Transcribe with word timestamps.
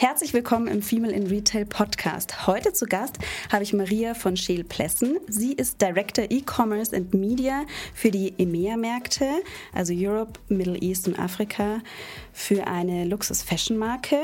Herzlich 0.00 0.32
willkommen 0.32 0.66
im 0.66 0.80
Female 0.80 1.12
in 1.12 1.26
Retail 1.26 1.66
Podcast. 1.66 2.46
Heute 2.46 2.72
zu 2.72 2.86
Gast 2.86 3.18
habe 3.52 3.64
ich 3.64 3.74
Maria 3.74 4.14
von 4.14 4.34
Scheel-Plessen. 4.34 5.18
Sie 5.28 5.52
ist 5.52 5.82
Director 5.82 6.24
E-Commerce 6.30 6.96
and 6.96 7.12
Media 7.12 7.66
für 7.92 8.10
die 8.10 8.32
EMEA-Märkte, 8.38 9.26
also 9.74 9.92
Europe, 9.94 10.40
Middle 10.48 10.78
East 10.78 11.06
und 11.06 11.18
Afrika, 11.18 11.82
für 12.32 12.66
eine 12.66 13.04
Luxus-Fashion-Marke. 13.04 14.16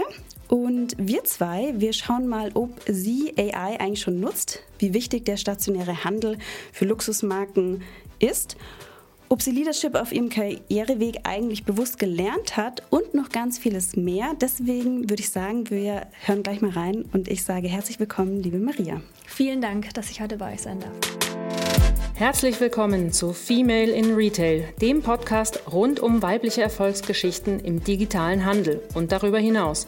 Und 0.49 0.97
wir 0.97 1.25
zwei, 1.25 1.75
wir 1.77 1.93
schauen 1.93 2.27
mal, 2.27 2.53
ob 2.55 2.71
sie 2.87 3.35
AI 3.37 3.79
eigentlich 3.79 4.01
schon 4.01 4.19
nutzt, 4.19 4.63
wie 4.79 4.95
wichtig 4.95 5.27
der 5.27 5.37
stationäre 5.37 6.05
Handel 6.05 6.39
für 6.73 6.87
Luxusmarken 6.87 7.83
ist 8.19 8.57
ob 9.29 9.43
sie 9.43 9.51
Leadership 9.51 9.95
auf 9.95 10.13
ihrem 10.13 10.29
Karriereweg 10.29 11.21
eigentlich 11.25 11.65
bewusst 11.65 11.99
gelernt 11.99 12.57
hat 12.57 12.83
und 12.91 13.15
noch 13.15 13.31
ganz 13.31 13.59
vieles 13.59 13.97
mehr. 13.97 14.35
Deswegen 14.41 15.11
würde 15.11 15.23
ich 15.23 15.31
sagen, 15.31 15.69
wir 15.71 16.07
hören 16.25 16.43
gleich 16.43 16.61
mal 16.61 16.71
rein 16.71 17.05
und 17.13 17.29
ich 17.29 17.45
sage 17.45 17.69
herzlich 17.69 17.99
willkommen, 17.99 18.43
liebe 18.43 18.59
Maria. 18.59 19.01
Vielen 19.27 19.61
Dank, 19.61 19.93
dass 19.95 20.11
ich 20.11 20.21
heute 20.21 20.37
bei 20.37 20.53
euch 20.55 20.63
sein 20.63 20.81
darf. 20.81 20.93
Herzlich 22.15 22.59
willkommen 22.61 23.13
zu 23.13 23.35
Female 23.35 23.91
in 23.91 24.15
Retail, 24.15 24.65
dem 24.81 25.03
Podcast 25.03 25.61
rund 25.71 26.01
um 26.01 26.23
weibliche 26.23 26.63
Erfolgsgeschichten 26.63 27.61
im 27.61 27.85
digitalen 27.85 28.47
Handel 28.47 28.81
und 28.95 29.13
darüber 29.13 29.39
hinaus. 29.39 29.87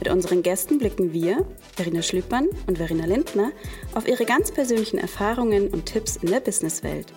Mit 0.00 0.08
unseren 0.08 0.42
Gästen 0.42 0.78
blicken 0.78 1.12
wir, 1.12 1.44
Verena 1.76 2.02
Schlüppern 2.02 2.48
und 2.66 2.78
Verena 2.78 3.04
Lindner, 3.04 3.52
auf 3.94 4.08
ihre 4.08 4.24
ganz 4.24 4.50
persönlichen 4.50 4.98
Erfahrungen 4.98 5.68
und 5.68 5.86
Tipps 5.86 6.16
in 6.16 6.30
der 6.30 6.40
Businesswelt. 6.40 7.12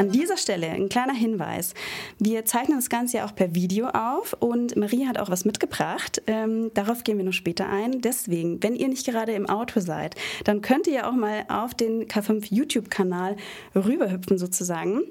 An 0.00 0.10
dieser 0.10 0.38
Stelle 0.38 0.68
ein 0.68 0.88
kleiner 0.88 1.12
Hinweis. 1.12 1.74
Wir 2.18 2.46
zeichnen 2.46 2.78
das 2.78 2.88
Ganze 2.88 3.18
ja 3.18 3.26
auch 3.26 3.34
per 3.34 3.54
Video 3.54 3.88
auf 3.88 4.34
und 4.40 4.74
Marie 4.74 5.06
hat 5.06 5.18
auch 5.18 5.28
was 5.28 5.44
mitgebracht. 5.44 6.22
Ähm, 6.26 6.70
darauf 6.72 7.04
gehen 7.04 7.18
wir 7.18 7.24
noch 7.26 7.34
später 7.34 7.68
ein. 7.68 8.00
Deswegen, 8.00 8.62
wenn 8.62 8.74
ihr 8.74 8.88
nicht 8.88 9.06
gerade 9.06 9.32
im 9.32 9.46
Auto 9.46 9.80
seid, 9.80 10.14
dann 10.44 10.62
könnt 10.62 10.86
ihr 10.86 11.06
auch 11.06 11.12
mal 11.12 11.44
auf 11.48 11.74
den 11.74 12.06
K5 12.08 12.46
YouTube-Kanal 12.48 13.36
rüberhüpfen 13.74 14.38
sozusagen. 14.38 15.02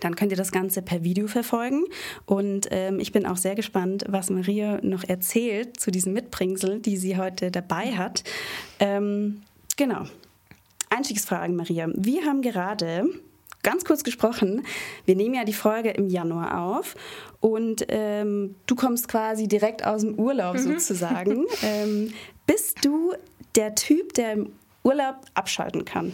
Dann 0.00 0.16
könnt 0.16 0.32
ihr 0.32 0.36
das 0.36 0.50
Ganze 0.50 0.82
per 0.82 1.04
Video 1.04 1.28
verfolgen. 1.28 1.84
Und 2.26 2.66
ähm, 2.72 2.98
ich 2.98 3.12
bin 3.12 3.26
auch 3.26 3.36
sehr 3.36 3.54
gespannt, 3.54 4.04
was 4.08 4.30
Maria 4.30 4.80
noch 4.82 5.04
erzählt 5.04 5.78
zu 5.78 5.92
diesem 5.92 6.12
Mitbringsel, 6.12 6.80
die 6.80 6.96
sie 6.96 7.16
heute 7.16 7.52
dabei 7.52 7.92
hat. 7.92 8.24
Ähm, 8.80 9.42
genau. 9.76 10.06
Einstiegsfragen, 10.90 11.56
Maria. 11.56 11.88
Wir 11.94 12.24
haben 12.24 12.42
gerade 12.42 13.06
ganz 13.62 13.84
kurz 13.84 14.04
gesprochen, 14.04 14.64
wir 15.06 15.16
nehmen 15.16 15.34
ja 15.34 15.44
die 15.44 15.52
Folge 15.54 15.90
im 15.90 16.08
Januar 16.08 16.76
auf 16.76 16.94
und 17.40 17.84
ähm, 17.88 18.54
du 18.66 18.74
kommst 18.74 19.08
quasi 19.08 19.48
direkt 19.48 19.84
aus 19.84 20.02
dem 20.02 20.14
Urlaub 20.14 20.56
mhm. 20.56 20.78
sozusagen. 20.78 21.46
ähm, 21.62 22.12
bist 22.46 22.84
du 22.84 23.14
der 23.56 23.74
Typ, 23.74 24.12
der 24.14 24.32
im 24.32 24.52
Urlaub 24.82 25.16
abschalten 25.34 25.84
kann? 25.84 26.12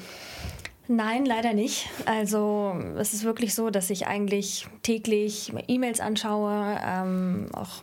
Nein, 0.86 1.24
leider 1.24 1.52
nicht. 1.52 1.88
Also 2.04 2.76
es 2.98 3.14
ist 3.14 3.24
wirklich 3.24 3.54
so, 3.54 3.70
dass 3.70 3.90
ich 3.90 4.06
eigentlich 4.06 4.66
täglich 4.82 5.52
E-Mails 5.68 6.00
anschaue, 6.00 6.80
ähm, 6.84 7.46
auch 7.52 7.82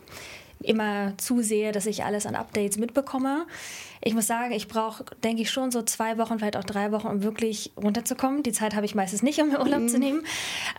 immer 0.62 1.14
zusehe, 1.16 1.72
dass 1.72 1.86
ich 1.86 2.04
alles 2.04 2.26
an 2.26 2.34
Updates 2.34 2.76
mitbekomme. 2.76 3.46
Ich 4.00 4.14
muss 4.14 4.26
sagen, 4.26 4.52
ich 4.52 4.68
brauche, 4.68 5.04
denke 5.22 5.42
ich, 5.42 5.50
schon 5.50 5.70
so 5.70 5.82
zwei 5.82 6.18
Wochen, 6.18 6.38
vielleicht 6.38 6.56
auch 6.56 6.64
drei 6.64 6.92
Wochen, 6.92 7.06
um 7.06 7.22
wirklich 7.22 7.72
runterzukommen. 7.76 8.42
Die 8.42 8.52
Zeit 8.52 8.74
habe 8.74 8.86
ich 8.86 8.94
meistens 8.94 9.22
nicht, 9.22 9.40
um 9.40 9.48
mir 9.48 9.60
Urlaub 9.60 9.82
mhm. 9.82 9.88
zu 9.88 9.98
nehmen. 9.98 10.22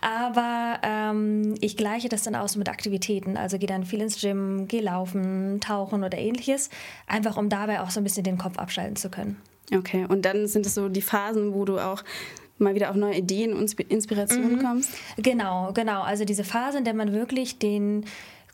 Aber 0.00 0.78
ähm, 0.82 1.54
ich 1.60 1.76
gleiche 1.76 2.08
das 2.08 2.22
dann 2.22 2.34
aus 2.34 2.56
mit 2.56 2.68
Aktivitäten. 2.68 3.36
Also 3.36 3.58
gehe 3.58 3.68
dann 3.68 3.84
viel 3.84 4.00
ins 4.00 4.20
Gym, 4.20 4.68
gehe 4.68 4.82
laufen, 4.82 5.60
tauchen 5.60 6.04
oder 6.04 6.18
ähnliches. 6.18 6.70
Einfach 7.06 7.36
um 7.36 7.48
dabei 7.48 7.80
auch 7.80 7.90
so 7.90 8.00
ein 8.00 8.04
bisschen 8.04 8.24
den 8.24 8.38
Kopf 8.38 8.58
abschalten 8.58 8.96
zu 8.96 9.10
können. 9.10 9.36
Okay, 9.72 10.04
und 10.08 10.24
dann 10.24 10.46
sind 10.46 10.66
es 10.66 10.74
so 10.74 10.88
die 10.88 11.02
Phasen, 11.02 11.54
wo 11.54 11.64
du 11.64 11.78
auch 11.78 12.02
mal 12.60 12.74
wieder 12.74 12.90
auf 12.90 12.96
neue 12.96 13.16
Ideen 13.16 13.54
und 13.54 13.72
Inspirationen 13.80 14.56
mhm. 14.56 14.62
kommst? 14.62 14.90
Genau, 15.16 15.72
genau. 15.72 16.02
Also 16.02 16.24
diese 16.24 16.44
Phase, 16.44 16.78
in 16.78 16.84
der 16.84 16.94
man 16.94 17.12
wirklich 17.12 17.58
den 17.58 18.04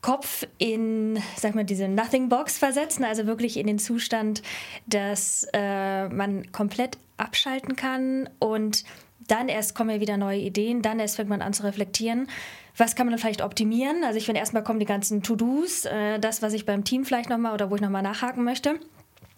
Kopf 0.07 0.47
in, 0.59 1.21
sag 1.35 1.57
mal, 1.57 1.65
diese 1.65 1.89
Nothing 1.89 2.29
Box 2.29 2.59
versetzen, 2.59 3.03
also 3.03 3.27
wirklich 3.27 3.57
in 3.57 3.67
den 3.67 3.81
Zustand, 3.81 4.41
dass 4.87 5.49
äh, 5.53 6.09
man 6.09 6.53
komplett 6.53 6.97
abschalten 7.17 7.75
kann 7.75 8.29
und 8.39 8.85
dann 9.27 9.49
erst 9.49 9.75
kommen 9.75 9.91
ja 9.91 10.01
wieder 10.01 10.17
neue 10.17 10.39
Ideen, 10.39 10.81
dann 10.81 11.01
erst 11.01 11.17
fängt 11.17 11.29
man 11.29 11.43
an 11.43 11.53
zu 11.53 11.65
reflektieren. 11.65 12.29
Was 12.77 12.95
kann 12.95 13.07
man 13.07 13.15
dann 13.15 13.19
vielleicht 13.19 13.43
optimieren? 13.43 14.05
Also 14.05 14.19
ich 14.19 14.27
finde, 14.27 14.39
erstmal 14.39 14.63
kommen 14.63 14.79
die 14.79 14.87
ganzen 14.87 15.25
To-Dos, 15.25 15.87
äh, 15.87 16.21
das, 16.21 16.41
was 16.41 16.53
ich 16.53 16.65
beim 16.65 16.85
Team 16.85 17.05
vielleicht 17.05 17.29
nochmal 17.29 17.53
oder 17.53 17.69
wo 17.73 17.75
ich 17.75 17.81
nochmal 17.81 18.03
nachhaken 18.03 18.45
möchte. 18.45 18.79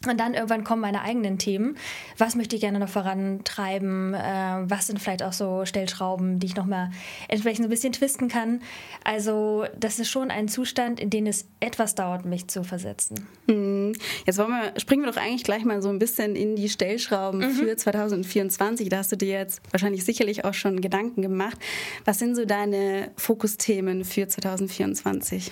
Und 0.07 0.21
dann 0.21 0.35
irgendwann 0.35 0.63
kommen 0.63 0.81
meine 0.81 1.03
eigenen 1.03 1.39
Themen. 1.39 1.77
Was 2.19 2.37
möchte 2.37 2.55
ich 2.55 2.63
gerne 2.63 2.79
noch 2.79 2.89
vorantreiben? 2.89 4.15
Äh, 4.15 4.63
was 4.71 4.87
sind 4.87 5.01
vielleicht 5.01 5.25
auch 5.25 5.33
so 5.33 5.65
Stellschrauben, 5.65 6.39
die 6.39 6.47
ich 6.47 6.55
nochmal 6.55 6.91
entsprechend 7.27 7.67
ein 7.67 7.69
bisschen 7.69 7.93
twisten 7.93 8.29
kann? 8.29 8.61
Also, 9.03 9.65
das 9.77 9.99
ist 9.99 10.09
schon 10.09 10.31
ein 10.31 10.47
Zustand, 10.47 11.01
in 11.01 11.11
dem 11.11 11.27
es 11.27 11.49
etwas 11.59 11.97
dauert, 11.97 12.25
mich 12.25 12.47
zu 12.47 12.63
versetzen. 12.63 13.27
Hm. 13.49 13.93
Jetzt 14.25 14.39
wollen 14.39 14.51
wir, 14.51 14.81
springen 14.81 15.03
wir 15.03 15.11
doch 15.11 15.21
eigentlich 15.21 15.43
gleich 15.43 15.65
mal 15.65 15.83
so 15.83 15.89
ein 15.89 15.99
bisschen 15.99 16.37
in 16.37 16.55
die 16.55 16.69
Stellschrauben 16.69 17.41
mhm. 17.41 17.55
für 17.55 17.77
2024. 17.77 18.89
Da 18.91 18.99
hast 18.99 19.11
du 19.11 19.17
dir 19.17 19.33
jetzt 19.33 19.61
wahrscheinlich 19.73 20.05
sicherlich 20.05 20.45
auch 20.45 20.55
schon 20.55 20.81
Gedanken 20.81 21.23
gemacht. 21.23 21.59
Was 22.05 22.21
sind 22.21 22.37
so 22.37 22.45
deine 22.45 23.11
Fokusthemen 23.17 24.05
für 24.05 24.29
2024? 24.29 25.51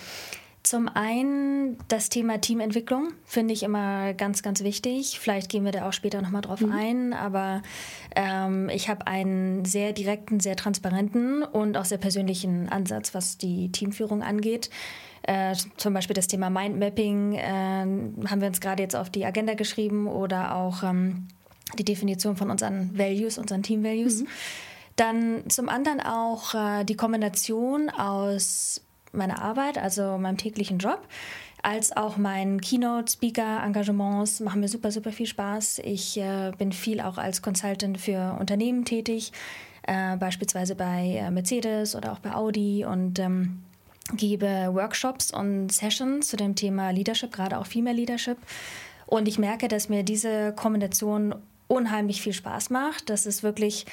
Zum 0.66 0.88
einen 0.88 1.78
das 1.86 2.08
Thema 2.08 2.40
Teamentwicklung 2.40 3.12
finde 3.24 3.54
ich 3.54 3.62
immer 3.62 4.14
ganz, 4.14 4.42
ganz 4.42 4.64
wichtig. 4.64 5.20
Vielleicht 5.20 5.48
gehen 5.48 5.64
wir 5.64 5.70
da 5.70 5.86
auch 5.88 5.92
später 5.92 6.20
nochmal 6.20 6.42
drauf 6.42 6.60
mhm. 6.60 6.72
ein, 6.72 7.12
aber 7.12 7.62
ähm, 8.16 8.68
ich 8.70 8.88
habe 8.88 9.06
einen 9.06 9.64
sehr 9.64 9.92
direkten, 9.92 10.40
sehr 10.40 10.56
transparenten 10.56 11.44
und 11.44 11.76
auch 11.76 11.84
sehr 11.84 11.98
persönlichen 11.98 12.68
Ansatz, 12.68 13.14
was 13.14 13.38
die 13.38 13.70
Teamführung 13.70 14.24
angeht. 14.24 14.68
Äh, 15.22 15.54
zum 15.76 15.94
Beispiel 15.94 16.14
das 16.14 16.26
Thema 16.26 16.50
Mindmapping 16.50 17.34
äh, 17.34 17.46
haben 17.46 18.40
wir 18.40 18.48
uns 18.48 18.60
gerade 18.60 18.82
jetzt 18.82 18.96
auf 18.96 19.08
die 19.08 19.24
Agenda 19.24 19.54
geschrieben 19.54 20.08
oder 20.08 20.56
auch 20.56 20.82
ähm, 20.82 21.28
die 21.78 21.84
Definition 21.84 22.36
von 22.36 22.50
unseren 22.50 22.98
Values, 22.98 23.38
unseren 23.38 23.62
Team-Values. 23.62 24.22
Mhm. 24.22 24.28
Dann 24.96 25.48
zum 25.48 25.68
anderen 25.68 26.00
auch 26.00 26.54
äh, 26.54 26.82
die 26.82 26.96
Kombination 26.96 27.88
aus 27.88 28.80
meiner 29.16 29.42
Arbeit, 29.42 29.78
also 29.78 30.18
meinem 30.18 30.36
täglichen 30.36 30.78
Job, 30.78 31.06
als 31.62 31.96
auch 31.96 32.16
meinen 32.16 32.60
Keynote-Speaker-Engagements 32.60 34.40
machen 34.40 34.60
mir 34.60 34.68
super, 34.68 34.92
super 34.92 35.10
viel 35.10 35.26
Spaß. 35.26 35.80
Ich 35.84 36.16
äh, 36.16 36.52
bin 36.56 36.72
viel 36.72 37.00
auch 37.00 37.18
als 37.18 37.42
Consultant 37.42 38.00
für 38.00 38.36
Unternehmen 38.38 38.84
tätig, 38.84 39.32
äh, 39.82 40.16
beispielsweise 40.16 40.76
bei 40.76 41.20
äh, 41.20 41.30
Mercedes 41.30 41.96
oder 41.96 42.12
auch 42.12 42.20
bei 42.20 42.34
Audi 42.34 42.84
und 42.84 43.18
ähm, 43.18 43.62
gebe 44.14 44.70
Workshops 44.72 45.32
und 45.32 45.72
Sessions 45.72 46.28
zu 46.28 46.36
dem 46.36 46.54
Thema 46.54 46.90
Leadership, 46.90 47.32
gerade 47.32 47.58
auch 47.58 47.66
Female 47.66 47.96
Leadership. 47.96 48.38
Und 49.06 49.26
ich 49.26 49.38
merke, 49.38 49.68
dass 49.68 49.88
mir 49.88 50.02
diese 50.02 50.52
Kombination 50.54 51.34
unheimlich 51.68 52.22
viel 52.22 52.32
Spaß 52.32 52.70
macht. 52.70 53.10
Das 53.10 53.26
ist 53.26 53.42
wirklich 53.42 53.86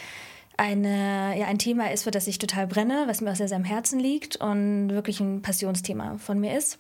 eine, 0.58 1.38
ja, 1.38 1.48
ein 1.48 1.60
Thema 1.60 1.92
ist, 1.92 2.04
für 2.04 2.12
das 2.12 2.28
ich 2.28 2.38
total 2.38 2.68
brenne, 2.68 3.04
was 3.08 3.22
mir 3.22 3.32
auch 3.32 3.36
sehr, 3.36 3.48
sehr 3.48 3.58
am 3.58 3.64
Herzen 3.64 4.00
liegt 4.00 4.38
und 4.38 4.90
wirklich 4.90 5.20
ein 5.20 5.42
Passionsthema 5.42 6.18
von 6.18 6.40
mir 6.40 6.58
ist. 6.58 6.80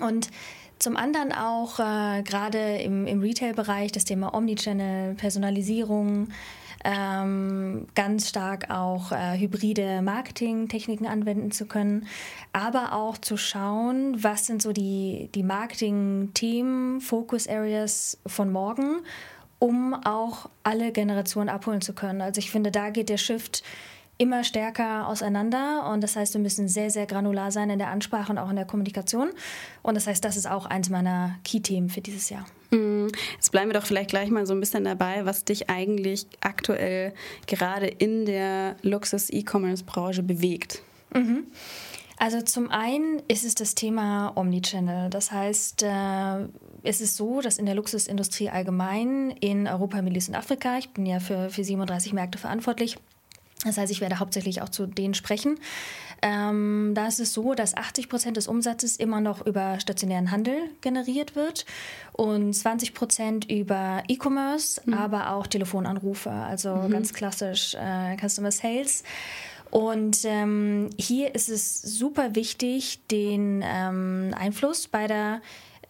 Und 0.00 0.30
zum 0.78 0.96
anderen 0.96 1.32
auch 1.32 1.78
äh, 1.78 2.22
gerade 2.22 2.78
im, 2.78 3.06
im 3.06 3.20
Retail-Bereich 3.20 3.92
das 3.92 4.04
Thema 4.04 4.34
Omnichannel, 4.34 5.14
Personalisierung, 5.14 6.28
ähm, 6.84 7.86
ganz 7.94 8.28
stark 8.28 8.70
auch 8.70 9.10
äh, 9.10 9.38
hybride 9.38 10.02
Marketing-Techniken 10.02 11.06
anwenden 11.06 11.50
zu 11.50 11.64
können, 11.64 12.06
aber 12.52 12.92
auch 12.92 13.16
zu 13.16 13.38
schauen, 13.38 14.22
was 14.22 14.46
sind 14.46 14.60
so 14.60 14.72
die, 14.72 15.30
die 15.34 15.42
Marketing-Themen, 15.42 17.00
Focus-Areas 17.00 18.18
von 18.26 18.52
morgen 18.52 18.96
um 19.58 19.94
auch 19.94 20.50
alle 20.62 20.92
Generationen 20.92 21.48
abholen 21.48 21.80
zu 21.80 21.94
können. 21.94 22.20
Also 22.20 22.38
ich 22.38 22.50
finde, 22.50 22.70
da 22.70 22.90
geht 22.90 23.08
der 23.08 23.18
Shift 23.18 23.62
immer 24.16 24.44
stärker 24.44 25.08
auseinander 25.08 25.90
und 25.92 26.00
das 26.00 26.14
heißt, 26.14 26.34
wir 26.34 26.40
müssen 26.40 26.68
sehr, 26.68 26.90
sehr 26.90 27.06
granular 27.06 27.50
sein 27.50 27.68
in 27.70 27.78
der 27.78 27.88
Ansprache 27.88 28.30
und 28.30 28.38
auch 28.38 28.48
in 28.48 28.56
der 28.56 28.64
Kommunikation. 28.64 29.30
Und 29.82 29.94
das 29.94 30.06
heißt, 30.06 30.24
das 30.24 30.36
ist 30.36 30.48
auch 30.48 30.66
eins 30.66 30.88
meiner 30.88 31.36
Key-Themen 31.42 31.88
für 31.88 32.00
dieses 32.00 32.30
Jahr. 32.30 32.46
Mhm. 32.70 33.10
Jetzt 33.34 33.50
bleiben 33.50 33.70
wir 33.70 33.78
doch 33.78 33.86
vielleicht 33.86 34.10
gleich 34.10 34.30
mal 34.30 34.46
so 34.46 34.54
ein 34.54 34.60
bisschen 34.60 34.84
dabei, 34.84 35.26
was 35.26 35.44
dich 35.44 35.68
eigentlich 35.68 36.26
aktuell 36.40 37.12
gerade 37.46 37.86
in 37.86 38.24
der 38.24 38.76
Luxus-E-Commerce-Branche 38.82 40.22
bewegt. 40.22 40.82
Mhm. 41.12 41.46
Also 42.16 42.40
zum 42.42 42.70
einen 42.70 43.20
ist 43.26 43.44
es 43.44 43.56
das 43.56 43.74
Thema 43.74 44.32
Omnichannel. 44.36 45.10
Das 45.10 45.32
heißt, 45.32 45.82
äh, 45.82 46.46
es 46.84 47.00
ist 47.00 47.16
so, 47.16 47.40
dass 47.40 47.58
in 47.58 47.66
der 47.66 47.74
Luxusindustrie 47.74 48.50
allgemein 48.50 49.30
in 49.40 49.66
Europa, 49.66 50.00
Middle 50.02 50.16
East 50.16 50.28
und 50.28 50.34
Afrika, 50.34 50.78
ich 50.78 50.90
bin 50.90 51.06
ja 51.06 51.18
für, 51.18 51.50
für 51.50 51.64
37 51.64 52.12
Märkte 52.12 52.38
verantwortlich, 52.38 52.98
Das 53.64 53.78
heißt, 53.78 53.90
ich 53.90 54.00
werde 54.00 54.18
hauptsächlich 54.18 54.60
auch 54.60 54.68
zu 54.68 54.86
denen 54.86 55.14
sprechen. 55.14 55.58
Ähm, 56.20 56.92
da 56.94 57.06
ist 57.06 57.20
es 57.20 57.32
so, 57.32 57.54
dass 57.54 57.76
80 57.76 58.08
Prozent 58.08 58.36
des 58.36 58.46
Umsatzes 58.46 58.96
immer 58.96 59.20
noch 59.20 59.46
über 59.46 59.80
stationären 59.80 60.30
Handel 60.30 60.56
generiert 60.82 61.34
wird 61.34 61.64
und 62.12 62.52
20 62.54 62.94
Prozent 62.94 63.50
über 63.50 64.02
E-Commerce, 64.08 64.80
mhm. 64.84 64.94
aber 64.94 65.30
auch 65.30 65.46
Telefonanrufe, 65.46 66.30
also 66.30 66.76
mhm. 66.76 66.90
ganz 66.90 67.12
klassisch 67.12 67.74
äh, 67.74 68.16
Customer 68.16 68.52
Sales. 68.52 69.02
Und 69.70 70.18
ähm, 70.24 70.90
hier 70.96 71.34
ist 71.34 71.48
es 71.48 71.82
super 71.82 72.36
wichtig, 72.36 73.00
den 73.08 73.64
ähm, 73.66 74.32
Einfluss 74.38 74.86
beider 74.86 75.40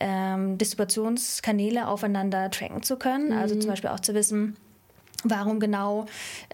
ähm, 0.00 0.58
Distributionskanäle 0.58 1.88
aufeinander 1.88 2.50
tracken 2.50 2.82
zu 2.82 2.96
können. 2.96 3.32
Also 3.32 3.34
mhm. 3.34 3.42
Also 3.44 3.56
zum 3.56 3.70
Beispiel 3.70 3.90
auch 3.90 4.00
zu 4.00 4.14
wissen, 4.14 4.56
Warum 5.24 5.58
genau 5.58 6.04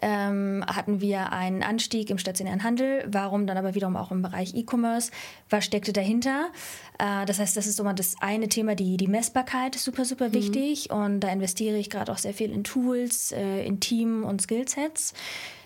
ähm, 0.01 0.65
hatten 0.67 1.01
wir 1.01 1.33
einen 1.33 1.63
Anstieg 1.63 2.09
im 2.09 2.19
stationären 2.19 2.63
Handel? 2.63 3.05
Warum 3.11 3.47
dann 3.47 3.57
aber 3.57 3.75
wiederum 3.75 3.97
auch 3.97 4.13
im 4.13 4.23
Bereich 4.23 4.55
E-Commerce? 4.55 5.11
Was 5.51 5.65
steckte 5.65 5.93
dahinter? 5.93 6.51
Äh, 6.99 7.27
das 7.27 7.41
heißt, 7.41 7.57
das 7.57 7.67
ist 7.67 7.77
so 7.77 7.83
mal 7.85 7.95
das 7.95 8.15
eine 8.21 8.49
Thema, 8.49 8.77
die, 8.77 8.97
die 8.97 9.09
Messbarkeit 9.09 9.75
ist 9.75 9.85
super, 9.85 10.05
super 10.05 10.29
mhm. 10.29 10.35
wichtig. 10.35 10.91
Und 10.91 11.21
da 11.21 11.29
investiere 11.29 11.77
ich 11.79 11.91
gerade 11.91 12.13
auch 12.13 12.19
sehr 12.19 12.33
viel 12.33 12.53
in 12.53 12.63
Tools, 12.63 13.33
äh, 13.33 13.67
in 13.67 13.81
Team 13.81 14.23
und 14.23 14.41
Skillsets. 14.41 15.15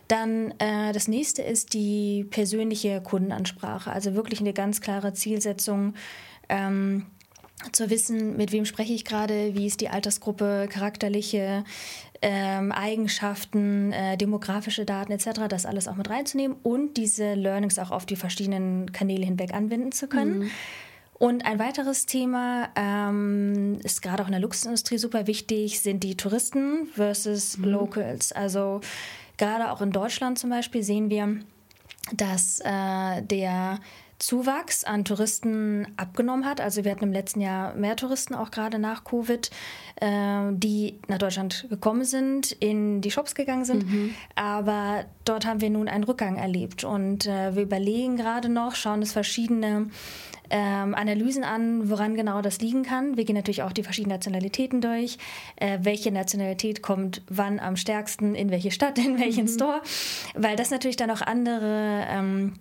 Dann 0.08 0.52
äh, 0.58 0.92
das 0.92 1.06
nächste 1.06 1.42
ist 1.42 1.74
die 1.74 2.26
persönliche 2.30 3.02
Kundenansprache, 3.02 3.90
also 3.90 4.14
wirklich 4.14 4.40
eine 4.40 4.52
ganz 4.54 4.80
klare 4.80 5.12
Zielsetzung. 5.12 5.94
Ähm, 6.48 7.06
zu 7.72 7.90
wissen, 7.90 8.36
mit 8.36 8.52
wem 8.52 8.64
spreche 8.64 8.92
ich 8.92 9.04
gerade, 9.04 9.54
wie 9.54 9.66
ist 9.66 9.80
die 9.80 9.88
Altersgruppe, 9.88 10.68
charakterliche 10.70 11.64
ähm, 12.22 12.72
Eigenschaften, 12.72 13.92
äh, 13.92 14.16
demografische 14.16 14.84
Daten 14.84 15.12
etc., 15.12 15.42
das 15.48 15.66
alles 15.66 15.88
auch 15.88 15.96
mit 15.96 16.08
reinzunehmen 16.08 16.56
und 16.62 16.96
diese 16.96 17.34
Learnings 17.34 17.78
auch 17.78 17.90
auf 17.90 18.06
die 18.06 18.16
verschiedenen 18.16 18.92
Kanäle 18.92 19.26
hinweg 19.26 19.52
anwenden 19.52 19.92
zu 19.92 20.08
können. 20.08 20.38
Mhm. 20.38 20.50
Und 21.14 21.46
ein 21.46 21.58
weiteres 21.58 22.06
Thema 22.06 22.70
ähm, 22.76 23.78
ist 23.84 24.02
gerade 24.02 24.22
auch 24.22 24.26
in 24.26 24.32
der 24.32 24.40
Luxusindustrie 24.40 24.98
super 24.98 25.26
wichtig, 25.26 25.80
sind 25.80 26.02
die 26.02 26.16
Touristen 26.16 26.86
versus 26.92 27.58
mhm. 27.58 27.64
Locals. 27.64 28.32
Also 28.32 28.80
gerade 29.36 29.70
auch 29.70 29.80
in 29.80 29.92
Deutschland 29.92 30.38
zum 30.38 30.50
Beispiel 30.50 30.82
sehen 30.82 31.10
wir, 31.10 31.38
dass 32.12 32.60
äh, 32.60 33.22
der 33.22 33.78
Zuwachs 34.24 34.84
an 34.84 35.04
Touristen 35.04 35.86
abgenommen 35.98 36.46
hat. 36.46 36.58
Also 36.58 36.82
wir 36.82 36.92
hatten 36.92 37.04
im 37.04 37.12
letzten 37.12 37.42
Jahr 37.42 37.74
mehr 37.74 37.94
Touristen, 37.94 38.34
auch 38.34 38.50
gerade 38.50 38.78
nach 38.78 39.04
Covid, 39.04 39.50
äh, 39.96 40.40
die 40.52 40.98
nach 41.08 41.18
Deutschland 41.18 41.66
gekommen 41.68 42.04
sind, 42.04 42.52
in 42.52 43.02
die 43.02 43.10
Shops 43.10 43.34
gegangen 43.34 43.66
sind. 43.66 43.86
Mhm. 43.86 44.14
Aber 44.34 45.04
dort 45.26 45.44
haben 45.44 45.60
wir 45.60 45.68
nun 45.68 45.88
einen 45.88 46.04
Rückgang 46.04 46.36
erlebt. 46.36 46.84
Und 46.84 47.26
äh, 47.26 47.54
wir 47.54 47.64
überlegen 47.64 48.16
gerade 48.16 48.48
noch, 48.48 48.76
schauen 48.76 49.00
uns 49.00 49.12
verschiedene 49.12 49.90
ähm, 50.48 50.94
Analysen 50.94 51.44
an, 51.44 51.90
woran 51.90 52.14
genau 52.14 52.40
das 52.40 52.60
liegen 52.60 52.82
kann. 52.82 53.18
Wir 53.18 53.26
gehen 53.26 53.36
natürlich 53.36 53.62
auch 53.62 53.72
die 53.72 53.82
verschiedenen 53.82 54.16
Nationalitäten 54.16 54.80
durch. 54.80 55.18
Äh, 55.56 55.80
welche 55.82 56.10
Nationalität 56.10 56.80
kommt 56.80 57.20
wann 57.28 57.60
am 57.60 57.76
stärksten, 57.76 58.34
in 58.34 58.50
welche 58.50 58.70
Stadt, 58.70 58.98
in 58.98 59.18
welchen 59.18 59.44
mhm. 59.44 59.48
Store. 59.48 59.82
Weil 60.34 60.56
das 60.56 60.70
natürlich 60.70 60.96
dann 60.96 61.10
auch 61.10 61.20
andere 61.20 62.06
ähm, 62.08 62.54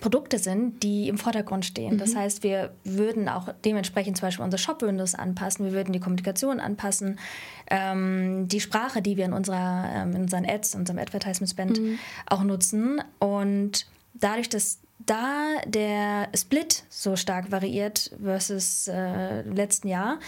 Produkte 0.00 0.38
sind, 0.38 0.82
die 0.82 1.08
im 1.08 1.18
Vordergrund 1.18 1.64
stehen. 1.64 1.94
Mhm. 1.94 1.98
Das 1.98 2.14
heißt, 2.14 2.42
wir 2.42 2.72
würden 2.84 3.28
auch 3.28 3.48
dementsprechend 3.64 4.16
zum 4.16 4.26
Beispiel 4.26 4.44
unsere 4.44 4.60
Shop-Windows 4.60 5.14
anpassen, 5.14 5.64
wir 5.64 5.72
würden 5.72 5.92
die 5.92 6.00
Kommunikation 6.00 6.60
anpassen, 6.60 7.18
ähm, 7.70 8.48
die 8.48 8.60
Sprache, 8.60 9.02
die 9.02 9.16
wir 9.16 9.24
in, 9.24 9.32
unserer, 9.32 9.90
ähm, 9.94 10.14
in 10.14 10.22
unseren 10.22 10.46
Ads, 10.46 10.74
in 10.74 10.80
unserem 10.80 10.98
Advertisement-Spend 10.98 11.80
mhm. 11.80 11.98
auch 12.26 12.42
nutzen. 12.42 13.02
Und 13.18 13.86
dadurch, 14.14 14.48
dass 14.48 14.80
da 14.98 15.56
der 15.66 16.28
Split 16.34 16.84
so 16.88 17.16
stark 17.16 17.50
variiert 17.50 18.12
versus 18.22 18.88
äh, 18.88 19.42
letzten 19.42 19.88
Jahr, 19.88 20.18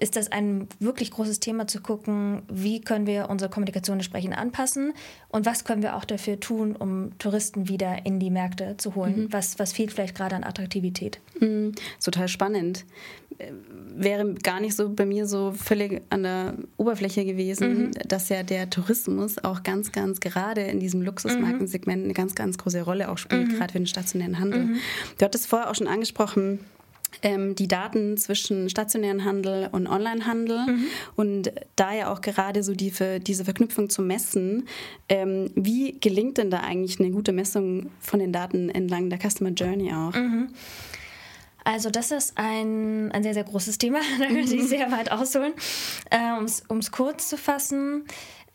ist 0.00 0.14
das 0.14 0.30
ein 0.30 0.68
wirklich 0.78 1.10
großes 1.10 1.40
Thema 1.40 1.66
zu 1.66 1.80
gucken, 1.80 2.42
wie 2.48 2.80
können 2.80 3.06
wir 3.06 3.28
unsere 3.28 3.50
Kommunikation 3.50 3.96
entsprechend 3.96 4.38
anpassen 4.38 4.92
und 5.28 5.44
was 5.44 5.64
können 5.64 5.82
wir 5.82 5.96
auch 5.96 6.04
dafür 6.04 6.38
tun, 6.38 6.76
um 6.76 7.18
Touristen 7.18 7.68
wieder 7.68 8.06
in 8.06 8.20
die 8.20 8.30
Märkte 8.30 8.76
zu 8.76 8.94
holen. 8.94 9.24
Mhm. 9.24 9.32
Was, 9.32 9.58
was 9.58 9.72
fehlt 9.72 9.92
vielleicht 9.92 10.14
gerade 10.14 10.36
an 10.36 10.44
Attraktivität? 10.44 11.20
Mhm. 11.40 11.72
Total 12.02 12.28
spannend. 12.28 12.86
Wäre 13.96 14.34
gar 14.34 14.60
nicht 14.60 14.76
so 14.76 14.88
bei 14.88 15.04
mir 15.04 15.26
so 15.26 15.52
völlig 15.52 16.02
an 16.10 16.22
der 16.22 16.54
Oberfläche 16.76 17.24
gewesen, 17.24 17.86
mhm. 17.86 17.90
dass 18.06 18.28
ja 18.28 18.44
der 18.44 18.70
Tourismus 18.70 19.42
auch 19.42 19.64
ganz, 19.64 19.90
ganz 19.90 20.20
gerade 20.20 20.60
in 20.60 20.78
diesem 20.78 21.02
Luxusmarkensegment 21.02 22.04
eine 22.04 22.14
ganz, 22.14 22.36
ganz 22.36 22.56
große 22.56 22.82
Rolle 22.82 23.10
auch 23.10 23.18
spielt, 23.18 23.48
mhm. 23.48 23.56
gerade 23.56 23.72
für 23.72 23.78
den 23.78 23.88
stationären 23.88 24.38
Handel. 24.38 24.64
Mhm. 24.64 24.76
Du 25.18 25.24
hattest 25.24 25.48
vorher 25.48 25.68
auch 25.68 25.74
schon 25.74 25.88
angesprochen, 25.88 26.60
ähm, 27.22 27.54
die 27.54 27.68
Daten 27.68 28.16
zwischen 28.16 28.68
stationären 28.68 29.24
Handel 29.24 29.68
und 29.72 29.86
Onlinehandel 29.86 30.66
mhm. 30.66 30.86
und 31.16 31.52
da 31.76 31.92
ja 31.92 32.12
auch 32.12 32.20
gerade 32.20 32.62
so 32.62 32.74
die, 32.74 32.92
diese 33.20 33.44
Verknüpfung 33.44 33.90
zu 33.90 34.02
messen. 34.02 34.68
Ähm, 35.08 35.50
wie 35.54 35.98
gelingt 36.00 36.38
denn 36.38 36.50
da 36.50 36.60
eigentlich 36.60 37.00
eine 37.00 37.10
gute 37.10 37.32
Messung 37.32 37.90
von 38.00 38.20
den 38.20 38.32
Daten 38.32 38.68
entlang 38.70 39.10
der 39.10 39.18
Customer 39.18 39.50
Journey 39.50 39.92
auch? 39.92 40.14
Mhm. 40.14 40.48
Also 41.64 41.90
das 41.90 42.12
ist 42.12 42.32
ein, 42.36 43.12
ein 43.12 43.22
sehr, 43.22 43.34
sehr 43.34 43.44
großes 43.44 43.76
Thema, 43.76 43.98
da 44.18 44.26
könnte 44.26 44.54
ich 44.54 44.62
mhm. 44.62 44.66
sehr 44.66 44.90
weit 44.90 45.10
ausholen. 45.10 45.52
Äh, 46.10 46.38
um 46.68 46.78
es 46.78 46.90
kurz 46.90 47.28
zu 47.28 47.36
fassen, 47.36 48.04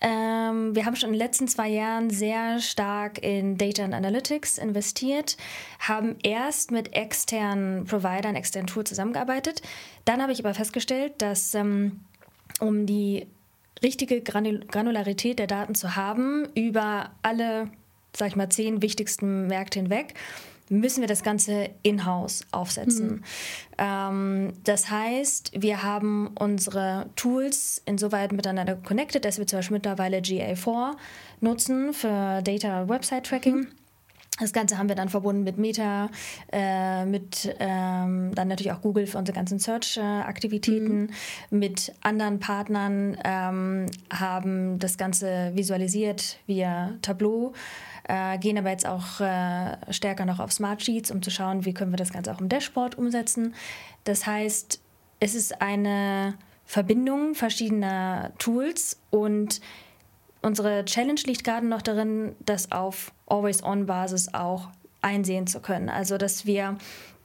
ähm, 0.04 0.76
wir 0.76 0.86
haben 0.86 0.98
schon 0.98 1.10
in 1.10 1.14
den 1.14 1.20
letzten 1.20 1.48
zwei 1.48 1.70
Jahren 1.70 2.10
sehr 2.10 2.60
stark 2.60 3.24
in 3.24 3.58
Data 3.58 3.84
and 3.86 3.94
Analytics 3.94 4.58
investiert, 4.58 5.38
haben 5.80 6.18
erst 6.24 6.72
mit 6.72 6.94
externen 6.94 7.86
Providern, 7.86 8.36
externen 8.36 8.68
Tools 8.68 8.90
zusammengearbeitet. 8.90 9.62
Dann 10.04 10.22
habe 10.22 10.34
ich 10.34 10.44
aber 10.44 10.54
festgestellt, 10.54 11.14
dass 11.20 11.56
ähm, 11.56 12.02
um 12.60 12.86
die 12.86 13.28
richtige 13.82 14.22
Granularität 14.22 15.40
der 15.40 15.48
Daten 15.48 15.74
zu 15.74 15.96
haben 15.96 16.50
über 16.54 17.12
alle, 17.22 17.70
sag 18.16 18.28
ich 18.28 18.36
mal, 18.36 18.50
zehn 18.50 18.82
wichtigsten 18.82 19.48
Märkte 19.48 19.80
hinweg, 19.80 20.16
müssen 20.80 21.02
wir 21.02 21.08
das 21.08 21.24
Ganze 21.24 21.70
in-house 21.84 22.46
aufsetzen. 22.52 23.08
Mhm. 23.08 23.24
Ähm, 23.78 24.54
das 24.64 24.90
heißt, 24.90 25.52
wir 25.56 25.84
haben 25.84 26.32
unsere 26.36 27.10
Tools 27.16 27.82
insoweit 27.86 28.32
miteinander 28.32 28.76
connected, 28.76 29.26
dass 29.26 29.38
wir 29.38 29.48
zum 29.48 29.60
Beispiel 29.60 29.78
mittlerweile 29.78 30.18
GA4 30.18 30.96
nutzen 31.42 31.94
für 31.94 32.42
Data 32.42 32.88
Website 32.90 33.26
Tracking. 33.26 33.56
Mhm. 33.56 33.68
Das 34.40 34.52
Ganze 34.52 34.80
haben 34.80 34.90
wir 34.90 34.96
dann 34.96 35.10
verbunden 35.10 35.44
mit 35.44 35.60
Meta, 35.60 36.10
äh, 36.52 37.06
mit 37.06 37.56
ähm, 37.60 38.32
dann 38.34 38.48
natürlich 38.48 38.72
auch 38.72 38.82
Google 38.82 39.06
für 39.06 39.20
unsere 39.20 39.36
ganzen 39.36 39.60
Search-Aktivitäten, 39.60 41.12
mhm. 41.52 41.60
mit 41.60 41.94
anderen 42.02 42.40
Partnern, 42.40 43.16
ähm, 43.24 43.86
haben 44.12 44.80
das 44.80 44.98
Ganze 44.98 45.52
visualisiert 45.54 46.40
via 46.48 46.94
Tableau 47.04 47.54
äh, 48.04 48.38
gehen 48.38 48.58
aber 48.58 48.70
jetzt 48.70 48.86
auch 48.86 49.20
äh, 49.20 49.78
stärker 49.92 50.26
noch 50.26 50.40
auf 50.40 50.52
Smart 50.52 50.82
Sheets, 50.82 51.12
um 51.12 51.22
zu 51.22 51.32
schauen, 51.32 51.66
wie 51.66 51.74
können 51.74 51.92
wir 51.92 51.98
das 51.98 52.12
Ganze 52.12 52.34
auch 52.34 52.40
im 52.40 52.50
Dashboard 52.50 52.98
umsetzen. 52.98 53.56
Das 54.04 54.26
heißt, 54.26 54.82
es 55.20 55.36
ist 55.36 55.62
eine 55.62 56.36
Verbindung 56.66 57.36
verschiedener 57.36 58.32
Tools 58.40 59.00
und 59.10 59.62
unsere 60.42 60.86
Challenge 60.86 61.22
liegt 61.26 61.44
gerade 61.44 61.66
noch 61.66 61.82
darin, 61.82 62.36
das 62.46 62.72
auf 62.72 63.14
Always-On-Basis 63.28 64.34
auch 64.34 64.70
einsehen 65.02 65.48
zu 65.48 65.60
können. 65.60 65.90
Also, 65.90 66.18
dass 66.18 66.46
wir 66.46 66.78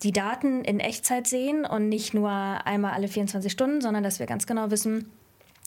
die 0.03 0.13
Daten 0.13 0.65
in 0.65 0.81
Echtzeit 0.81 1.27
sehen 1.27 1.65
und 1.65 1.89
nicht 1.89 2.15
nur 2.15 2.31
einmal 2.31 2.93
alle 2.93 3.09
24 3.09 3.51
Stunden, 3.51 3.81
sondern 3.81 4.05
dass 4.05 4.21
wir 4.21 4.27
ganz 4.27 4.47
genau 4.47 4.71
wissen, 4.71 5.11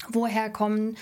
woher 0.09 0.49
kommen 0.49 0.95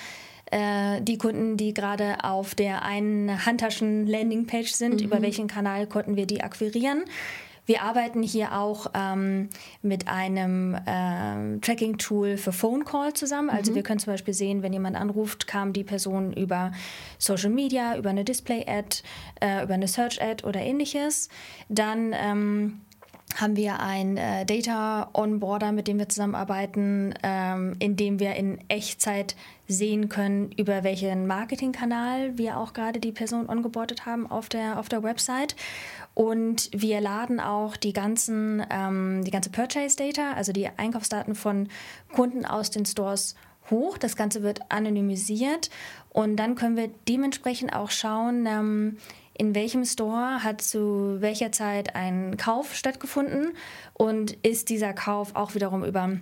äh, 0.51 1.01
die 1.01 1.17
Kunden, 1.17 1.57
die 1.57 1.73
gerade 1.73 2.23
auf 2.23 2.55
der 2.55 2.83
einen 2.83 3.45
Handtaschen-Landingpage 3.45 4.71
sind, 4.71 5.01
mhm. 5.01 5.05
über 5.05 5.21
welchen 5.21 5.47
Kanal 5.47 5.87
konnten 5.87 6.15
wir 6.15 6.25
die 6.25 6.41
akquirieren. 6.41 7.03
Wir 7.69 7.83
arbeiten 7.83 8.23
hier 8.23 8.57
auch 8.57 8.87
ähm, 8.95 9.47
mit 9.83 10.07
einem 10.07 10.73
äh, 10.73 11.59
Tracking-Tool 11.59 12.37
für 12.37 12.51
Phone 12.51 12.83
Call 12.83 13.13
zusammen. 13.13 13.51
Also 13.51 13.71
mhm. 13.71 13.75
wir 13.75 13.83
können 13.83 13.99
zum 13.99 14.11
Beispiel 14.11 14.33
sehen, 14.33 14.63
wenn 14.63 14.73
jemand 14.73 14.95
anruft, 14.95 15.45
kam 15.45 15.71
die 15.71 15.83
Person 15.83 16.33
über 16.33 16.71
Social 17.19 17.51
Media, 17.51 17.95
über 17.95 18.09
eine 18.09 18.23
Display-Ad, 18.23 19.03
äh, 19.39 19.63
über 19.63 19.75
eine 19.75 19.87
Search-Ad 19.87 20.47
oder 20.47 20.61
ähnliches. 20.61 21.29
Dann 21.69 22.15
ähm, 22.19 22.81
haben 23.35 23.55
wir 23.55 23.79
ein 23.79 24.17
äh, 24.17 24.45
Data 24.45 25.09
Onboarder, 25.13 25.71
mit 25.71 25.87
dem 25.87 25.99
wir 25.99 26.09
zusammenarbeiten, 26.09 27.13
ähm, 27.23 27.75
in 27.79 27.95
dem 27.95 28.19
wir 28.19 28.35
in 28.35 28.59
Echtzeit 28.69 29.35
sehen 29.67 30.09
können, 30.09 30.51
über 30.53 30.83
welchen 30.83 31.27
Marketingkanal 31.27 32.37
wir 32.37 32.57
auch 32.57 32.73
gerade 32.73 32.99
die 32.99 33.11
Person 33.11 33.47
ongeboardet 33.47 34.05
haben 34.05 34.29
auf 34.29 34.49
der, 34.49 34.79
auf 34.79 34.89
der 34.89 35.03
Website. 35.03 35.55
Und 36.15 36.69
wir 36.73 36.99
laden 37.01 37.39
auch 37.39 37.77
die 37.77 37.93
ganzen, 37.93 38.65
ähm, 38.71 39.23
die 39.23 39.31
ganze 39.31 39.51
Purchase 39.51 39.95
Data, 39.95 40.33
also 40.33 40.51
die 40.51 40.67
Einkaufsdaten 40.67 41.35
von 41.35 41.69
Kunden 42.13 42.45
aus 42.45 42.71
den 42.71 42.85
Stores 42.85 43.35
hoch. 43.69 43.97
Das 43.97 44.15
Ganze 44.15 44.41
wird 44.41 44.71
anonymisiert 44.71 45.69
und 46.09 46.35
dann 46.37 46.55
können 46.55 46.75
wir 46.75 46.89
dementsprechend 47.07 47.73
auch 47.73 47.91
schauen, 47.91 48.45
ähm, 48.47 48.97
in 49.39 49.55
welchem 49.55 49.85
Store 49.85 50.43
hat 50.43 50.61
zu 50.61 51.21
welcher 51.21 51.51
Zeit 51.53 51.95
ein 51.95 52.35
Kauf 52.35 52.75
stattgefunden 52.75 53.53
und 53.93 54.33
ist 54.45 54.67
dieser 54.67 54.91
Kauf 54.91 55.33
auch 55.33 55.55
wiederum 55.55 55.85
über 55.85 56.17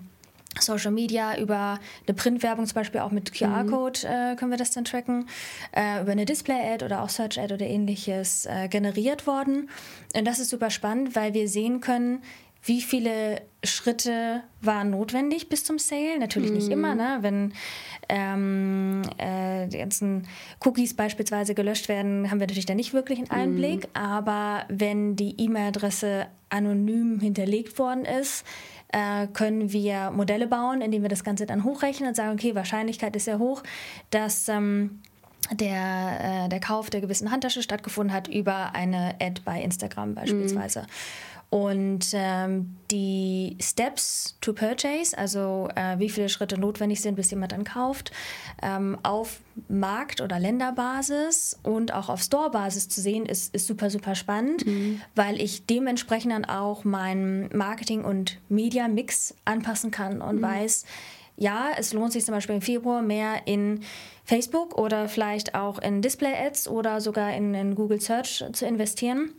Social 0.60 0.92
Media, 0.92 1.38
über 1.38 1.80
eine 2.06 2.16
Printwerbung 2.16 2.68
zum 2.68 2.76
Beispiel 2.76 3.02
auch 3.02 3.12
mit 3.12 3.34
QR-Code 3.34 4.02
mhm. 4.04 4.34
äh, 4.34 4.36
können 4.36 4.52
wir 4.52 4.58
das 4.58 4.72
dann 4.72 4.86
tracken, 4.86 5.28
äh, 5.76 6.02
über 6.02 6.12
eine 6.12 6.26
Display-Ad 6.26 6.86
oder 6.86 7.02
auch 7.02 7.10
Search-Ad 7.10 7.54
oder 7.54 7.66
ähnliches 7.66 8.46
äh, 8.46 8.68
generiert 8.68 9.26
worden. 9.26 9.70
Und 10.16 10.26
das 10.26 10.38
ist 10.38 10.50
super 10.52 10.70
spannend, 10.70 11.16
weil 11.16 11.34
wir 11.34 11.48
sehen 11.48 11.82
können, 11.82 12.22
wie 12.64 12.82
viele 12.82 13.42
Schritte 13.64 14.44
waren 14.62 14.92
notwendig 14.92 15.50
bis 15.50 15.64
zum 15.64 15.80
Sale? 15.80 16.20
Natürlich 16.20 16.52
nicht 16.52 16.70
immer, 16.70 16.92
mhm. 16.92 16.98
ne? 16.98 17.18
Wenn 17.22 17.54
ähm, 18.10 19.02
äh, 19.18 19.68
die 19.68 19.78
ganzen 19.78 20.28
Cookies 20.64 20.96
beispielsweise 20.96 21.56
gelöscht 21.56 21.90
werden, 21.90 22.30
haben 22.30 22.40
wir 22.40 22.48
natürlich 22.48 22.66
da 22.66 22.76
nicht 22.76 22.94
wirklich 22.94 23.20
einen 23.20 23.32
Einblick. 23.32 23.88
Mhm. 23.88 24.02
Aber 24.02 24.66
wenn 24.70 25.16
die 25.16 25.40
E-Mail-Adresse 25.40 26.28
anonym 26.50 27.20
hinterlegt 27.20 27.78
worden 27.80 28.06
ist, 28.06 28.46
äh, 28.90 29.28
können 29.28 29.74
wir 29.74 30.12
Modelle 30.12 30.48
bauen, 30.48 30.82
indem 30.82 31.02
wir 31.02 31.10
das 31.10 31.24
Ganze 31.24 31.46
dann 31.46 31.64
hochrechnen 31.64 32.10
und 32.10 32.16
sagen, 32.16 32.34
okay, 32.34 32.56
Wahrscheinlichkeit 32.56 33.16
ist 33.16 33.26
sehr 33.26 33.40
hoch, 33.40 33.64
dass 34.12 34.48
ähm, 34.48 35.02
der, 35.52 36.46
äh, 36.46 36.50
der 36.50 36.60
Kauf 36.60 36.90
der 36.90 37.02
gewissen 37.02 37.32
Handtasche 37.32 37.62
stattgefunden 37.62 38.14
hat 38.14 38.28
über 38.28 38.74
eine 38.74 39.16
Ad 39.22 39.42
bei 39.46 39.62
Instagram 39.62 40.16
beispielsweise. 40.16 40.82
Mhm. 40.82 40.86
Und 41.50 42.08
ähm, 42.12 42.75
die 42.92 43.58
Steps 43.62 44.38
to 44.42 44.51
Purchase, 44.51 45.18
also 45.18 45.70
äh, 45.75 45.98
wie 45.98 46.10
viele 46.10 46.27
Schritte 46.27 46.60
notwendig 46.60 47.01
sind, 47.01 47.16
bis 47.16 47.32
jemand 47.32 47.54
dann 47.54 47.63
kauft, 47.63 48.12
ähm, 48.62 48.98
auf 49.04 49.39
Markt- 49.70 50.20
oder 50.20 50.39
Länderbasis 50.39 51.58
und 51.63 51.94
auch 51.94 52.10
auf 52.10 52.22
Storebasis 52.22 52.89
zu 52.89 53.00
sehen, 53.00 53.25
ist, 53.25 53.56
ist 53.56 53.66
super, 53.66 53.89
super 53.89 54.13
spannend, 54.16 54.66
mhm. 54.66 55.01
weil 55.16 55.39
ich 55.39 55.66
dementsprechend 55.66 56.34
dann 56.34 56.44
auch 56.44 56.84
meinen 56.84 57.50
Marketing- 57.56 58.04
und 58.04 58.39
Media-Mix 58.50 59.34
anpassen 59.46 59.89
kann 59.89 60.22
und 60.22 60.38
mhm. 60.38 60.42
weiß, 60.42 60.84
ja, 61.38 61.70
es 61.77 61.94
lohnt 61.94 62.12
sich 62.12 62.25
zum 62.25 62.34
Beispiel 62.34 62.56
im 62.56 62.62
Februar 62.62 63.01
mehr 63.01 63.48
in 63.48 63.82
Facebook 64.25 64.77
oder 64.77 65.08
vielleicht 65.08 65.56
auch 65.56 65.80
in 65.80 66.01
Display-Ads 66.01 66.68
oder 66.68 67.00
sogar 67.00 67.34
in, 67.34 67.54
in 67.54 67.75
Google 67.75 68.01
Search 68.01 68.44
zu 68.51 68.66
investieren 68.66 69.32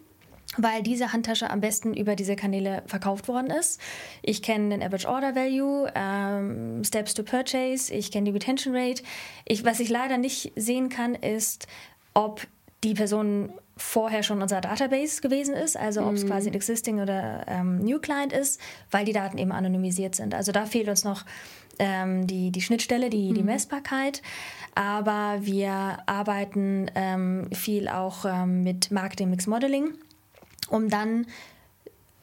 weil 0.59 0.83
diese 0.83 1.13
Handtasche 1.13 1.51
am 1.51 1.61
besten 1.61 1.95
über 1.95 2.17
diese 2.17 2.37
Kanäle 2.37 2.83
verkauft 2.87 3.29
worden 3.29 3.51
ist. 3.51 3.81
Ich 4.23 4.43
kenne 4.43 4.71
den 4.71 4.83
Average 4.83 5.09
Order 5.09 5.35
Value, 5.35 5.91
ähm, 5.95 6.83
Steps 6.85 7.15
to 7.15 7.23
Purchase, 7.23 7.93
ich 7.95 8.11
kenne 8.11 8.27
die 8.27 8.33
Retention 8.33 8.75
Rate. 8.75 9.03
Ich, 9.45 9.65
was 9.65 9.81
ich 9.81 9.89
leider 9.89 10.19
nicht 10.19 10.53
sehen 10.57 10.89
kann, 10.89 11.15
ist, 11.15 11.67
ob 12.15 12.47
die 12.85 12.95
Person 12.95 13.53
vorher 13.77 14.23
schon 14.23 14.43
unser 14.43 14.61
Database 14.61 15.21
gewesen 15.21 15.55
ist, 15.55 15.77
also 15.77 16.03
ob 16.03 16.15
es 16.15 16.25
mm. 16.25 16.27
quasi 16.27 16.51
ein 16.51 16.55
Existing 16.55 17.01
oder 17.01 17.45
ähm, 17.47 17.79
New 17.79 18.01
Client 18.01 18.33
ist, 18.33 18.61
weil 18.91 19.05
die 19.05 19.13
Daten 19.13 19.39
eben 19.39 19.53
anonymisiert 19.53 20.17
sind. 20.17 20.35
Also 20.35 20.51
da 20.51 20.67
fehlt 20.67 20.89
uns 20.89 21.05
noch 21.05 21.25
ähm, 21.79 22.27
die, 22.27 22.51
die 22.51 22.61
Schnittstelle, 22.61 23.09
die, 23.09 23.31
mm. 23.31 23.35
die 23.35 23.41
mhm. 23.41 23.47
Messbarkeit. 23.47 24.23
Aber 24.75 25.39
wir 25.41 25.99
arbeiten 26.07 26.91
ähm, 26.95 27.49
viel 27.53 27.89
auch 27.89 28.25
ähm, 28.25 28.65
mit 28.65 28.91
Marketing 28.91 29.31
Mix 29.31 29.47
Modeling 29.47 29.95
um 30.69 30.89
dann 30.89 31.27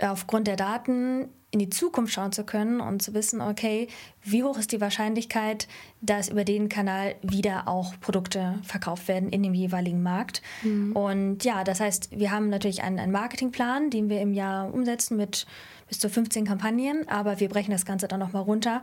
aufgrund 0.01 0.47
der 0.47 0.55
Daten 0.55 1.29
in 1.55 1.59
die 1.59 1.69
Zukunft 1.69 2.13
schauen 2.13 2.33
zu 2.33 2.43
können 2.43 2.81
und 2.81 3.01
zu 3.01 3.13
wissen, 3.13 3.39
okay, 3.39 3.87
wie 4.21 4.43
hoch 4.43 4.57
ist 4.57 4.73
die 4.73 4.81
Wahrscheinlichkeit, 4.81 5.69
dass 6.01 6.27
über 6.27 6.43
den 6.43 6.67
Kanal 6.67 7.15
wieder 7.21 7.69
auch 7.69 7.97
Produkte 8.01 8.59
verkauft 8.63 9.07
werden 9.07 9.29
in 9.29 9.41
dem 9.41 9.53
jeweiligen 9.53 10.03
Markt. 10.03 10.41
Mhm. 10.63 10.93
Und 10.93 11.45
ja, 11.45 11.63
das 11.63 11.79
heißt, 11.79 12.09
wir 12.11 12.31
haben 12.31 12.49
natürlich 12.49 12.83
einen, 12.83 12.99
einen 12.99 13.13
Marketingplan, 13.13 13.89
den 13.89 14.09
wir 14.09 14.19
im 14.19 14.33
Jahr 14.33 14.73
umsetzen 14.73 15.15
mit 15.15 15.45
bis 15.87 15.99
zu 15.99 16.09
15 16.09 16.43
Kampagnen, 16.45 17.07
aber 17.07 17.39
wir 17.39 17.47
brechen 17.47 17.71
das 17.71 17.85
Ganze 17.85 18.09
dann 18.09 18.19
nochmal 18.19 18.43
runter 18.43 18.81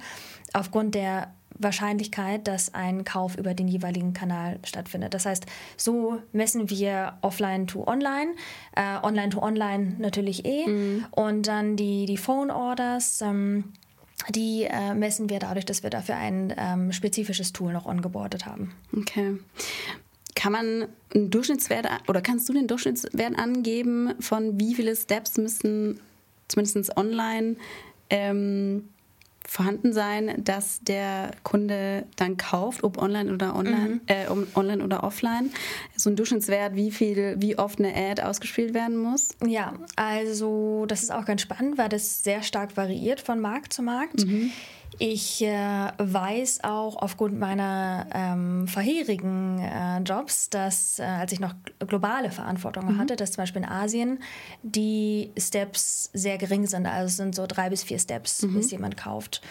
aufgrund 0.54 0.95
der 0.95 1.35
Wahrscheinlichkeit, 1.59 2.47
dass 2.49 2.75
ein 2.75 3.04
Kauf 3.04 3.37
über 3.37 3.54
den 3.54 3.68
jeweiligen 3.68 4.12
Kanal 4.12 4.59
stattfindet. 4.64 5.14
Das 5.14 5.26
heißt, 5.26 5.47
so 5.76 6.21
messen 6.32 6.71
wir 6.71 7.18
offline 7.23 7.66
to 7.66 7.87
online, 7.87 8.35
äh, 8.76 8.99
online 9.02 9.30
to 9.30 9.42
online 9.42 9.97
natürlich 9.99 10.44
eh 10.44 10.66
mhm. 10.66 11.06
und 11.11 11.47
dann 11.47 11.76
die, 11.76 12.06
die 12.06 12.16
Phone 12.16 12.50
Orders. 12.50 13.21
Ähm, 13.23 13.73
die 14.28 14.64
äh, 14.71 14.94
messen 14.94 15.28
wir 15.30 15.40
dadurch, 15.40 15.64
dass 15.64 15.82
wir 15.82 15.90
dafür 15.90 16.16
ein 16.16 16.54
ähm, 16.56 16.92
spezifisches 16.92 17.52
Tool 17.52 17.73
noch 17.73 17.87
ongeboardet 17.87 18.47
haben. 18.47 18.73
Okay. 18.97 19.38
Kann 20.37 20.52
man 20.52 20.87
einen 21.14 21.30
Durchschnittswert 21.30 21.88
oder 22.09 22.21
kannst 22.21 22.49
du 22.49 22.52
den 22.52 22.68
Durchschnittswert 22.68 23.37
angeben, 23.37 24.14
von 24.21 24.61
wie 24.61 24.75
viele 24.75 24.94
Steps 24.94 25.38
müssen 25.38 26.00
zumindest 26.49 26.97
online 26.97 27.56
ähm, 28.11 28.88
vorhanden 29.52 29.92
sein, 29.92 30.42
dass 30.42 30.80
der 30.80 31.32
Kunde 31.42 32.06
dann 32.16 32.38
kauft, 32.38 32.85
ob 32.85 32.97
online 32.97 33.35
oder 33.35 33.54
online, 33.54 33.88
mhm. 33.97 34.00
äh, 34.06 34.25
online 34.54 34.82
oder 34.82 35.04
offline. 35.04 35.50
So 35.94 36.09
ein 36.09 36.16
Durchschnittswert, 36.16 36.75
wie 36.75 36.90
viel, 36.90 37.35
wie 37.38 37.59
oft 37.59 37.78
eine 37.78 37.94
Ad 37.94 38.23
ausgespielt 38.23 38.73
werden 38.73 38.97
muss? 38.97 39.37
Ja, 39.47 39.75
also 39.94 40.87
das 40.87 41.02
ist 41.02 41.12
auch 41.12 41.26
ganz 41.26 41.42
spannend, 41.42 41.76
weil 41.76 41.90
das 41.90 42.25
sehr 42.25 42.42
stark 42.42 42.78
variiert 42.78 43.21
von 43.21 43.40
Markt 43.40 43.75
zu 43.75 43.82
Markt. 43.82 44.25
Mhm. 44.25 44.52
Ich 44.99 45.42
äh, 45.42 45.88
weiß 45.99 46.64
auch 46.64 46.96
aufgrund 46.96 47.38
meiner 47.38 48.06
ähm, 48.12 48.68
vorherigen 48.68 49.58
äh, 49.58 49.99
Jobs, 50.00 50.50
dass 50.50 50.99
äh, 50.99 51.02
als 51.02 51.32
ich 51.32 51.40
noch 51.40 51.54
globale 51.87 52.30
Verantwortung 52.30 52.92
mhm. 52.92 52.99
hatte, 52.99 53.16
dass 53.16 53.32
zum 53.32 53.42
Beispiel 53.42 53.62
in 53.62 53.68
Asien 53.68 54.18
die 54.62 55.32
Steps 55.37 56.11
sehr 56.12 56.38
gering 56.38 56.66
sind. 56.66 56.87
Also 56.87 57.06
es 57.06 57.16
sind 57.16 57.34
so 57.34 57.46
drei 57.46 57.70
bis 57.70 57.82
vier 57.82 57.99
Steps, 57.99 58.42
mhm. 58.42 58.54
bis 58.54 58.70
jemand 58.70 58.96
kauft. 58.96 59.42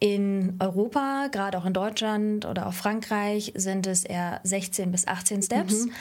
In 0.00 0.56
Europa, 0.60 1.28
gerade 1.32 1.58
auch 1.58 1.64
in 1.64 1.72
Deutschland 1.72 2.44
oder 2.44 2.68
auch 2.68 2.72
Frankreich, 2.72 3.52
sind 3.56 3.86
es 3.86 4.04
eher 4.04 4.40
16 4.44 4.92
bis 4.92 5.06
18 5.06 5.42
Steps. 5.42 5.86
Mhm. 5.86 5.92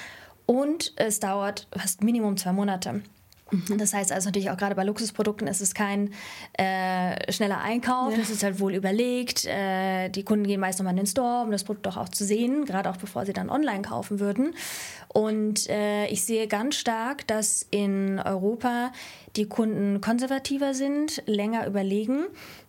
Und 0.45 0.93
es 0.95 1.19
dauert 1.19 1.67
fast 1.75 2.03
Minimum 2.03 2.37
zwei 2.37 2.53
Monate. 2.53 3.01
Mhm. 3.51 3.77
Das 3.77 3.93
heißt 3.93 4.11
also 4.11 4.29
natürlich 4.29 4.49
auch 4.49 4.57
gerade 4.57 4.75
bei 4.75 4.83
Luxusprodukten 4.83 5.47
ist 5.47 5.61
es 5.61 5.73
kein 5.73 6.13
äh, 6.53 7.31
schneller 7.31 7.59
Einkauf, 7.59 8.11
ja. 8.11 8.17
das 8.17 8.29
ist 8.29 8.43
halt 8.43 8.59
wohl 8.59 8.73
überlegt. 8.73 9.45
Äh, 9.45 10.09
die 10.09 10.23
Kunden 10.23 10.45
gehen 10.45 10.59
meist 10.59 10.79
nochmal 10.79 10.93
in 10.93 10.97
den 10.97 11.07
Store, 11.07 11.43
um 11.43 11.51
das 11.51 11.63
Produkt 11.63 11.87
auch, 11.87 11.97
auch 11.97 12.09
zu 12.09 12.25
sehen, 12.25 12.65
gerade 12.65 12.89
auch 12.89 12.97
bevor 12.97 13.25
sie 13.25 13.33
dann 13.33 13.49
online 13.49 13.81
kaufen 13.81 14.19
würden. 14.19 14.53
Und 15.07 15.69
äh, 15.69 16.07
ich 16.07 16.23
sehe 16.23 16.47
ganz 16.47 16.75
stark, 16.75 17.25
dass 17.27 17.65
in 17.71 18.19
Europa 18.19 18.91
die 19.35 19.47
Kunden 19.47 20.01
konservativer 20.01 20.73
sind, 20.73 21.23
länger 21.25 21.67
überlegen 21.67 22.25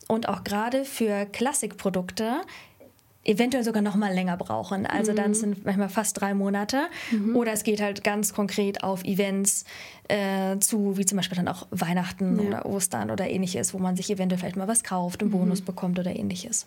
und 0.06 0.28
auch 0.28 0.44
gerade 0.44 0.84
für 0.84 1.26
Klassikprodukte 1.26 2.40
eventuell 3.24 3.64
sogar 3.64 3.82
noch 3.82 3.94
mal 3.94 4.12
länger 4.12 4.36
brauchen. 4.36 4.86
Also 4.86 5.12
mhm. 5.12 5.16
dann 5.16 5.34
sind 5.34 5.64
manchmal 5.64 5.88
fast 5.88 6.20
drei 6.20 6.34
Monate. 6.34 6.88
Mhm. 7.10 7.36
Oder 7.36 7.52
es 7.52 7.62
geht 7.62 7.80
halt 7.80 8.04
ganz 8.04 8.32
konkret 8.32 8.82
auf 8.82 9.04
Events 9.04 9.64
äh, 10.08 10.58
zu, 10.58 10.96
wie 10.96 11.04
zum 11.04 11.16
Beispiel 11.16 11.36
dann 11.36 11.48
auch 11.48 11.66
Weihnachten 11.70 12.40
ja. 12.40 12.46
oder 12.46 12.66
Ostern 12.66 13.10
oder 13.10 13.28
ähnliches, 13.28 13.74
wo 13.74 13.78
man 13.78 13.96
sich 13.96 14.10
eventuell 14.10 14.38
vielleicht 14.38 14.56
mal 14.56 14.68
was 14.68 14.82
kauft, 14.82 15.20
einen 15.20 15.30
mhm. 15.30 15.38
Bonus 15.38 15.60
bekommt 15.60 15.98
oder 15.98 16.14
ähnliches. 16.14 16.66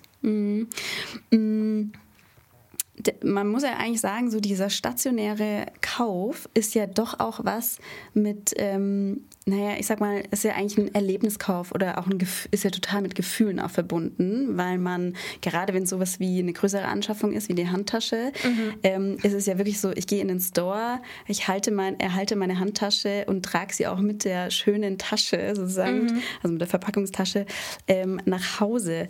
Man 3.24 3.48
muss 3.48 3.64
ja 3.64 3.78
eigentlich 3.78 4.02
sagen, 4.02 4.32
so 4.32 4.40
dieser 4.40 4.70
stationäre 4.70 5.68
Kauf 5.82 6.50
ist 6.54 6.76
ja 6.76 6.88
doch 6.88 7.20
auch 7.20 7.42
was 7.44 7.80
mit, 8.14 8.54
ähm, 8.58 9.22
naja, 9.46 9.76
ich 9.80 9.88
sag 9.88 10.00
mal, 10.00 10.24
ist 10.32 10.44
ja 10.44 10.54
eigentlich 10.54 10.78
ein 10.78 10.94
Erlebniskauf 10.94 11.72
oder 11.74 11.98
auch 11.98 12.08
ein 12.08 12.18
Gef 12.18 12.48
ist 12.52 12.64
ja 12.64 12.70
total 12.70 13.02
mit 13.02 13.16
Gefühlen 13.16 13.60
auch 13.60 13.72
verbunden, 13.72 14.58
weil 14.58 14.78
man, 14.78 15.16
gerade 15.42 15.74
wenn 15.74 15.84
es 15.84 15.90
sowas 15.90 16.20
wie 16.20 16.40
eine 16.40 16.54
größere 16.54 16.86
Anschaffung 16.86 17.34
ist, 17.34 17.50
wie 17.50 17.56
die 17.56 17.68
Handtasche, 17.68 18.32
mhm. 18.44 18.74
ähm, 18.84 19.18
ist 19.24 19.34
es 19.34 19.46
ja 19.46 19.58
wirklich 19.58 19.80
so, 19.80 19.92
ich 19.92 20.08
gehe 20.08 20.22
in 20.22 20.28
den 20.28 20.40
Store, 20.40 21.00
ich 21.28 21.48
halte 21.48 21.72
mein, 21.72 22.00
erhalte 22.00 22.36
meine 22.36 22.60
Handtasche 22.60 23.26
und 23.28 23.44
trage 23.44 23.74
sie 23.74 23.88
auch 23.88 24.00
mit 24.00 24.26
der 24.26 24.52
schönen 24.52 24.98
Tasche 24.98 25.54
sozusagen, 25.56 26.06
mhm. 26.06 26.22
also 26.44 26.54
mit 26.54 26.62
der 26.62 26.68
Verpackungstasche, 26.68 27.46
ähm, 27.88 28.22
nach 28.26 28.60
Hause. 28.60 29.08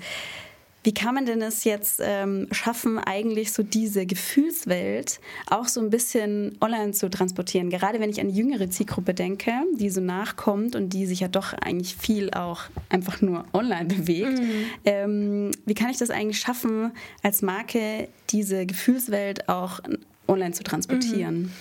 Wie 0.84 0.94
kann 0.94 1.14
man 1.14 1.28
denn 1.28 1.44
es 1.44 1.64
jetzt 1.64 2.02
ähm, 2.04 2.48
schaffen, 2.52 2.98
eigentlich 2.98 3.52
so 3.54 3.62
diese 3.62 4.08
Gefühlswelt 4.08 5.20
auch 5.48 5.68
so 5.68 5.80
ein 5.80 5.92
bisschen 5.92 6.58
online 6.60 6.94
zu 6.94 7.10
transportieren? 7.10 7.70
Gerade 7.70 8.00
wenn 8.00 8.10
ich 8.10 8.20
an 8.20 8.30
die 8.30 8.36
jüngere 8.36 8.68
Zielgruppe 8.70 9.14
denke, 9.14 9.54
die 9.76 9.92
so 9.92 10.02
nachkommt 10.02 10.76
und 10.76 10.90
die 10.90 11.06
sich 11.06 11.20
ja 11.20 11.28
doch 11.28 11.54
eigentlich 11.54 11.96
viel 11.96 12.32
auch 12.32 12.64
einfach 12.90 13.22
nur 13.22 13.46
online 13.54 13.86
bewegt. 13.86 14.40
Mhm. 14.40 14.66
Ähm, 14.86 15.52
wie 15.66 15.76
kann 15.76 15.92
ich 15.92 15.98
das 15.98 16.10
eigentlich 16.10 16.40
schaffen, 16.40 16.92
als 17.22 17.44
Marke 17.44 18.08
diese 18.32 18.66
Gefühlswelt 18.66 19.50
auch 19.50 19.82
online 20.28 20.54
zu 20.54 20.64
transportieren? 20.64 21.44
Mhm. 21.44 21.52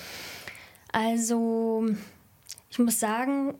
Also, 0.92 1.86
ich 2.70 2.78
muss 2.78 2.98
sagen, 2.98 3.54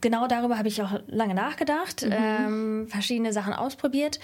genau 0.00 0.26
darüber 0.26 0.58
habe 0.58 0.68
ich 0.68 0.82
auch 0.82 1.00
lange 1.06 1.34
nachgedacht, 1.34 2.04
mhm. 2.04 2.12
ähm, 2.12 2.86
verschiedene 2.88 3.32
Sachen 3.32 3.52
ausprobiert. 3.52 4.18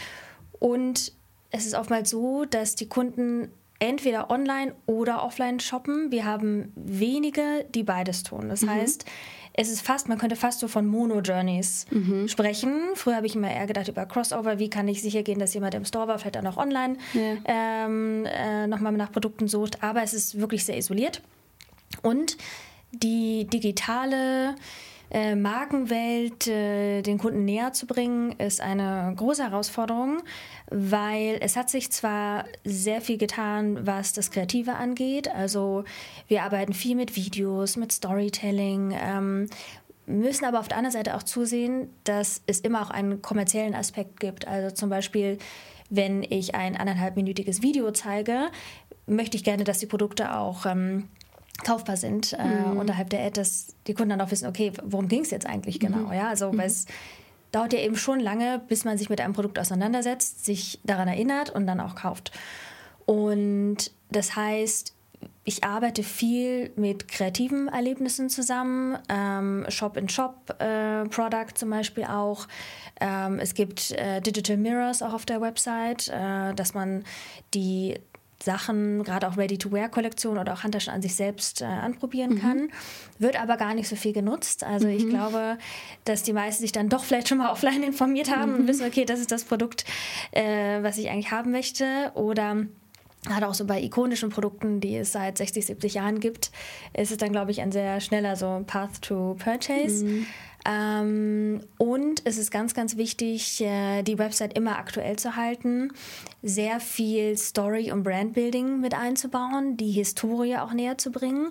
Und 0.65 1.13
es 1.51 1.67
ist 1.67 1.75
oftmals 1.75 2.09
so, 2.09 2.47
dass 2.47 2.75
die 2.75 2.89
Kunden 2.89 3.51
entweder 3.81 4.31
online 4.31 4.75
oder 4.87 5.23
offline 5.23 5.61
shoppen. 5.61 6.11
Wir 6.11 6.25
haben 6.25 6.73
wenige, 6.75 7.67
die 7.75 7.83
beides 7.83 8.23
tun. 8.23 8.49
Das 8.49 8.63
mhm. 8.63 8.71
heißt, 8.71 9.05
es 9.53 9.71
ist 9.71 9.83
fast, 9.83 10.09
man 10.09 10.17
könnte 10.17 10.37
fast 10.37 10.61
so 10.61 10.69
von 10.69 10.87
Mono-Journeys 10.87 11.85
mhm. 11.91 12.29
sprechen. 12.29 12.81
Früher 12.95 13.17
habe 13.17 13.27
ich 13.27 13.37
immer 13.37 13.51
eher 13.51 13.67
gedacht 13.67 13.89
über 13.89 14.07
Crossover, 14.07 14.59
wie 14.59 14.71
kann 14.71 14.89
ich 14.89 15.03
sicher 15.03 15.23
gehen, 15.23 15.39
dass 15.39 15.53
jemand 15.53 15.75
im 15.75 15.85
Store 15.85 16.09
war, 16.09 16.19
vielleicht 16.19 16.37
dann 16.37 16.47
auch 16.47 16.57
online 16.57 16.97
ja. 17.13 17.37
ähm, 17.45 18.25
äh, 18.25 18.67
nochmal 18.67 18.93
nach 18.93 19.13
Produkten 19.13 19.49
sucht. 19.49 19.83
Aber 19.83 20.03
es 20.03 20.15
ist 20.15 20.41
wirklich 20.41 20.65
sehr 20.65 20.79
isoliert. 20.79 21.21
Und 22.01 22.39
die 22.91 23.45
digitale 23.53 24.55
äh, 25.11 25.35
Markenwelt 25.35 26.47
äh, 26.47 27.03
den 27.03 27.19
Kunden 27.19 27.45
näher 27.45 27.73
zu 27.73 27.87
bringen, 27.87 28.33
ist 28.33 28.61
eine 28.61 29.13
große 29.17 29.43
Herausforderung, 29.45 30.23
weil 30.71 31.39
es 31.41 31.57
hat 31.57 31.71
sich 31.71 31.91
zwar 31.93 32.45
sehr 32.65 33.01
viel 33.01 33.19
getan, 33.19 33.87
was 33.87 34.13
das 34.13 34.31
Kreative 34.31 34.75
angeht. 34.75 35.29
Also 35.29 35.85
wir 36.29 36.43
arbeiten 36.43 36.73
viel 36.73 36.97
mit 36.97 37.17
Videos, 37.17 37.77
mit 37.77 37.93
Storytelling. 37.93 38.95
Ähm, 38.99 39.49
müssen 40.07 40.45
aber 40.45 40.61
auf 40.61 40.69
der 40.69 40.79
anderen 40.79 40.93
Seite 40.93 41.17
auch 41.17 41.23
zusehen, 41.23 41.89
dass 42.05 42.43
es 42.47 42.61
immer 42.61 42.83
auch 42.83 42.91
einen 42.91 43.23
kommerziellen 43.23 43.75
Aspekt 43.75 44.21
gibt. 44.21 44.47
Also 44.47 44.75
zum 44.75 44.91
Beispiel, 44.91 45.39
wenn 45.91 46.23
ich 46.23 46.55
ein 46.55 46.77
anderthalbminütiges 46.77 47.63
Video 47.63 47.91
zeige, 47.93 48.51
möchte 49.07 49.37
ich 49.37 49.45
gerne, 49.45 49.65
dass 49.65 49.79
die 49.79 49.87
Produkte 49.87 50.35
auch 50.37 50.67
ähm, 50.67 51.09
kaufbar 51.63 51.97
sind 51.97 52.33
äh, 52.33 52.45
mhm. 52.45 52.79
unterhalb 52.79 53.11
der 53.11 53.25
Ad, 53.25 53.41
dass 53.41 53.75
die 53.87 53.95
Kunden 53.95 54.11
dann 54.11 54.21
auch 54.21 54.31
wissen, 54.31 54.49
okay, 54.49 54.73
worum 54.83 55.09
ging 55.09 55.23
es 55.23 55.31
jetzt 55.31 55.47
eigentlich 55.47 55.79
genau? 55.79 56.09
Mhm. 56.09 56.13
Ja, 56.13 56.29
also 56.29 56.53
mhm. 56.53 56.59
weil 56.59 56.67
es 56.67 56.87
dauert 57.53 57.73
ja 57.73 57.79
eben 57.79 57.97
schon 57.97 58.19
lange, 58.19 58.61
bis 58.67 58.85
man 58.85 58.99
sich 58.99 59.09
mit 59.09 59.21
einem 59.21 59.33
Produkt 59.33 59.59
auseinandersetzt, 59.59 60.45
sich 60.45 60.81
daran 60.83 61.07
erinnert 61.07 61.51
und 61.51 61.67
dann 61.67 61.81
auch 61.81 61.95
kauft. 61.95 62.33
Und 63.07 63.93
das 64.11 64.35
heißt, 64.35 64.95
ich 65.45 65.63
arbeite 65.63 66.03
viel 66.03 66.73
mit 66.77 67.07
kreativen 67.07 67.69
Erlebnissen 67.69 68.31
zusammen, 68.31 68.99
ähm, 69.09 69.67
Shop-in-Shop-Product 69.69 71.51
äh, 71.51 71.55
zum 71.55 71.71
Beispiel 71.71 72.05
auch. 72.05 72.49
Ähm, 73.01 73.39
es 73.39 73.55
gibt 73.55 73.93
äh, 73.93 74.21
Digital 74.21 74.57
Mirrors 74.57 75.03
auch 75.03 75.13
auf 75.13 75.27
der 75.27 75.41
Website, 75.41 76.09
äh, 76.09 76.55
dass 76.55 76.75
man 76.75 77.05
die 77.53 77.99
Sachen, 78.45 79.03
gerade 79.03 79.29
auch 79.29 79.37
Ready-to-Wear-Kollektionen 79.37 80.39
oder 80.39 80.53
auch 80.53 80.63
Handtaschen 80.63 80.93
an 80.93 81.03
sich 81.03 81.15
selbst 81.15 81.63
äh, 81.63 81.65
anprobieren 81.65 82.35
mhm. 82.35 82.41
kann. 82.41 82.69
Wird 83.19 83.41
aber 83.41 83.57
gar 83.57 83.75
nicht 83.75 83.89
so 83.89 83.97
viel 83.97 84.13
genutzt. 84.13 84.65
Also 84.65 84.87
mhm. 84.87 84.95
ich 84.95 85.09
glaube, 85.09 85.59
dass 86.05 86.23
die 86.23 86.33
meisten 86.33 86.63
sich 86.63 86.73
dann 86.73 86.89
doch 86.89 87.05
vielleicht 87.05 87.29
schon 87.29 87.39
mal 87.39 87.51
offline 87.53 87.83
informiert 87.83 88.35
haben 88.35 88.53
mhm. 88.53 88.61
und 88.61 88.67
wissen, 88.69 88.87
okay, 88.87 89.05
das 89.05 89.21
ist 89.21 89.33
das 89.33 89.45
Produkt, 89.45 89.85
äh, 90.33 90.83
was 90.83 90.99
ich 90.99 91.11
eigentlich 91.11 91.31
haben 91.31 91.51
möchte. 91.51 92.13
Oder 92.15 92.67
gerade 93.25 93.49
auch 93.49 93.55
so 93.55 93.65
bei 93.65 93.83
ikonischen 93.83 94.31
Produkten, 94.31 94.81
die 94.81 94.97
es 94.97 95.13
seit 95.13 95.39
60, 95.39 95.67
70 95.67 95.95
Jahren 95.95 96.21
gibt, 96.21 96.51
ist 96.93 97.11
es 97.11 97.17
dann, 97.17 97.33
glaube 97.33 97.51
ich, 97.51 97.61
ein 97.61 97.73
sehr 97.73 98.01
schneller 98.01 98.37
so 98.37 98.63
Path 98.67 99.03
to 99.03 99.37
Purchase. 99.43 100.05
Mhm. 100.05 100.27
Ähm, 100.67 101.61
und 101.77 102.23
es 102.25 102.39
ist 102.39 102.51
ganz, 102.51 102.73
ganz 102.73 102.97
wichtig, 102.97 103.61
äh, 103.61 104.03
die 104.03 104.19
Website 104.19 104.57
immer 104.57 104.79
aktuell 104.79 105.17
zu 105.17 105.37
halten, 105.37 105.93
sehr 106.43 106.81
viel 106.81 107.37
Story 107.37 107.93
und 107.93 108.03
Brandbuilding 108.03 108.81
mit 108.81 108.95
einzubauen, 108.95 109.77
die 109.77 109.91
Historie 109.91 110.57
auch 110.57 110.73
näher 110.73 110.97
zu 110.97 111.11
bringen, 111.11 111.51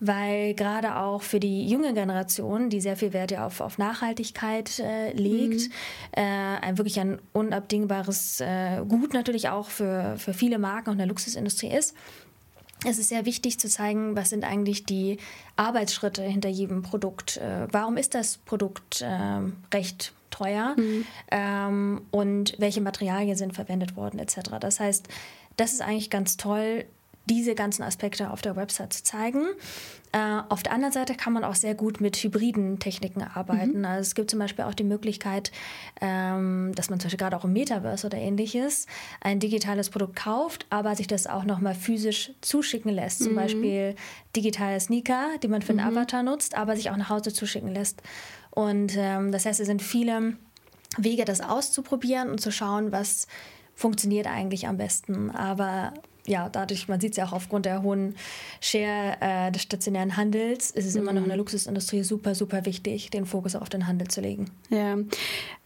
weil 0.00 0.54
gerade 0.54 0.96
auch 0.96 1.20
für 1.22 1.40
die 1.40 1.68
junge 1.68 1.92
Generation, 1.92 2.70
die 2.70 2.80
sehr 2.80 2.96
viel 2.96 3.12
Wert 3.12 3.32
ja 3.32 3.46
auf, 3.46 3.60
auf 3.60 3.76
Nachhaltigkeit 3.76 4.78
äh, 4.78 5.12
legt, 5.12 5.68
mhm. 5.68 5.72
äh, 6.12 6.22
ein 6.22 6.78
wirklich 6.78 6.98
ein 7.00 7.20
unabdingbares 7.32 8.40
äh, 8.40 8.82
Gut 8.88 9.12
natürlich 9.12 9.50
auch 9.50 9.68
für, 9.68 10.14
für 10.16 10.32
viele 10.32 10.58
Marken 10.58 10.90
und 10.90 10.98
der 10.98 11.06
Luxusindustrie 11.06 11.68
ist 11.68 11.94
es 12.84 12.98
ist 12.98 13.08
sehr 13.08 13.24
wichtig 13.26 13.58
zu 13.58 13.68
zeigen, 13.68 14.16
was 14.16 14.30
sind 14.30 14.44
eigentlich 14.44 14.84
die 14.84 15.18
Arbeitsschritte 15.56 16.22
hinter 16.22 16.48
jedem 16.48 16.82
Produkt. 16.82 17.38
Äh, 17.38 17.66
warum 17.70 17.96
ist 17.96 18.14
das 18.14 18.38
Produkt 18.38 19.00
äh, 19.00 19.40
recht 19.72 20.12
teuer 20.30 20.74
mhm. 20.76 21.06
ähm, 21.30 22.02
und 22.10 22.54
welche 22.58 22.80
Materialien 22.80 23.36
sind 23.36 23.54
verwendet 23.54 23.96
worden 23.96 24.18
etc. 24.18 24.40
Das 24.60 24.80
heißt, 24.80 25.08
das 25.56 25.72
ist 25.72 25.80
eigentlich 25.80 26.10
ganz 26.10 26.36
toll, 26.36 26.84
diese 27.26 27.54
ganzen 27.54 27.82
Aspekte 27.82 28.30
auf 28.30 28.42
der 28.42 28.56
Website 28.56 28.92
zu 28.92 29.02
zeigen. 29.02 29.44
Äh, 30.12 30.42
auf 30.48 30.62
der 30.62 30.72
anderen 30.72 30.92
Seite 30.92 31.14
kann 31.14 31.32
man 31.32 31.42
auch 31.42 31.54
sehr 31.54 31.74
gut 31.74 32.00
mit 32.00 32.16
hybriden 32.16 32.78
Techniken 32.78 33.22
arbeiten. 33.22 33.78
Mhm. 33.80 33.84
Also 33.84 34.02
es 34.02 34.14
gibt 34.14 34.30
zum 34.30 34.38
Beispiel 34.38 34.64
auch 34.64 34.74
die 34.74 34.84
Möglichkeit, 34.84 35.50
ähm, 36.00 36.72
dass 36.76 36.90
man 36.90 37.00
zum 37.00 37.08
Beispiel 37.08 37.18
gerade 37.18 37.36
auch 37.36 37.44
im 37.44 37.52
Metaverse 37.52 38.06
oder 38.06 38.18
ähnliches 38.18 38.86
ein 39.20 39.40
digitales 39.40 39.90
Produkt 39.90 40.16
kauft, 40.16 40.66
aber 40.70 40.94
sich 40.94 41.06
das 41.06 41.26
auch 41.26 41.44
nochmal 41.44 41.74
physisch 41.74 42.32
zuschicken 42.42 42.92
lässt. 42.92 43.22
Zum 43.22 43.32
mhm. 43.32 43.36
Beispiel 43.36 43.94
digitale 44.36 44.78
Sneaker, 44.78 45.30
die 45.42 45.48
man 45.48 45.62
für 45.62 45.72
einen 45.72 45.84
mhm. 45.84 45.96
Avatar 45.96 46.22
nutzt, 46.22 46.56
aber 46.56 46.76
sich 46.76 46.90
auch 46.90 46.96
nach 46.96 47.10
Hause 47.10 47.32
zuschicken 47.32 47.72
lässt. 47.72 48.02
Und 48.50 48.94
ähm, 48.96 49.32
das 49.32 49.46
heißt, 49.46 49.58
es 49.58 49.66
sind 49.66 49.82
viele 49.82 50.36
Wege, 50.96 51.24
das 51.24 51.40
auszuprobieren 51.40 52.30
und 52.30 52.40
zu 52.40 52.52
schauen, 52.52 52.92
was 52.92 53.26
funktioniert 53.74 54.26
eigentlich 54.26 54.68
am 54.68 54.76
besten. 54.76 55.30
Aber 55.30 55.92
ja, 56.26 56.48
dadurch, 56.48 56.88
man 56.88 57.00
sieht 57.00 57.12
es 57.12 57.16
ja 57.18 57.26
auch 57.26 57.32
aufgrund 57.32 57.66
der 57.66 57.82
hohen 57.82 58.14
Share 58.60 59.16
äh, 59.20 59.52
des 59.52 59.62
stationären 59.62 60.16
Handels, 60.16 60.70
ist 60.70 60.86
es 60.86 60.94
mhm. 60.94 61.02
immer 61.02 61.12
noch 61.12 61.22
in 61.22 61.28
der 61.28 61.36
mhm. 61.36 61.40
Luxusindustrie 61.40 62.02
super, 62.02 62.34
super 62.34 62.64
wichtig, 62.64 63.10
den 63.10 63.26
Fokus 63.26 63.54
auf 63.54 63.68
den 63.68 63.86
Handel 63.86 64.08
zu 64.08 64.20
legen. 64.20 64.46
Ja. 64.70 64.96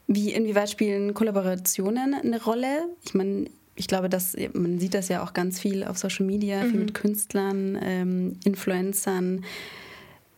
Wie, 0.07 0.33
inwieweit 0.33 0.71
spielen 0.71 1.15
Kollaborationen 1.15 2.15
eine 2.15 2.43
Rolle? 2.43 2.89
Ich 3.05 3.15
meine, 3.15 3.51
ich 3.77 3.87
glaube, 3.87 4.09
dass 4.09 4.37
man 4.55 4.81
sieht 4.81 4.95
das 4.95 5.09
ja 5.09 5.23
auch 5.23 5.33
ganz 5.35 5.61
viel 5.61 5.85
auf 5.85 5.99
Social 5.99 6.27
Media, 6.27 6.65
mhm. 6.65 6.71
viel 6.71 6.81
mit 6.81 6.95
Künstlern, 6.95 7.79
ähm, 7.81 8.37
Influencern. 8.45 9.45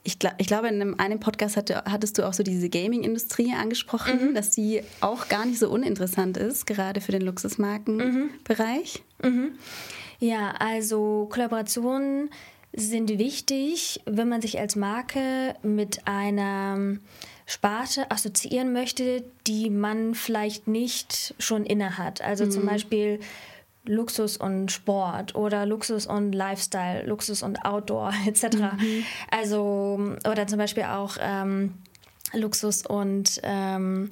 Ich, 0.03 0.19
glaub, 0.19 0.33
ich, 0.39 0.47
glaube, 0.47 0.69
in 0.69 0.81
einem, 0.81 0.95
einem 0.99 1.21
Podcast 1.21 1.57
hatte, 1.57 1.85
hattest 1.85 2.19
du 2.19 2.27
auch 2.27 2.33
so 2.33 2.43
diese 2.43 2.69
Gaming-Industrie 2.69 3.53
angesprochen, 3.53 4.31
mhm. 4.31 4.35
dass 4.35 4.51
die 4.51 4.83
auch 5.01 5.29
gar 5.29 5.47
nicht 5.47 5.59
so 5.59 5.71
uninteressant 5.71 6.37
ist, 6.37 6.67
gerade 6.67 7.01
für 7.01 7.13
den 7.13 7.23
Luxusmarkenbereich. 7.23 9.03
Mhm. 9.23 9.53
Mhm. 10.21 10.29
Ja, 10.29 10.55
also 10.59 11.29
Kollaborationen 11.31 12.31
sind 12.73 13.19
wichtig, 13.19 14.01
wenn 14.07 14.29
man 14.29 14.43
sich 14.43 14.59
als 14.61 14.77
Marke 14.77 15.55
mit 15.63 16.07
einer 16.07 16.99
Sparte 17.47 18.11
assoziieren 18.11 18.73
möchte, 18.73 19.25
die 19.47 19.71
man 19.71 20.15
vielleicht 20.15 20.69
nicht 20.69 21.35
schon 21.39 21.67
inne 21.67 21.99
hat. 21.99 22.21
Also 22.23 22.45
mhm. 22.45 22.51
zum 22.53 22.67
Beispiel 22.67 23.21
Luxus 23.85 24.37
und 24.37 24.71
Sport 24.71 25.35
oder 25.35 25.67
Luxus 25.67 26.07
und 26.07 26.33
Lifestyle, 26.33 27.05
Luxus 27.07 27.43
und 27.43 27.65
Outdoor 27.65 28.13
etc. 28.27 28.57
Mhm. 28.57 29.05
Also 29.31 30.17
oder 30.31 30.47
zum 30.47 30.59
Beispiel 30.59 30.85
auch 30.85 31.17
ähm, 31.21 31.75
Luxus 32.33 32.87
und 32.87 33.41
ähm, 33.43 34.11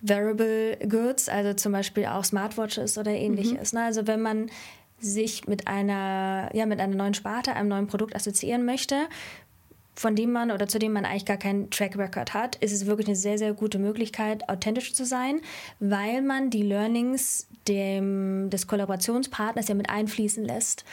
Wearable 0.00 0.76
Goods, 0.88 1.28
also 1.28 1.54
zum 1.54 1.72
Beispiel 1.72 2.06
auch 2.06 2.24
Smartwatches 2.24 2.98
oder 2.98 3.10
ähnliches. 3.10 3.72
Mhm. 3.72 3.78
Also 3.78 4.06
wenn 4.06 4.20
man 4.20 4.50
sich 4.98 5.46
mit 5.46 5.68
einer, 5.68 6.50
ja, 6.54 6.66
mit 6.66 6.80
einer 6.80 6.94
neuen 6.94 7.14
Sparte, 7.14 7.54
einem 7.54 7.68
neuen 7.68 7.86
Produkt 7.86 8.16
assoziieren 8.16 8.64
möchte, 8.64 8.96
von 9.96 10.14
dem 10.14 10.30
man 10.30 10.50
oder 10.50 10.68
zu 10.68 10.78
dem 10.78 10.92
man 10.92 11.06
eigentlich 11.06 11.24
gar 11.24 11.38
keinen 11.38 11.70
Track 11.70 11.96
Record 11.96 12.34
hat, 12.34 12.56
ist 12.56 12.72
es 12.72 12.84
wirklich 12.84 13.06
eine 13.06 13.16
sehr, 13.16 13.38
sehr 13.38 13.54
gute 13.54 13.78
Möglichkeit, 13.78 14.48
authentisch 14.48 14.92
zu 14.92 15.06
sein, 15.06 15.40
weil 15.80 16.20
man 16.20 16.50
die 16.50 16.62
Learnings 16.62 17.48
dem, 17.66 18.50
des 18.50 18.66
Kollaborationspartners 18.66 19.68
ja 19.68 19.74
mit 19.74 19.88
einfließen 19.88 20.44
lässt. 20.44 20.84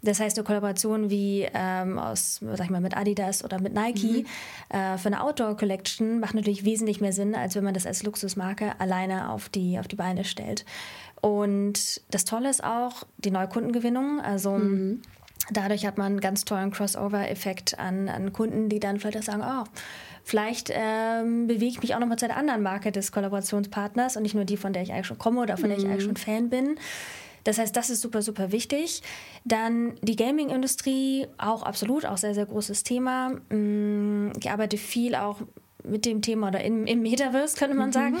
Das 0.00 0.20
heißt, 0.20 0.38
eine 0.38 0.44
Kollaboration 0.44 1.10
wie 1.10 1.46
ähm, 1.54 1.98
aus, 1.98 2.40
sag 2.40 2.64
ich 2.64 2.70
mal, 2.70 2.80
mit 2.80 2.96
Adidas 2.96 3.44
oder 3.44 3.60
mit 3.60 3.74
Nike 3.74 4.22
mhm. 4.22 4.76
äh, 4.76 4.96
für 4.96 5.08
eine 5.08 5.22
Outdoor 5.22 5.56
Collection 5.56 6.20
macht 6.20 6.34
natürlich 6.34 6.64
wesentlich 6.64 7.00
mehr 7.00 7.12
Sinn, 7.12 7.34
als 7.34 7.56
wenn 7.56 7.64
man 7.64 7.74
das 7.74 7.86
als 7.86 8.02
Luxusmarke 8.04 8.80
alleine 8.80 9.30
auf 9.30 9.48
die, 9.48 9.78
auf 9.78 9.88
die 9.88 9.96
Beine 9.96 10.24
stellt. 10.24 10.64
Und 11.22 12.02
das 12.10 12.24
Tolle 12.24 12.50
ist 12.50 12.62
auch 12.62 13.04
die 13.16 13.30
Neukundengewinnung. 13.30 14.20
Also 14.20 14.58
mhm. 14.58 15.02
dadurch 15.50 15.86
hat 15.86 15.96
man 15.96 16.06
einen 16.06 16.20
ganz 16.20 16.44
tollen 16.44 16.72
Crossover-Effekt 16.72 17.78
an, 17.78 18.08
an 18.08 18.32
Kunden, 18.32 18.68
die 18.68 18.80
dann 18.80 18.98
vielleicht 18.98 19.22
sagen, 19.22 19.42
oh, 19.42 19.64
vielleicht 20.24 20.70
ähm, 20.74 21.46
bewege 21.46 21.66
ich 21.66 21.80
mich 21.80 21.94
auch 21.94 22.00
nochmal 22.00 22.18
zu 22.18 22.24
einer 22.24 22.36
anderen 22.36 22.62
Marke 22.62 22.90
des 22.90 23.12
Kollaborationspartners 23.12 24.16
und 24.16 24.24
nicht 24.24 24.34
nur 24.34 24.44
die, 24.44 24.56
von 24.56 24.72
der 24.72 24.82
ich 24.82 24.92
eigentlich 24.92 25.06
schon 25.06 25.18
komme 25.18 25.40
oder 25.40 25.56
von 25.56 25.68
der 25.68 25.78
ich 25.78 25.84
eigentlich 25.84 26.02
mhm. 26.02 26.08
schon 26.08 26.16
Fan 26.16 26.50
bin. 26.50 26.76
Das 27.44 27.58
heißt, 27.58 27.74
das 27.74 27.90
ist 27.90 28.00
super, 28.00 28.22
super 28.22 28.52
wichtig. 28.52 29.02
Dann 29.44 29.94
die 30.02 30.16
Gaming-Industrie, 30.16 31.26
auch 31.38 31.62
absolut, 31.62 32.04
auch 32.04 32.16
sehr, 32.16 32.34
sehr 32.34 32.46
großes 32.46 32.82
Thema. 32.82 33.30
Mm, 33.48 34.32
ich 34.38 34.50
arbeite 34.50 34.76
viel 34.76 35.14
auch 35.14 35.40
mit 35.84 36.04
dem 36.04 36.22
Thema 36.22 36.48
oder 36.48 36.62
im, 36.62 36.86
im 36.86 37.02
Metaverse, 37.02 37.56
könnte 37.56 37.76
man 37.76 37.88
mhm. 37.88 37.92
sagen. 37.92 38.16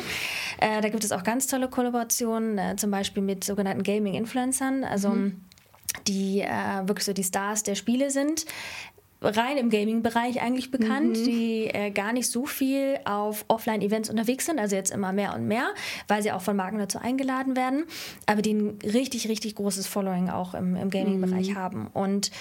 Äh, 0.60 0.80
da 0.80 0.88
gibt 0.88 1.04
es 1.04 1.12
auch 1.12 1.22
ganz 1.24 1.46
tolle 1.46 1.68
Kollaborationen, 1.68 2.58
äh, 2.58 2.76
zum 2.76 2.90
Beispiel 2.90 3.22
mit 3.22 3.44
sogenannten 3.44 3.82
Gaming-Influencern, 3.82 4.84
also 4.84 5.10
mhm. 5.10 5.40
die 6.06 6.40
äh, 6.40 6.48
wirklich 6.86 7.04
so 7.04 7.12
die 7.12 7.24
Stars 7.24 7.62
der 7.62 7.74
Spiele 7.74 8.10
sind. 8.10 8.46
rein 9.24 9.56
im 9.56 9.70
Gaming-Bereich 9.70 10.42
eigentlich 10.42 10.72
bekannt, 10.72 11.16
Mhm. 11.16 11.24
die 11.24 11.66
äh, 11.72 11.92
gar 11.92 12.12
nicht 12.12 12.28
so 12.28 12.44
viel 12.44 12.98
auf 13.04 13.44
Offline-Events 13.46 14.10
unterwegs 14.10 14.46
sind, 14.46 14.58
also 14.58 14.74
jetzt 14.74 14.90
immer 14.90 15.12
mehr 15.12 15.32
und 15.36 15.46
mehr, 15.46 15.68
weil 16.08 16.24
sie 16.24 16.32
auch 16.32 16.42
von 16.42 16.56
Marken 16.56 16.78
dazu 16.78 16.98
eingeladen 16.98 17.54
werden, 17.54 17.84
aber 18.26 18.42
die 18.42 18.54
ein 18.54 18.78
richtig, 18.82 19.28
richtig 19.28 19.54
großes 19.54 19.86
Following 19.86 20.28
auch 20.28 20.54
im, 20.54 20.74
im 20.74 20.90
Gaming-Bereich 20.90 21.50
Mhm. 21.50 21.56
haben. 21.56 21.86
Und 21.92 22.32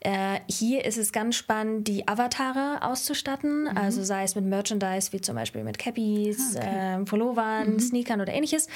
äh, 0.00 0.40
hier 0.48 0.84
ist 0.84 0.98
es 0.98 1.10
ganz 1.12 1.36
spannend, 1.36 1.88
die 1.88 2.06
Avatare 2.06 2.78
auszustatten, 2.82 3.62
Mhm. 3.64 3.76
also 3.76 4.02
sei 4.04 4.22
es 4.24 4.34
mit 4.34 4.44
Merchandise, 4.44 5.12
wie 5.12 5.20
zum 5.20 5.34
Beispiel 5.36 5.64
mit 5.64 5.78
Cappies, 5.78 6.56
Ah, 6.56 6.98
äh, 7.00 7.04
Pullovern, 7.04 7.74
Mhm. 7.74 7.80
Sneakern 7.80 8.20
oder 8.20 8.32
ähnliches, 8.32 8.68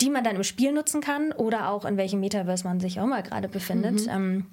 die 0.00 0.10
man 0.10 0.22
dann 0.24 0.36
im 0.36 0.44
Spiel 0.44 0.72
nutzen 0.72 1.00
kann 1.00 1.32
oder 1.32 1.70
auch 1.70 1.84
in 1.84 1.96
welchem 1.96 2.20
Metaverse 2.20 2.64
man 2.64 2.78
sich 2.80 3.00
auch 3.00 3.04
immer 3.04 3.22
gerade 3.22 3.48
befindet. 3.48 4.02
Mhm. 4.06 4.08
Ähm, 4.10 4.46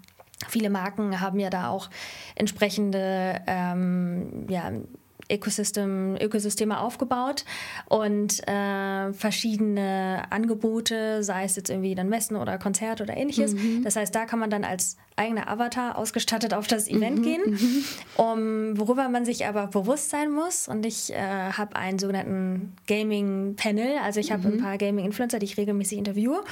Viele 0.50 0.70
Marken 0.70 1.22
haben 1.22 1.40
ja 1.40 1.50
da 1.50 1.70
auch 1.70 1.90
entsprechende 2.36 3.42
ähm, 3.48 4.46
ja, 4.50 4.72
Ecosystem, 5.34 6.16
Ökosysteme 6.22 6.80
aufgebaut 6.80 7.44
und 7.90 8.48
äh, 8.48 9.12
verschiedene 9.14 10.24
Angebote, 10.30 11.24
sei 11.24 11.44
es 11.44 11.56
jetzt 11.56 11.70
irgendwie 11.70 11.96
dann 11.96 12.10
Messen 12.10 12.38
oder 12.38 12.58
Konzerte 12.58 13.04
oder 13.04 13.18
ähnliches. 13.18 13.56
Das 13.84 13.96
heißt, 13.96 14.14
da 14.14 14.26
kann 14.26 14.40
man 14.40 14.50
dann 14.50 14.64
als 14.64 14.98
eigener 15.16 15.48
Avatar 15.48 15.98
ausgestattet 15.98 16.54
auf 16.54 16.68
das 16.68 16.88
Event 16.88 17.24
gehen, 17.24 17.84
um, 18.18 18.78
worüber 18.80 19.10
man 19.10 19.26
sich 19.26 19.46
aber 19.46 19.68
bewusst 19.68 20.10
sein 20.10 20.32
muss. 20.32 20.68
Und 20.68 20.86
ich 20.86 21.14
äh, 21.14 21.18
habe 21.18 21.76
einen 21.76 22.00
sogenannten 22.00 22.74
Gaming-Panel, 22.88 23.98
also 24.04 24.20
ich 24.20 24.32
habe 24.32 24.48
ein 24.48 24.62
paar 24.62 24.78
Gaming-Influencer, 24.78 25.40
die 25.40 25.46
ich 25.46 25.58
regelmäßig 25.58 25.98
interviewe, 25.98 26.44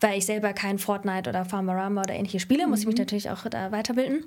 weil 0.00 0.18
ich 0.18 0.26
selber 0.26 0.52
kein 0.52 0.78
Fortnite 0.78 1.28
oder 1.30 1.44
Farmerama 1.44 2.02
oder 2.02 2.14
ähnliche 2.14 2.40
spiele, 2.40 2.66
muss 2.66 2.80
ich 2.80 2.86
mich 2.86 2.96
natürlich 2.96 3.30
auch 3.30 3.44
da 3.48 3.70
weiterbilden. 3.72 4.24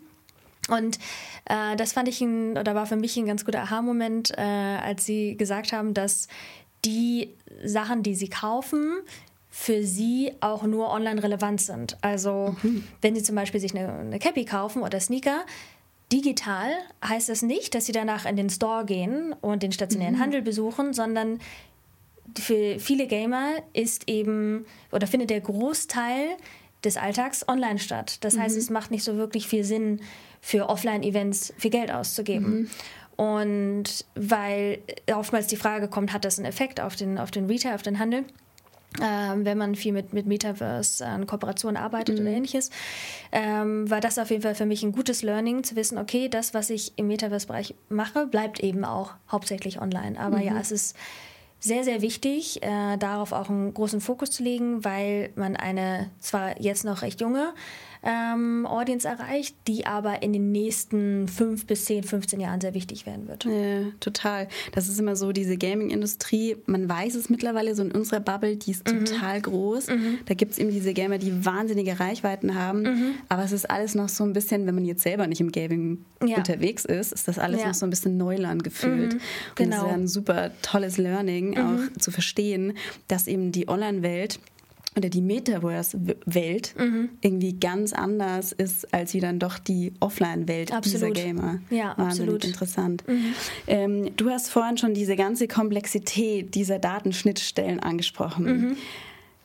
Und 0.70 0.98
äh, 1.46 1.76
das 1.76 1.94
fand 1.94 2.08
ich 2.08 2.22
ein, 2.22 2.58
oder 2.58 2.76
war 2.76 2.86
für 2.86 2.96
mich 2.96 3.18
ein 3.18 3.26
ganz 3.26 3.44
guter 3.46 3.64
Aha-Moment, 3.64 4.32
äh, 4.38 4.42
als 4.42 5.06
sie 5.06 5.36
gesagt 5.36 5.74
haben, 5.74 5.94
dass 5.94 6.28
die 6.86 7.30
Sachen, 7.64 8.04
die 8.04 8.16
sie 8.16 8.30
kaufen, 8.30 9.00
für 9.50 9.84
sie 9.84 10.32
auch 10.40 10.64
nur 10.64 10.90
online 10.90 11.22
relevant 11.22 11.62
sind. 11.62 11.98
Also 12.02 12.56
wenn 13.02 13.16
sie 13.16 13.24
zum 13.24 13.36
Beispiel 13.36 13.60
sich 13.60 13.76
eine, 13.76 13.94
eine 13.94 14.20
Cappy 14.20 14.46
kaufen 14.46 14.82
oder 14.82 15.00
Sneaker, 15.00 15.46
digital 16.12 16.72
heißt 17.08 17.30
das 17.30 17.44
nicht, 17.44 17.76
dass 17.76 17.86
sie 17.86 17.92
danach 17.92 18.26
in 18.26 18.36
den 18.36 18.50
Store 18.50 18.84
gehen 18.84 19.34
und 19.42 19.64
den 19.64 19.72
stationären 19.72 20.20
Handel 20.20 20.42
besuchen, 20.42 20.94
sondern 20.94 21.40
für 22.38 22.80
viele 22.80 23.08
Gamer 23.08 23.52
ist 23.74 24.10
eben 24.10 24.66
oder 24.92 25.08
findet 25.08 25.30
der 25.30 25.42
Großteil 25.42 26.36
des 26.84 26.98
Alltags 26.98 27.48
online 27.48 27.80
statt. 27.80 28.18
Das 28.22 28.38
heißt, 28.38 28.58
es 28.58 28.70
macht 28.70 28.92
nicht 28.92 29.04
so 29.04 29.18
wirklich 29.18 29.48
viel 29.48 29.64
Sinn, 29.64 30.02
für 30.44 30.68
Offline-Events 30.68 31.54
viel 31.58 31.72
Geld 31.72 31.90
auszugeben. 31.90 32.70
Und 33.16 34.06
weil 34.16 34.80
oftmals 35.16 35.48
die 35.48 35.56
Frage 35.56 35.88
kommt, 35.88 36.12
hat 36.12 36.26
das 36.26 36.38
einen 36.38 36.46
Effekt 36.46 36.82
auf 36.82 36.98
den, 36.98 37.18
auf 37.18 37.32
den 37.32 37.46
Retail, 37.46 37.76
auf 37.76 37.82
den 37.82 37.98
Handel? 37.98 38.26
Ähm, 39.02 39.46
wenn 39.46 39.58
man 39.58 39.74
viel 39.74 39.94
mit, 39.94 40.14
mit 40.14 40.28
Metaverse 40.28 41.04
an 41.04 41.26
Kooperationen 41.26 41.78
arbeitet 41.78 42.20
oder 42.20 42.30
ähnliches, 42.30 42.70
ähm, 43.32 43.90
war 43.90 44.02
das 44.02 44.20
auf 44.20 44.30
jeden 44.30 44.44
Fall 44.44 44.54
für 44.54 44.68
mich 44.68 44.84
ein 44.84 44.92
gutes 44.92 45.24
Learning, 45.24 45.64
zu 45.64 45.76
wissen, 45.76 45.98
okay, 45.98 46.30
das, 46.30 46.54
was 46.54 46.70
ich 46.70 46.94
im 46.98 47.08
Metaverse-Bereich 47.08 47.74
mache, 47.90 48.28
bleibt 48.28 48.60
eben 48.60 48.86
auch 48.86 49.14
hauptsächlich 49.32 49.82
online. 49.82 50.20
Aber 50.20 50.42
ja, 50.42 50.60
es 50.60 50.72
ist 50.72 50.96
sehr, 51.60 51.86
sehr 51.86 52.02
wichtig, 52.02 52.62
äh, 52.62 52.98
darauf 52.98 53.32
auch 53.32 53.50
einen 53.50 53.74
großen 53.74 54.02
Fokus 54.02 54.30
zu 54.30 54.44
legen, 54.44 54.84
weil 54.84 55.32
man 55.36 55.56
eine 55.56 56.12
zwar 56.20 56.62
jetzt 56.62 56.84
noch 56.84 57.02
recht 57.02 57.22
junge 57.22 57.54
ähm, 58.04 58.66
Audience 58.66 59.08
erreicht, 59.08 59.56
die 59.68 59.86
aber 59.86 60.22
in 60.24 60.34
den 60.34 60.52
nächsten 60.52 61.28
fünf 61.28 61.66
bis 61.66 61.86
zehn, 61.86 62.04
15 62.04 62.40
Jahren 62.40 62.60
sehr 62.62 62.74
wichtig 62.74 63.06
werden 63.06 63.28
wird. 63.28 63.46
Ja, 63.46 63.92
total. 64.00 64.48
Das 64.74 64.90
ist 64.90 65.00
immer 65.00 65.16
so, 65.16 65.32
diese 65.32 65.58
Gaming-Industrie, 65.58 66.58
man 66.66 66.90
weiß 66.90 67.16
es 67.16 67.30
mittlerweile, 67.30 67.76
so 67.76 67.84
in 67.84 67.92
unserer 67.92 68.20
Bubble, 68.20 68.58
die 68.58 68.72
ist 68.72 68.92
Mhm. 68.92 69.06
total 69.06 69.42
groß. 69.42 69.88
Da 70.26 70.34
gibt 70.34 70.52
es 70.54 70.58
eben 70.58 70.72
diese 70.72 70.94
Gamer, 70.94 71.18
die 71.18 71.46
wahnsinnige 71.46 72.00
Reichweiten 72.00 72.56
haben. 72.56 72.82
Mhm. 72.84 73.12
Aber 73.30 73.44
es 73.44 73.52
ist 73.52 73.70
alles 73.70 73.96
noch 73.96 74.10
so 74.10 74.24
ein 74.24 74.34
bisschen, 74.34 74.66
wenn 74.68 74.76
man 74.76 74.86
jetzt 74.86 75.04
selber 75.04 75.28
nicht 75.28 75.40
im 75.42 75.52
Gaming 75.52 76.04
Ja. 76.26 76.38
unterwegs 76.38 76.86
ist, 76.86 77.14
ist 77.14 77.28
das 77.28 77.40
alles 77.40 77.62
Ja. 77.62 77.68
noch 77.68 77.74
so 77.76 77.86
ein 77.86 77.90
bisschen 77.90 78.18
Neuland 78.18 78.64
gefühlt. 78.64 79.14
Und 79.14 79.22
das 79.22 79.56
Genau. 79.56 79.76
ist 79.78 79.84
ja 79.84 79.94
ein 79.94 80.08
super 80.08 80.52
tolles 80.62 80.98
Learning, 80.98 81.58
auch 81.58 81.98
zu 82.00 82.12
verstehen, 82.12 82.74
dass 83.08 83.28
eben 83.28 83.52
die 83.52 83.68
Online-Welt 83.70 84.40
oder 84.98 85.10
die 85.10 85.22
Metaverse-Welt 85.22 86.76
Mhm. 86.78 87.10
irgendwie 87.22 87.54
ganz 87.60 87.94
anders 87.94 88.52
ist 88.52 88.94
als 88.94 89.14
wie 89.14 89.20
dann 89.20 89.40
doch 89.40 89.60
die 89.60 89.94
Offline-Welt 90.00 90.72
dieser. 90.86 91.12
Gamer. 91.12 91.60
Ja, 91.70 91.96
Wahnsinnig 91.98 92.36
absolut. 92.36 92.46
interessant. 92.46 93.04
Ähm, 93.68 94.16
du 94.16 94.30
hast 94.30 94.50
vorhin 94.50 94.78
schon 94.78 94.94
diese 94.94 95.16
ganze 95.16 95.48
Komplexität 95.48 96.54
dieser 96.56 96.80
Datenschnittstellen 96.80 97.80
angesprochen. 97.80 98.78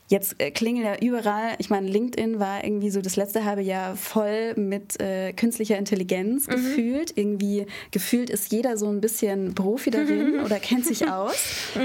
Jetzt 0.09 0.41
äh, 0.41 0.51
klingelt 0.51 0.87
ja 0.87 1.07
überall, 1.07 1.55
ich 1.59 1.69
meine, 1.69 1.87
LinkedIn 1.87 2.41
war 2.41 2.65
irgendwie 2.65 2.89
so 2.89 3.03
das 3.03 3.17
letzte 3.17 3.45
halbe 3.45 3.61
Jahr 3.61 3.95
voll 3.95 4.55
mit 4.57 4.99
äh, 5.03 5.35
künstlicher 5.35 5.77
Intelligenz 5.77 6.47
gefühlt. 6.47 7.13
Irgendwie 7.17 7.67
gefühlt 7.91 8.31
ist 8.31 8.51
jeder 8.51 8.79
so 8.79 8.89
ein 8.89 9.03
bisschen 9.03 9.55
Profi 9.55 9.91
darin 9.91 10.41
oder 10.45 10.59
kennt 10.61 10.87
sich 10.87 11.11
aus. 11.11 11.35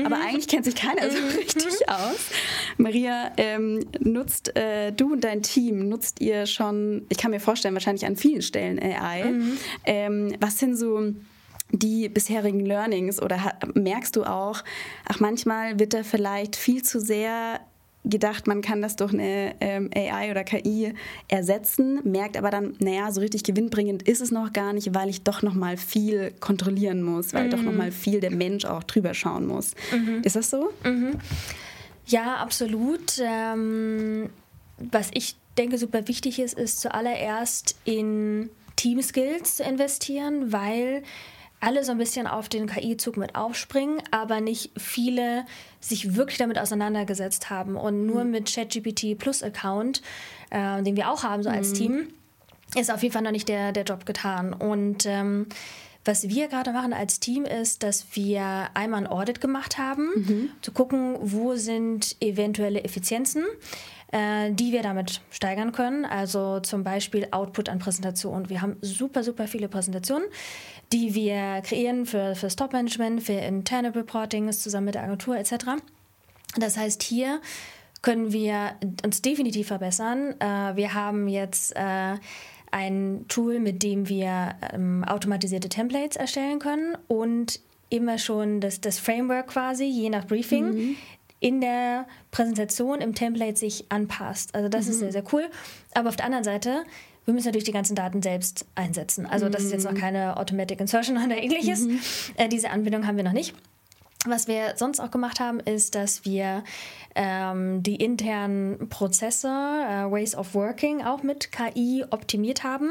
Aber 0.06 0.16
eigentlich 0.16 0.48
kennt 0.48 0.64
sich 0.64 0.76
keiner 0.76 1.12
so 1.12 1.18
richtig 1.38 1.90
aus. 1.90 2.30
Maria, 2.78 3.34
ähm, 3.36 3.86
nutzt 4.00 4.56
äh, 4.56 4.92
du 4.94 5.12
und 5.12 5.24
dein 5.26 5.44
Team, 5.44 5.90
nutzt 5.90 6.22
ihr 6.22 6.46
schon, 6.46 7.06
ich 7.10 7.18
kann 7.18 7.32
mir 7.32 7.42
vorstellen, 7.42 7.74
wahrscheinlich 7.74 8.06
an 8.06 8.16
vielen 8.16 8.42
Stellen 8.42 8.80
AI. 8.80 9.34
Ähm, 9.86 10.34
was 10.40 10.60
sind 10.60 10.78
so 10.78 11.14
die 11.74 12.08
bisherigen 12.08 12.66
Learnings 12.66 13.22
oder 13.22 13.56
merkst 13.74 14.16
du 14.16 14.24
auch, 14.24 14.64
ach 15.06 15.20
manchmal 15.20 15.80
wird 15.80 15.94
da 15.94 16.04
vielleicht 16.04 16.56
viel 16.56 16.84
zu 16.84 17.02
sehr 17.02 17.60
gedacht, 18.06 18.48
man 18.48 18.62
kann 18.62 18.82
das 18.82 18.96
durch 18.96 19.14
eine 19.14 19.56
ähm, 19.62 19.90
AI 19.96 20.32
oder 20.32 20.44
KI 20.44 20.94
ersetzen, 21.28 22.00
merkt 22.04 22.36
aber 22.38 22.50
dann, 22.50 22.76
naja, 22.80 23.12
so 23.12 23.22
richtig 23.22 23.44
gewinnbringend 23.44 24.04
ist 24.04 24.22
es 24.22 24.32
noch 24.32 24.52
gar 24.52 24.74
nicht, 24.74 24.94
weil 24.94 25.10
ich 25.10 25.24
doch 25.24 25.42
noch 25.42 25.54
mal 25.54 25.78
viel 25.78 26.32
kontrollieren 26.40 27.02
muss, 27.02 27.34
weil 27.34 27.50
doch 27.50 27.62
noch 27.62 27.74
mal 27.74 27.92
viel 27.92 28.20
der 28.20 28.32
Mensch 28.32 28.66
auch 28.66 28.84
drüber 28.84 29.14
schauen 29.14 29.48
muss. 29.48 29.74
Ist 30.24 30.36
das 30.36 30.50
so? 30.50 30.70
Ja, 32.06 32.36
absolut. 32.36 33.22
Ähm, 33.24 34.30
was 34.78 35.10
ich 35.14 35.36
denke 35.58 35.78
super 35.78 36.08
wichtig 36.08 36.40
ist, 36.40 36.58
ist 36.58 36.82
zuallererst 36.82 37.78
in 37.86 38.50
Team-Skills 38.76 39.58
zu 39.58 39.64
investieren, 39.64 40.52
weil 40.52 41.04
alle 41.64 41.84
so 41.84 41.92
ein 41.94 41.98
bisschen 41.98 42.28
auf 42.28 42.50
den 42.50 42.68
KI-Zug 42.68 43.16
mit 43.16 43.36
aufspringen, 43.36 44.02
aber 44.12 44.42
nicht 44.42 44.72
viele 44.78 45.46
sich 45.80 46.16
wirklich 46.16 46.38
damit 46.38 46.60
auseinandergesetzt 46.60 47.50
haben. 47.50 47.78
Und 47.78 48.06
nur 48.06 48.26
mit 48.26 48.54
ChatGPT 48.54 49.18
Plus 49.18 49.42
Account, 49.42 50.02
äh, 50.50 50.84
den 50.84 50.98
wir 50.98 51.10
auch 51.10 51.24
haben 51.24 51.42
so 51.42 51.50
als 51.50 51.72
Team, 51.74 52.10
ist 52.76 52.92
auf 52.92 53.02
jeden 53.02 53.14
Fall 53.14 53.22
noch 53.22 53.32
nicht 53.32 53.48
der, 53.48 53.72
der 53.72 53.84
Job 53.84 54.06
getan. 54.06 54.54
Und 54.54 55.06
ähm, 55.06 55.48
was 56.06 56.28
wir 56.28 56.50
gerade 56.50 56.74
machen 56.74 56.92
als 56.92 57.22
Team 57.22 57.46
ist, 57.46 57.82
dass 57.82 58.08
wir 58.12 58.70
einmal 58.74 59.02
ein 59.02 59.08
Audit 59.08 59.40
gemacht 59.40 59.78
haben, 59.78 60.52
zu 60.62 60.74
gucken, 60.74 61.16
wo 61.22 61.56
sind 61.56 62.18
eventuelle 62.20 62.84
Effizienzen, 62.84 63.46
äh, 64.14 64.54
die 64.54 64.72
wir 64.72 64.84
damit 64.84 65.22
steigern 65.32 65.72
können. 65.72 66.06
Also 66.06 66.60
zum 66.60 66.84
Beispiel 66.84 67.28
Output 67.32 67.68
an 67.68 67.80
Präsentationen. 67.80 68.48
Wir 68.48 68.62
haben 68.62 68.78
super, 68.82 69.24
super 69.24 69.48
viele 69.48 69.68
Präsentationen, 69.68 70.28
die 70.92 71.16
wir 71.16 71.62
kreieren 71.64 72.06
für, 72.06 72.36
für 72.36 72.46
das 72.46 72.56
Top-Management, 72.56 73.24
für 73.24 73.34
interne 73.34 73.94
Reportings 73.96 74.62
zusammen 74.62 74.86
mit 74.86 74.96
der 74.96 75.04
Agentur 75.04 75.36
etc. 75.36 75.82
Das 76.58 76.78
heißt, 76.78 77.02
hier 77.02 77.42
können 78.04 78.32
wir 78.32 78.76
uns 79.04 79.24
definitiv 79.24 79.68
verbessern. 79.68 80.36
Äh, 80.40 80.76
wir 80.76 80.94
haben 80.94 81.28
jetzt 81.28 81.76
äh, 81.76 82.16
ein 82.70 83.26
Tool, 83.30 83.60
mit 83.60 83.82
dem 83.82 84.10
wir 84.10 84.56
ähm, 84.72 85.04
automatisierte 85.06 85.70
Templates 85.70 86.18
erstellen 86.18 86.60
können 86.60 86.96
und 87.08 87.62
immer 87.90 88.20
schon 88.20 88.60
das, 88.60 88.80
das 88.80 89.00
Framework 89.00 89.48
quasi, 89.48 89.86
je 89.86 90.10
nach 90.10 90.26
Briefing, 90.26 90.98
in 91.44 91.60
der 91.60 92.08
Präsentation 92.32 93.02
im 93.02 93.14
Template 93.14 93.58
sich 93.58 93.86
anpasst. 93.90 94.56
Also 94.56 94.70
das 94.70 94.88
ist 94.88 95.00
sehr, 95.00 95.12
sehr 95.12 95.26
cool. 95.34 95.44
Aber 95.94 96.08
auf 96.08 96.16
der 96.16 96.26
anderen 96.26 96.46
Seite, 96.46 96.86
wir 97.26 97.34
müssen 97.34 97.48
natürlich 97.48 97.66
die 97.66 97.74
ganzen 97.74 97.96
Daten 97.96 98.22
selbst 98.22 98.66
einsetzen. 98.76 99.26
Also 99.26 99.50
das 99.50 99.64
ist 99.64 99.74
jetzt 99.74 99.84
noch 99.84 99.94
keine 99.94 100.38
Automatic 100.38 100.80
Insertion 100.80 101.18
oder 101.18 101.38
ähnliches. 101.38 101.86
Äh, 102.38 102.48
diese 102.48 102.70
Anbindung 102.70 103.06
haben 103.06 103.18
wir 103.18 103.26
noch 103.26 103.34
nicht. 103.34 103.54
Was 104.26 104.48
wir 104.48 104.76
sonst 104.78 105.02
auch 105.02 105.12
gemacht 105.12 105.42
haben, 105.42 105.60
ist, 105.60 105.96
dass 105.96 106.24
wir 106.24 106.64
ähm, 107.14 107.84
die 107.84 107.98
internen 107.98 108.88
Prozesse, 108.88 109.50
äh, 109.50 110.10
Ways 110.10 110.36
of 110.36 110.56
Working, 110.56 111.04
auch 111.04 111.24
mit 111.24 111.52
KI 111.52 112.06
optimiert 112.10 112.64
haben, 112.64 112.90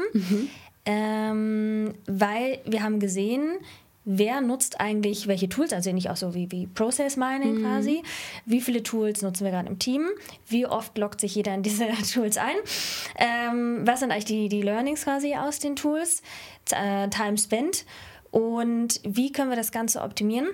ähm, 0.85 1.95
weil 2.05 2.59
wir 2.65 2.83
haben 2.83 2.99
gesehen, 2.99 3.57
wer 4.05 4.41
nutzt 4.41 4.79
eigentlich 4.79 5.27
welche 5.27 5.49
Tools, 5.49 5.73
also 5.73 5.91
nicht 5.91 6.09
auch 6.09 6.15
so 6.15 6.33
wie, 6.33 6.51
wie 6.51 6.67
Process 6.67 7.17
Mining 7.17 7.59
mhm. 7.59 7.61
quasi. 7.63 8.03
Wie 8.45 8.61
viele 8.61 8.83
Tools 8.83 9.21
nutzen 9.21 9.45
wir 9.45 9.51
gerade 9.51 9.69
im 9.69 9.79
Team? 9.79 10.09
Wie 10.47 10.65
oft 10.65 10.97
loggt 10.97 11.21
sich 11.21 11.35
jeder 11.35 11.53
in 11.53 11.63
diese 11.63 11.87
Tools 12.13 12.37
ein? 12.37 12.55
Ähm, 13.17 13.81
was 13.85 13.99
sind 13.99 14.11
eigentlich 14.11 14.25
die, 14.25 14.49
die 14.49 14.61
Learnings 14.61 15.03
quasi 15.03 15.35
aus 15.35 15.59
den 15.59 15.75
Tools? 15.75 16.21
Äh, 16.71 17.09
Time 17.09 17.37
spent. 17.37 17.85
Und 18.31 18.99
wie 19.03 19.31
können 19.31 19.49
wir 19.49 19.57
das 19.57 19.71
Ganze 19.71 20.01
optimieren? 20.01 20.47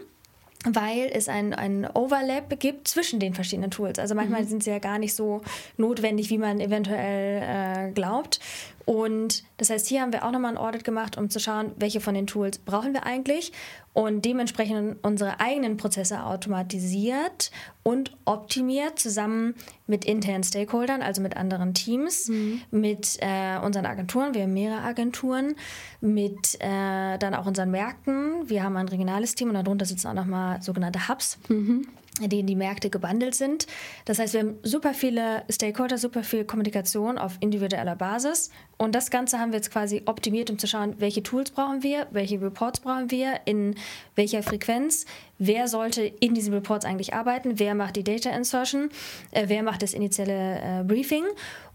Weil 0.66 1.10
es 1.14 1.30
ein, 1.30 1.54
ein 1.54 1.90
Overlap 1.94 2.60
gibt 2.60 2.88
zwischen 2.88 3.20
den 3.20 3.34
verschiedenen 3.34 3.72
Tools. 3.72 3.98
Also 3.98 4.14
manchmal 4.14 4.44
mhm. 4.44 4.48
sind 4.48 4.64
sie 4.64 4.72
ja 4.72 4.80
gar 4.80 5.00
nicht 5.00 5.16
so 5.16 5.42
notwendig, 5.78 6.30
wie 6.30 6.38
man 6.38 6.60
eventuell 6.60 7.90
äh, 7.90 7.92
glaubt. 7.92 8.40
Und 8.86 9.44
das 9.58 9.70
heißt, 9.70 9.88
hier 9.88 10.02
haben 10.02 10.12
wir 10.12 10.26
auch 10.26 10.32
nochmal 10.32 10.52
ein 10.52 10.58
Audit 10.58 10.84
gemacht, 10.84 11.18
um 11.18 11.30
zu 11.30 11.40
schauen, 11.40 11.72
welche 11.78 12.02
von 12.02 12.14
den 12.14 12.28
Tools 12.28 12.58
brauchen 12.58 12.94
wir 12.94 13.06
eigentlich 13.06 13.52
und 14.00 14.24
dementsprechend 14.24 14.96
unsere 15.02 15.42
eigenen 15.42 15.76
Prozesse 15.76 16.24
automatisiert 16.24 17.52
und 17.84 18.16
optimiert 18.24 18.98
zusammen 18.98 19.56
mit 19.88 20.06
internen 20.06 20.46
Stakeholdern, 20.46 21.02
also 21.02 21.22
mit 21.22 21.36
anderen 21.36 21.74
Teams, 21.74 22.30
mhm. 22.30 22.62
mit 22.72 23.18
äh, 23.20 23.60
unseren 23.62 23.86
Agenturen, 23.86 24.34
wir 24.34 24.44
haben 24.44 24.54
mehrere 24.54 24.84
Agenturen, 24.84 25.56
mit 26.00 26.56
äh, 26.62 27.18
dann 27.18 27.34
auch 27.36 27.46
unseren 27.46 27.72
Märkten. 27.72 28.48
Wir 28.50 28.64
haben 28.64 28.78
ein 28.78 28.88
regionales 28.88 29.36
Team 29.36 29.50
und 29.50 29.56
darunter 29.56 29.86
sitzen 29.86 30.08
auch 30.08 30.14
nochmal 30.14 30.62
sogenannte 30.62 31.10
Hubs. 31.10 31.38
Mhm 31.50 31.86
in 32.22 32.30
denen 32.30 32.48
die 32.48 32.56
Märkte 32.56 32.90
gebundelt 32.90 33.36
sind. 33.36 33.68
Das 34.06 34.20
heißt, 34.20 34.34
wir 34.34 34.42
haben 34.42 34.56
super 34.64 34.94
viele 34.94 35.44
Stakeholder, 35.50 35.98
super 35.98 36.24
viel 36.24 36.46
Kommunikation 36.46 37.18
auf 37.18 37.38
individueller 37.40 37.96
Basis. 37.96 38.50
Und 38.78 38.96
das 38.96 39.12
Ganze 39.12 39.40
haben 39.40 39.52
wir 39.52 39.58
jetzt 39.58 39.72
quasi 39.72 40.04
optimiert, 40.06 40.50
um 40.50 40.58
zu 40.58 40.68
schauen, 40.68 40.96
welche 41.00 41.22
Tools 41.22 41.52
brauchen 41.52 41.84
wir, 41.84 42.08
welche 42.12 42.42
Reports 42.42 42.80
brauchen 42.80 43.12
wir, 43.12 43.42
in 43.46 43.76
welcher 44.16 44.42
Frequenz, 44.42 45.06
wer 45.38 45.68
sollte 45.68 46.04
in 46.04 46.34
diesen 46.34 46.54
Reports 46.54 46.86
eigentlich 46.86 47.14
arbeiten, 47.14 47.60
wer 47.60 47.76
macht 47.76 47.96
die 47.96 48.04
Data 48.04 48.30
Insertion, 48.30 48.90
äh, 49.32 49.46
wer 49.48 49.64
macht 49.64 49.82
das 49.82 49.94
initiale 49.94 50.60
äh, 50.62 50.84
Briefing 50.84 51.26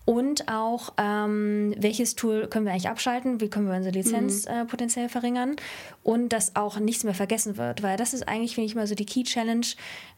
und 0.05 0.49
auch, 0.49 0.93
ähm, 0.99 1.75
welches 1.79 2.15
Tool 2.15 2.47
können 2.49 2.67
wir 2.67 2.73
eigentlich 2.73 2.89
abschalten, 2.89 3.41
wie 3.41 3.49
können 3.49 3.67
wir 3.67 3.75
unsere 3.75 3.95
Lizenz 3.95 4.47
mhm. 4.47 4.55
äh, 4.55 4.65
potenziell 4.67 5.09
verringern 5.09 5.57
und 6.03 6.31
dass 6.31 6.57
auch 6.57 6.79
nichts 6.79 7.05
mehr 7.05 7.15
vergessen 7.15 7.57
wird, 7.57 7.83
weil 7.83 7.97
das 7.97 8.13
ist 8.13 8.29
eigentlich, 8.29 8.55
finde 8.55 8.67
ich 8.67 8.75
mal, 8.75 8.87
so 8.87 8.95
die 8.95 9.07
Key 9.07 9.23
Challenge. 9.25 9.67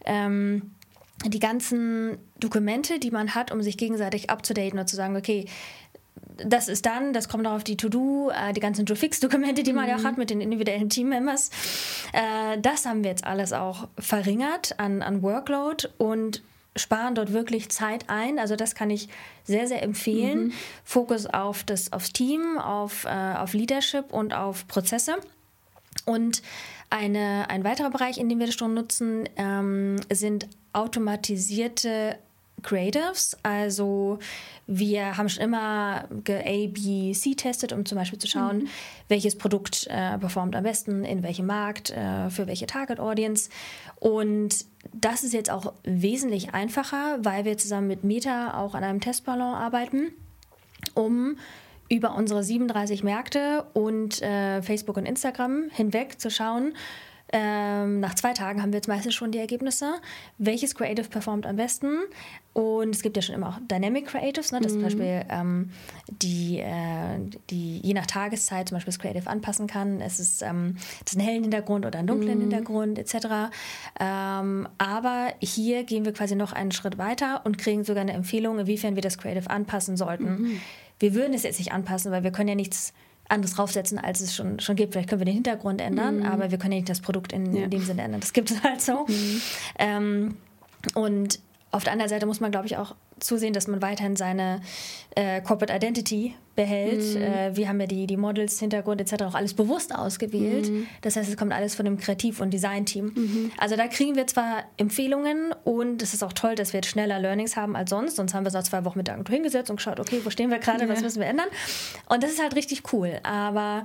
Ähm, 0.04 0.70
die 1.24 1.40
ganzen 1.40 2.18
Dokumente, 2.38 2.98
die 2.98 3.10
man 3.10 3.34
hat, 3.34 3.50
um 3.50 3.62
sich 3.62 3.78
gegenseitig 3.78 4.28
abzudaten 4.28 4.78
und 4.78 4.86
zu 4.86 4.96
sagen, 4.96 5.16
okay, 5.16 5.46
das 6.36 6.68
ist 6.68 6.84
dann, 6.84 7.12
das 7.12 7.28
kommt 7.28 7.46
auch 7.46 7.52
auf 7.52 7.64
die 7.64 7.76
To-Do, 7.76 8.30
äh, 8.30 8.52
die 8.52 8.60
ganzen 8.60 8.84
To-Fix-Dokumente, 8.84 9.62
die 9.62 9.72
man 9.72 9.88
ja 9.88 9.96
auch 9.96 10.00
mhm. 10.00 10.06
hat 10.06 10.18
mit 10.18 10.30
den 10.30 10.40
individuellen 10.40 10.90
Team-Members. 10.90 11.50
Äh, 12.12 12.60
das 12.60 12.84
haben 12.84 13.02
wir 13.02 13.10
jetzt 13.10 13.24
alles 13.24 13.52
auch 13.52 13.88
verringert 13.98 14.78
an, 14.78 15.02
an 15.02 15.22
Workload 15.22 15.88
und 15.98 16.42
sparen 16.76 17.14
dort 17.14 17.32
wirklich 17.32 17.68
Zeit 17.70 18.08
ein. 18.08 18.38
Also 18.38 18.56
das 18.56 18.74
kann 18.74 18.90
ich 18.90 19.08
sehr, 19.44 19.66
sehr 19.66 19.82
empfehlen. 19.82 20.46
Mhm. 20.46 20.52
Fokus 20.84 21.26
auf 21.26 21.64
das, 21.64 21.92
aufs 21.92 22.12
Team, 22.12 22.58
auf, 22.58 23.04
äh, 23.04 23.34
auf 23.36 23.52
Leadership 23.54 24.12
und 24.12 24.34
auf 24.34 24.66
Prozesse. 24.68 25.16
Und 26.04 26.42
eine, 26.90 27.48
ein 27.48 27.64
weiterer 27.64 27.90
Bereich, 27.90 28.18
in 28.18 28.28
dem 28.28 28.38
wir 28.38 28.46
das 28.46 28.54
schon 28.54 28.74
nutzen, 28.74 29.28
ähm, 29.36 29.96
sind 30.12 30.48
automatisierte 30.72 32.18
Creatives. 32.62 33.36
Also 33.42 34.18
wir 34.66 35.16
haben 35.16 35.28
schon 35.28 35.44
immer 35.44 36.04
A, 36.28 36.66
B, 36.66 37.12
C 37.12 37.34
testet, 37.34 37.72
um 37.72 37.84
zum 37.84 37.98
Beispiel 37.98 38.18
zu 38.18 38.26
schauen, 38.26 38.58
mhm. 38.58 38.68
welches 39.08 39.36
Produkt 39.36 39.86
äh, 39.88 40.18
performt 40.18 40.56
am 40.56 40.64
besten, 40.64 41.04
in 41.04 41.22
welchem 41.22 41.46
Markt, 41.46 41.90
äh, 41.90 42.30
für 42.30 42.46
welche 42.46 42.66
Target 42.66 42.98
Audience. 42.98 43.50
Und 44.00 44.66
das 44.92 45.24
ist 45.24 45.32
jetzt 45.32 45.50
auch 45.50 45.72
wesentlich 45.84 46.54
einfacher, 46.54 47.18
weil 47.22 47.44
wir 47.44 47.58
zusammen 47.58 47.86
mit 47.86 48.04
Meta 48.04 48.58
auch 48.58 48.74
an 48.74 48.84
einem 48.84 49.00
Testballon 49.00 49.54
arbeiten, 49.54 50.12
um 50.94 51.36
über 51.88 52.16
unsere 52.16 52.42
37 52.42 53.04
Märkte 53.04 53.64
und 53.72 54.20
äh, 54.22 54.60
Facebook 54.62 54.96
und 54.96 55.06
Instagram 55.06 55.70
hinweg 55.72 56.20
zu 56.20 56.30
schauen, 56.30 56.74
ähm, 57.32 58.00
nach 58.00 58.14
zwei 58.14 58.32
Tagen 58.32 58.62
haben 58.62 58.72
wir 58.72 58.78
jetzt 58.78 58.88
meistens 58.88 59.14
schon 59.14 59.32
die 59.32 59.38
Ergebnisse. 59.38 59.94
Welches 60.38 60.74
Creative 60.74 61.08
performt 61.08 61.44
am 61.46 61.56
besten? 61.56 61.98
Und 62.52 62.94
es 62.94 63.02
gibt 63.02 63.16
ja 63.16 63.22
schon 63.22 63.34
immer 63.34 63.48
auch 63.48 63.58
Dynamic 63.70 64.06
Creatives, 64.06 64.52
ne, 64.52 64.60
dass 64.60 64.72
mhm. 64.72 64.76
zum 64.76 64.82
Beispiel 64.84 65.26
ähm, 65.28 65.70
die, 66.22 66.60
äh, 66.60 67.18
die 67.50 67.80
je 67.80 67.94
nach 67.94 68.06
Tageszeit 68.06 68.68
zum 68.68 68.76
Beispiel 68.76 68.92
das 68.92 68.98
Creative 68.98 69.28
anpassen 69.28 69.66
kann. 69.66 70.00
Es 70.00 70.20
ist, 70.20 70.40
ähm, 70.42 70.76
das 71.04 71.12
ist 71.12 71.18
ein 71.18 71.24
hellen 71.24 71.42
Hintergrund 71.42 71.84
oder 71.84 71.98
einen 71.98 72.08
dunklen 72.08 72.38
mhm. 72.38 72.42
Hintergrund 72.42 72.98
etc. 72.98 73.26
Ähm, 73.98 74.68
aber 74.78 75.34
hier 75.40 75.84
gehen 75.84 76.04
wir 76.04 76.12
quasi 76.12 76.36
noch 76.36 76.52
einen 76.52 76.72
Schritt 76.72 76.96
weiter 76.96 77.42
und 77.44 77.58
kriegen 77.58 77.84
sogar 77.84 78.02
eine 78.02 78.12
Empfehlung, 78.12 78.58
inwiefern 78.58 78.94
wir 78.94 79.02
das 79.02 79.18
Creative 79.18 79.50
anpassen 79.50 79.96
sollten. 79.96 80.24
Mhm. 80.24 80.60
Wir 80.98 81.14
würden 81.14 81.34
es 81.34 81.42
jetzt 81.42 81.58
nicht 81.58 81.72
anpassen, 81.72 82.10
weil 82.12 82.22
wir 82.24 82.30
können 82.30 82.48
ja 82.48 82.54
nichts 82.54 82.94
anderes 83.28 83.54
draufsetzen, 83.54 83.98
als 83.98 84.20
es 84.20 84.34
schon, 84.34 84.60
schon 84.60 84.76
gibt. 84.76 84.92
Vielleicht 84.92 85.08
können 85.08 85.20
wir 85.20 85.26
den 85.26 85.34
Hintergrund 85.34 85.80
ändern, 85.80 86.20
mhm. 86.20 86.26
aber 86.26 86.50
wir 86.50 86.58
können 86.58 86.72
ja 86.72 86.78
nicht 86.78 86.88
das 86.88 87.00
Produkt 87.00 87.32
in, 87.32 87.54
ja. 87.54 87.64
in 87.64 87.70
dem 87.70 87.82
Sinne 87.82 88.02
ändern. 88.02 88.20
Das 88.20 88.32
gibt 88.32 88.50
es 88.50 88.62
halt 88.62 88.80
so. 88.80 89.06
Mhm. 89.06 89.42
Ähm, 89.78 90.36
und 90.94 91.40
auf 91.72 91.84
der 91.84 91.92
anderen 91.92 92.08
Seite 92.08 92.26
muss 92.26 92.40
man, 92.40 92.50
glaube 92.50 92.66
ich, 92.66 92.76
auch 92.76 92.94
zusehen, 93.18 93.52
dass 93.52 93.66
man 93.66 93.82
weiterhin 93.82 94.16
seine 94.16 94.60
äh, 95.14 95.40
Corporate 95.40 95.74
Identity 95.74 96.34
behält. 96.54 97.02
Mhm. 97.14 97.22
Äh, 97.22 97.56
wir 97.56 97.68
haben 97.68 97.80
ja 97.80 97.86
die, 97.86 98.06
die 98.06 98.16
Models, 98.16 98.58
Hintergrund 98.60 99.00
etc. 99.00 99.24
auch 99.24 99.34
alles 99.34 99.54
bewusst 99.54 99.94
ausgewählt. 99.94 100.70
Mhm. 100.70 100.86
Das 101.02 101.16
heißt, 101.16 101.28
es 101.28 101.36
kommt 101.36 101.52
alles 101.52 101.74
von 101.74 101.84
dem 101.84 101.98
Kreativ- 101.98 102.40
und 102.40 102.50
Design-Team. 102.52 103.12
Mhm. 103.14 103.52
Also 103.58 103.76
da 103.76 103.88
kriegen 103.88 104.16
wir 104.16 104.26
zwar 104.26 104.64
Empfehlungen 104.76 105.54
und 105.64 106.02
es 106.02 106.14
ist 106.14 106.22
auch 106.22 106.32
toll, 106.32 106.54
dass 106.54 106.72
wir 106.72 106.78
jetzt 106.78 106.88
schneller 106.88 107.18
Learnings 107.18 107.56
haben 107.56 107.76
als 107.76 107.90
sonst. 107.90 108.16
Sonst 108.16 108.34
haben 108.34 108.44
wir 108.44 108.48
uns 108.48 108.54
nach 108.54 108.62
zwei 108.62 108.84
Wochen 108.84 108.98
mit 108.98 109.06
der 109.08 109.14
Agentur 109.14 109.34
hingesetzt 109.34 109.70
und 109.70 109.76
geschaut, 109.76 109.98
okay, 109.98 110.20
wo 110.24 110.30
stehen 110.30 110.50
wir 110.50 110.58
gerade, 110.58 110.84
ja. 110.84 110.88
was 110.88 111.02
müssen 111.02 111.20
wir 111.20 111.26
ändern? 111.26 111.48
Und 112.08 112.22
das 112.22 112.30
ist 112.30 112.42
halt 112.42 112.54
richtig 112.54 112.92
cool. 112.92 113.18
Aber 113.22 113.84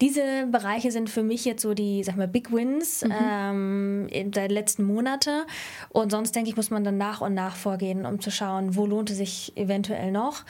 diese 0.00 0.46
Bereiche 0.50 0.92
sind 0.92 1.10
für 1.10 1.22
mich 1.22 1.44
jetzt 1.44 1.62
so 1.62 1.74
die, 1.74 2.04
sag 2.04 2.16
mal, 2.16 2.28
Big 2.28 2.52
Wins 2.52 3.04
mhm. 3.04 4.08
ähm, 4.10 4.30
der 4.32 4.48
letzten 4.48 4.84
Monate. 4.84 5.46
Und 5.90 6.10
sonst 6.10 6.34
denke 6.36 6.50
ich, 6.50 6.56
muss 6.56 6.70
man 6.70 6.84
dann 6.84 6.98
nach 6.98 7.20
und 7.20 7.34
nach 7.34 7.56
vorgehen, 7.56 8.06
um 8.06 8.20
zu 8.20 8.30
schauen, 8.30 8.76
wo 8.76 8.86
lohnt 8.86 9.10
es 9.10 9.16
sich 9.16 9.56
eventuell 9.56 10.12
noch. 10.12 10.44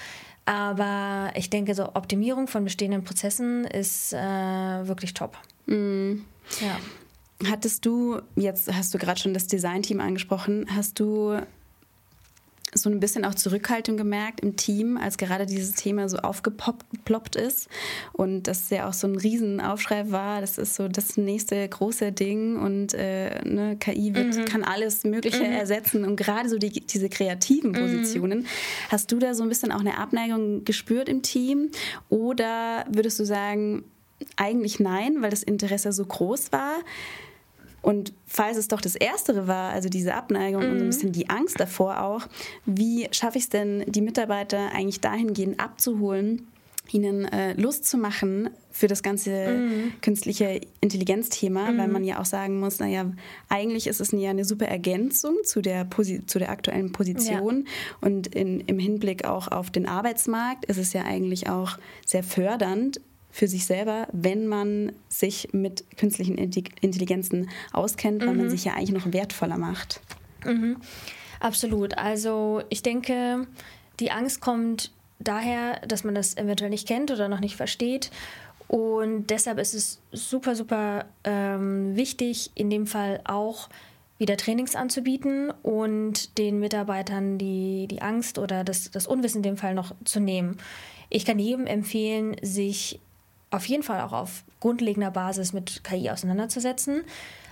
Aber 0.45 1.31
ich 1.35 1.51
denke, 1.51 1.75
so 1.75 1.95
Optimierung 1.95 2.49
von 2.49 2.65
bestehenden 2.65 3.05
Prozessen 3.05 3.65
ist 3.65 4.13
äh, 4.13 4.19
wirklich 4.19 5.15
top. 5.15 5.37
Mhm. 5.67 6.25
Ja. 6.61 7.49
Hattest 7.51 7.87
du, 7.87 8.21
jetzt 8.35 8.73
hast 8.73 8.93
du 8.93 8.99
gerade 8.99 9.21
schon 9.21 9.33
das 9.33 9.47
Designteam 9.47 10.01
angesprochen, 10.01 10.67
hast 10.75 10.99
du 10.99 11.39
so 12.75 12.91
ein 12.91 13.01
bisschen 13.01 13.25
auch 13.25 13.35
Zurückhaltung 13.35 13.97
gemerkt 13.97 14.41
im 14.41 14.57
Team, 14.57 14.97
als 14.97 15.19
gerade 15.19 15.47
dieses 15.47 15.73
Thema 15.73 16.09
so 16.09 16.19
aufgeploppt 16.19 17.37
ist 17.37 17.69
und 18.13 18.45
das 18.45 18.71
ja 18.71 18.89
auch 18.89 18.93
so 18.93 19.07
ein 19.07 19.17
Riesenaufschrei 19.17 20.11
war. 20.11 20.41
Das 20.41 20.59
ist 20.59 20.75
so 20.75 20.89
das 20.89 21.17
nächste 21.17 21.69
große 21.69 22.13
Ding 22.13 22.57
und 22.57 22.95
äh, 22.95 23.43
ne, 23.45 23.77
KI 23.79 24.15
wird, 24.15 24.37
mhm. 24.37 24.45
kann 24.45 24.65
alles 24.65 25.05
Mögliche 25.05 25.45
mhm. 25.45 25.53
ersetzen 25.53 26.05
und 26.05 26.17
gerade 26.17 26.49
so 26.49 26.59
die, 26.59 26.71
diese 26.71 27.09
kreativen 27.09 27.71
mhm. 27.71 27.77
Positionen. 27.77 28.39
Mhm. 28.41 28.47
Hast 28.91 29.13
du 29.13 29.19
da 29.19 29.35
so 29.35 29.43
ein 29.43 29.49
bisschen 29.49 29.73
auch 29.73 29.81
eine 29.81 29.99
Abneigung 29.99 30.65
gespürt 30.65 31.09
im 31.09 31.23
Team 31.23 31.71
oder 32.09 32.85
würdest 32.89 33.19
du 33.19 33.25
sagen, 33.25 33.85
eigentlich 34.37 34.81
nein, 34.81 35.23
weil 35.23 35.31
das 35.31 35.43
Interesse 35.43 35.93
so 35.93 36.05
groß 36.05 36.53
war? 36.53 36.77
Und 37.83 38.13
falls 38.27 38.57
es 38.57 38.69
doch 38.69 38.81
das 38.81 38.97
Erstere 38.97 39.47
war, 39.47 39.73
also 39.73 39.89
diese 39.89 40.15
Abneigung 40.15 40.65
mhm. 40.65 40.71
und 40.71 40.79
so 40.79 40.83
ein 40.83 40.87
mhm. 40.87 40.91
bisschen 40.91 41.13
die 41.13 41.31
Angst 41.31 41.61
davor 41.61 42.03
auch, 42.03 42.27
wie 42.67 43.09
schaffe 43.13 43.39
ich 43.39 43.45
es 43.45 43.51
denn, 43.51 43.85
die 43.87 44.01
Mitarbeiter 44.01 44.73
eigentlich 44.73 45.01
dahingehend 45.01 45.61
abzuholen, 45.61 46.49
ihnen 46.91 47.27
äh, 47.27 47.53
Lust 47.55 47.85
zu 47.85 47.99
machen 47.99 48.51
für 48.71 48.87
das 48.87 49.03
ganze 49.03 49.49
mhm. 49.49 49.93
künstliche 50.01 50.61
Intelligenzthema, 50.81 51.71
mhm. 51.71 51.79
weil 51.79 51.89
man 51.89 52.05
ja 52.05 52.21
auch 52.21 52.25
sagen 52.25 52.61
muss, 52.61 52.79
naja, 52.79 53.11
eigentlich 53.49 53.87
ist 53.87 54.01
es 54.01 54.13
ja 54.13 54.31
eine 54.31 54.45
super 54.45 54.67
Ergänzung 54.67 55.37
zu 55.45 55.61
der, 55.61 55.85
Posi 55.85 56.25
zu 56.27 56.39
der 56.39 56.51
aktuellen 56.51 56.93
Position 56.93 57.65
ja. 57.67 57.73
und 58.01 58.29
in, 58.29 58.61
im 58.61 58.79
Hinblick 58.79 59.25
auch 59.25 59.49
auf 59.49 59.71
den 59.71 59.87
Arbeitsmarkt 59.87 60.65
ist 60.67 60.79
es 60.79 60.93
ja 60.93 61.05
eigentlich 61.05 61.49
auch 61.49 61.79
sehr 62.07 62.23
fördernd, 62.23 63.01
für 63.31 63.47
sich 63.47 63.67
selber, 63.67 64.09
wenn 64.13 64.47
man 64.47 64.93
sich 65.09 65.51
mit 65.53 65.85
künstlichen 65.97 66.37
Intelligenzen 66.37 67.51
auskennt, 67.73 68.23
weil 68.23 68.33
mhm. 68.33 68.39
man 68.39 68.51
sich 68.51 68.65
ja 68.65 68.75
eigentlich 68.75 68.93
noch 69.05 69.13
wertvoller 69.13 69.59
macht. 69.59 70.01
Mhm. 70.45 70.79
Absolut. 71.41 71.97
Also 71.99 72.63
ich 72.69 72.83
denke, 72.83 73.47
die 74.01 74.11
Angst 74.11 74.41
kommt 74.41 74.93
daher, 75.19 75.81
dass 75.87 76.05
man 76.05 76.15
das 76.15 76.37
eventuell 76.37 76.71
nicht 76.71 76.89
kennt 76.89 77.11
oder 77.11 77.29
noch 77.29 77.41
nicht 77.41 77.57
versteht. 77.57 78.11
Und 78.67 79.29
deshalb 79.29 79.59
ist 79.59 79.75
es 79.75 80.01
super, 80.13 80.55
super 80.55 81.07
ähm, 81.25 81.97
wichtig, 81.97 82.51
in 82.55 82.71
dem 82.71 82.87
Fall 82.87 83.21
auch 83.25 83.69
wieder 84.19 84.37
Trainings 84.37 84.75
anzubieten 84.75 85.53
und 85.63 86.37
den 86.39 86.59
Mitarbeitern 86.59 87.39
die, 87.39 87.87
die 87.89 88.03
Angst 88.03 88.39
oder 88.39 88.65
das, 88.65 88.91
das 88.91 89.07
Unwissen 89.07 89.39
in 89.39 89.43
dem 89.45 89.57
Fall 89.57 89.75
noch 89.75 89.95
zu 90.05 90.21
nehmen. 90.21 90.59
Ich 91.09 91.25
kann 91.25 91.39
jedem 91.39 91.67
empfehlen, 91.67 92.37
sich 92.43 93.01
auf 93.51 93.67
jeden 93.67 93.83
Fall 93.83 94.01
auch 94.03 94.13
auf 94.13 94.45
grundlegender 94.61 95.11
Basis 95.11 95.53
mit 95.53 95.83
KI 95.85 96.11
auseinanderzusetzen, 96.11 97.03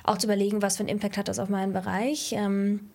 auch 0.05 0.19
zu 0.19 0.27
überlegen, 0.27 0.63
was 0.63 0.77
für 0.77 0.81
einen 0.81 0.91
Impact 0.91 1.17
hat 1.17 1.29
das 1.29 1.39
auf 1.39 1.49
meinen 1.49 1.73
Bereich. 1.73 2.33
Ähm, 2.33 2.91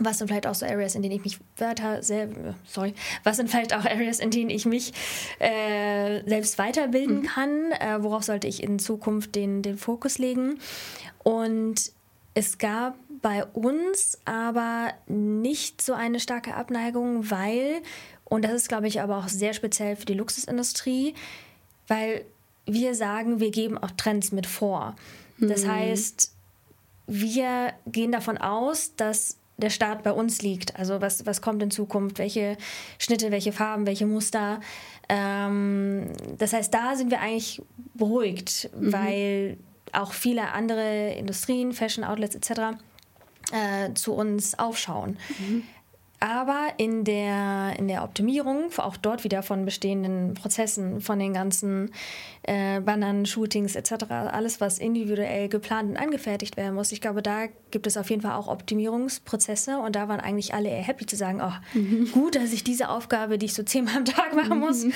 was 0.00 0.18
sind 0.18 0.26
vielleicht 0.28 0.46
auch 0.48 0.54
so 0.54 0.66
Areas, 0.66 0.96
in 0.96 1.02
denen 1.02 1.14
ich 1.14 1.24
mich 1.24 1.38
weiter 1.56 2.02
sehr, 2.02 2.28
sorry, 2.66 2.94
was 3.22 3.36
sind 3.36 3.48
vielleicht 3.48 3.74
auch 3.74 3.84
Areas, 3.84 4.18
in 4.18 4.30
denen 4.30 4.50
ich 4.50 4.66
mich 4.66 4.92
äh, 5.38 6.28
selbst 6.28 6.58
weiterbilden 6.58 7.18
mhm. 7.18 7.26
kann, 7.26 7.72
äh, 7.72 8.02
worauf 8.02 8.24
sollte 8.24 8.48
ich 8.48 8.62
in 8.62 8.78
Zukunft 8.78 9.36
den, 9.36 9.62
den 9.62 9.78
Fokus 9.78 10.18
legen. 10.18 10.58
Und 11.22 11.92
es 12.34 12.58
gab 12.58 12.96
bei 13.22 13.44
uns 13.44 14.18
aber 14.24 14.92
nicht 15.06 15.80
so 15.80 15.92
eine 15.92 16.18
starke 16.18 16.54
Abneigung, 16.54 17.30
weil, 17.30 17.80
und 18.24 18.44
das 18.44 18.52
ist, 18.52 18.68
glaube 18.68 18.88
ich, 18.88 19.00
aber 19.00 19.18
auch 19.18 19.28
sehr 19.28 19.54
speziell 19.54 19.94
für 19.94 20.06
die 20.06 20.14
Luxusindustrie, 20.14 21.14
weil 21.86 22.24
wir 22.66 22.94
sagen, 22.94 23.40
wir 23.40 23.50
geben 23.50 23.78
auch 23.78 23.90
Trends 23.92 24.32
mit 24.32 24.46
vor. 24.46 24.96
Das 25.38 25.64
mhm. 25.64 25.72
heißt, 25.72 26.34
wir 27.06 27.72
gehen 27.86 28.12
davon 28.12 28.38
aus, 28.38 28.94
dass 28.96 29.36
der 29.56 29.70
Start 29.70 30.02
bei 30.02 30.12
uns 30.12 30.42
liegt. 30.42 30.76
Also 30.76 31.00
was, 31.00 31.26
was 31.26 31.40
kommt 31.40 31.62
in 31.62 31.70
Zukunft, 31.70 32.18
welche 32.18 32.56
Schnitte, 32.98 33.30
welche 33.30 33.52
Farben, 33.52 33.86
welche 33.86 34.06
Muster. 34.06 34.60
Ähm, 35.08 36.10
das 36.38 36.52
heißt, 36.52 36.72
da 36.72 36.96
sind 36.96 37.10
wir 37.10 37.20
eigentlich 37.20 37.62
beruhigt, 37.94 38.70
mhm. 38.76 38.92
weil 38.92 39.56
auch 39.92 40.12
viele 40.12 40.52
andere 40.52 41.12
Industrien, 41.12 41.72
Fashion 41.72 42.04
Outlets 42.04 42.34
etc. 42.34 42.76
Äh, 43.52 43.94
zu 43.94 44.14
uns 44.14 44.58
aufschauen. 44.58 45.18
Mhm. 45.38 45.62
Aber 46.24 46.68
in 46.78 47.04
der, 47.04 47.74
in 47.78 47.86
der 47.86 48.02
Optimierung, 48.02 48.70
auch 48.78 48.96
dort 48.96 49.24
wieder 49.24 49.42
von 49.42 49.66
bestehenden 49.66 50.32
Prozessen, 50.32 51.02
von 51.02 51.18
den 51.18 51.34
ganzen 51.34 51.90
äh, 52.44 52.80
Bannern, 52.80 53.26
Shootings 53.26 53.76
etc., 53.76 54.04
alles, 54.10 54.58
was 54.58 54.78
individuell 54.78 55.50
geplant 55.50 55.90
und 55.90 55.96
angefertigt 55.98 56.56
werden 56.56 56.76
muss, 56.76 56.92
ich 56.92 57.02
glaube, 57.02 57.20
da 57.20 57.48
gibt 57.70 57.86
es 57.86 57.98
auf 57.98 58.08
jeden 58.08 58.22
Fall 58.22 58.36
auch 58.36 58.48
Optimierungsprozesse 58.48 59.76
und 59.76 59.96
da 59.96 60.08
waren 60.08 60.18
eigentlich 60.18 60.54
alle 60.54 60.70
eher 60.70 60.82
happy 60.82 61.04
zu 61.04 61.14
sagen, 61.14 61.42
oh, 61.44 61.78
mhm. 61.78 62.10
gut, 62.12 62.36
dass 62.36 62.54
ich 62.54 62.64
diese 62.64 62.88
Aufgabe, 62.88 63.36
die 63.36 63.44
ich 63.44 63.54
so 63.54 63.62
zehnmal 63.62 63.98
am 63.98 64.06
Tag 64.06 64.34
machen 64.34 64.60
muss, 64.60 64.84
mhm. 64.84 64.92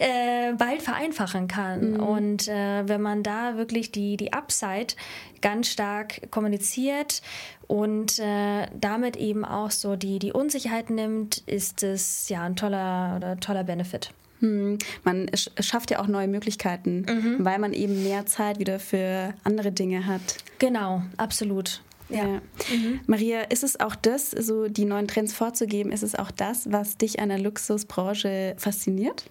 äh, 0.00 0.54
bald 0.54 0.82
vereinfachen 0.82 1.46
kann. 1.46 1.92
Mhm. 1.92 2.00
Und 2.00 2.48
äh, 2.48 2.88
wenn 2.88 3.00
man 3.00 3.22
da 3.22 3.56
wirklich 3.56 3.92
die, 3.92 4.16
die 4.16 4.32
Upside 4.32 4.94
ganz 5.40 5.68
stark 5.68 6.32
kommuniziert 6.32 7.22
und 7.66 8.18
äh, 8.18 8.66
damit 8.78 9.16
eben 9.16 9.44
auch 9.44 9.70
so 9.70 9.96
die, 9.96 10.18
die 10.18 10.32
Unsicherheit 10.32 10.90
nimmt, 10.90 11.38
ist 11.46 11.82
es 11.82 12.28
ja 12.28 12.42
ein 12.42 12.56
toller 12.56 13.14
oder 13.16 13.38
toller 13.38 13.64
Benefit. 13.64 14.10
Hm, 14.40 14.78
man 15.04 15.30
schafft 15.60 15.90
ja 15.90 16.00
auch 16.00 16.06
neue 16.06 16.28
Möglichkeiten, 16.28 17.06
mhm. 17.08 17.44
weil 17.44 17.58
man 17.58 17.72
eben 17.72 18.02
mehr 18.02 18.26
Zeit 18.26 18.58
wieder 18.58 18.78
für 18.78 19.34
andere 19.44 19.72
Dinge 19.72 20.06
hat. 20.06 20.36
Genau, 20.58 21.02
absolut. 21.16 21.82
Ja. 22.08 22.26
ja. 22.26 22.42
Mhm. 22.70 23.00
Maria, 23.06 23.42
ist 23.42 23.64
es 23.64 23.80
auch 23.80 23.94
das, 23.94 24.30
so 24.30 24.68
die 24.68 24.84
neuen 24.84 25.08
Trends 25.08 25.32
vorzugeben, 25.32 25.92
ist 25.92 26.02
es 26.02 26.14
auch 26.14 26.30
das, 26.30 26.70
was 26.70 26.98
dich 26.98 27.20
an 27.20 27.30
der 27.30 27.38
Luxusbranche 27.38 28.54
fasziniert? 28.58 29.24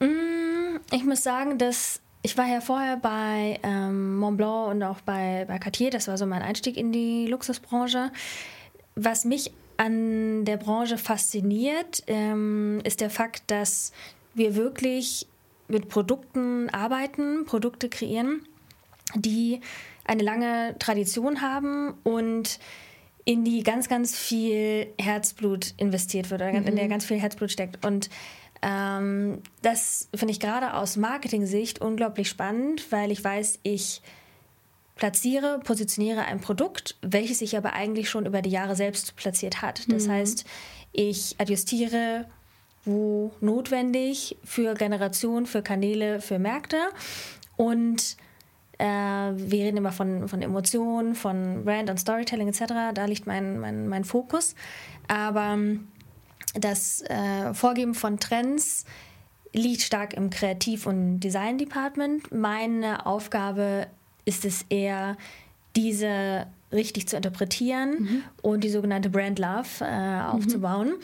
Mm, 0.00 0.78
ich 0.90 1.04
muss 1.04 1.22
sagen, 1.22 1.58
dass 1.58 2.01
ich 2.22 2.38
war 2.38 2.46
ja 2.46 2.60
vorher 2.60 2.96
bei 2.96 3.58
ähm, 3.62 4.18
Montblanc 4.18 4.70
und 4.70 4.82
auch 4.82 5.00
bei, 5.00 5.44
bei 5.48 5.58
Cartier, 5.58 5.90
das 5.90 6.06
war 6.08 6.16
so 6.16 6.26
mein 6.26 6.42
Einstieg 6.42 6.76
in 6.76 6.92
die 6.92 7.26
Luxusbranche. 7.26 8.12
Was 8.94 9.24
mich 9.24 9.52
an 9.76 10.44
der 10.44 10.56
Branche 10.56 10.98
fasziniert, 10.98 12.04
ähm, 12.06 12.80
ist 12.84 13.00
der 13.00 13.10
Fakt, 13.10 13.50
dass 13.50 13.92
wir 14.34 14.54
wirklich 14.54 15.26
mit 15.66 15.88
Produkten 15.88 16.70
arbeiten, 16.70 17.44
Produkte 17.44 17.88
kreieren, 17.88 18.46
die 19.14 19.60
eine 20.04 20.22
lange 20.22 20.76
Tradition 20.78 21.40
haben 21.40 21.94
und 22.04 22.58
in 23.24 23.44
die 23.44 23.62
ganz, 23.62 23.88
ganz 23.88 24.16
viel 24.16 24.88
Herzblut 24.98 25.74
investiert 25.76 26.30
wird, 26.30 26.42
oder 26.42 26.52
mhm. 26.52 26.66
in 26.66 26.76
der 26.76 26.84
mhm. 26.86 26.90
ganz 26.90 27.04
viel 27.04 27.18
Herzblut 27.18 27.50
steckt. 27.50 27.84
Und 27.84 28.10
ähm, 28.62 29.42
das 29.60 30.08
finde 30.14 30.32
ich 30.32 30.40
gerade 30.40 30.74
aus 30.74 30.96
Marketing-Sicht 30.96 31.80
unglaublich 31.80 32.28
spannend, 32.28 32.90
weil 32.90 33.10
ich 33.10 33.22
weiß, 33.22 33.58
ich 33.64 34.02
platziere, 34.94 35.60
positioniere 35.64 36.22
ein 36.22 36.40
Produkt, 36.40 36.96
welches 37.02 37.40
sich 37.40 37.56
aber 37.56 37.72
eigentlich 37.72 38.08
schon 38.08 38.24
über 38.24 38.40
die 38.40 38.50
Jahre 38.50 38.76
selbst 38.76 39.16
platziert 39.16 39.62
hat. 39.62 39.90
Das 39.90 40.06
mhm. 40.06 40.12
heißt, 40.12 40.44
ich 40.92 41.34
adjustiere, 41.38 42.26
wo 42.84 43.32
notwendig, 43.40 44.36
für 44.44 44.74
Generationen, 44.74 45.46
für 45.46 45.62
Kanäle, 45.62 46.20
für 46.20 46.38
Märkte 46.38 46.78
und 47.56 48.16
äh, 48.78 48.84
wir 48.84 49.64
reden 49.64 49.76
immer 49.76 49.92
von, 49.92 50.28
von 50.28 50.42
Emotionen, 50.42 51.14
von 51.14 51.64
Brand 51.64 51.90
und 51.90 51.98
Storytelling 51.98 52.48
etc. 52.48 52.92
Da 52.94 53.04
liegt 53.04 53.26
mein, 53.26 53.58
mein, 53.60 53.88
mein 53.88 54.04
Fokus. 54.04 54.54
Aber 55.08 55.58
das 56.54 57.02
äh, 57.02 57.54
Vorgeben 57.54 57.94
von 57.94 58.18
Trends 58.18 58.84
liegt 59.52 59.82
stark 59.82 60.14
im 60.14 60.30
Kreativ- 60.30 60.86
und 60.86 61.20
Design-Department. 61.20 62.32
Meine 62.32 63.06
Aufgabe 63.06 63.86
ist 64.24 64.44
es 64.44 64.64
eher, 64.68 65.16
diese 65.76 66.46
richtig 66.72 67.08
zu 67.08 67.16
interpretieren 67.16 67.90
mhm. 67.90 68.22
und 68.40 68.64
die 68.64 68.70
sogenannte 68.70 69.10
Brand 69.10 69.38
Love 69.38 69.68
äh, 69.80 70.22
aufzubauen. 70.22 70.88
Mhm. 70.88 71.02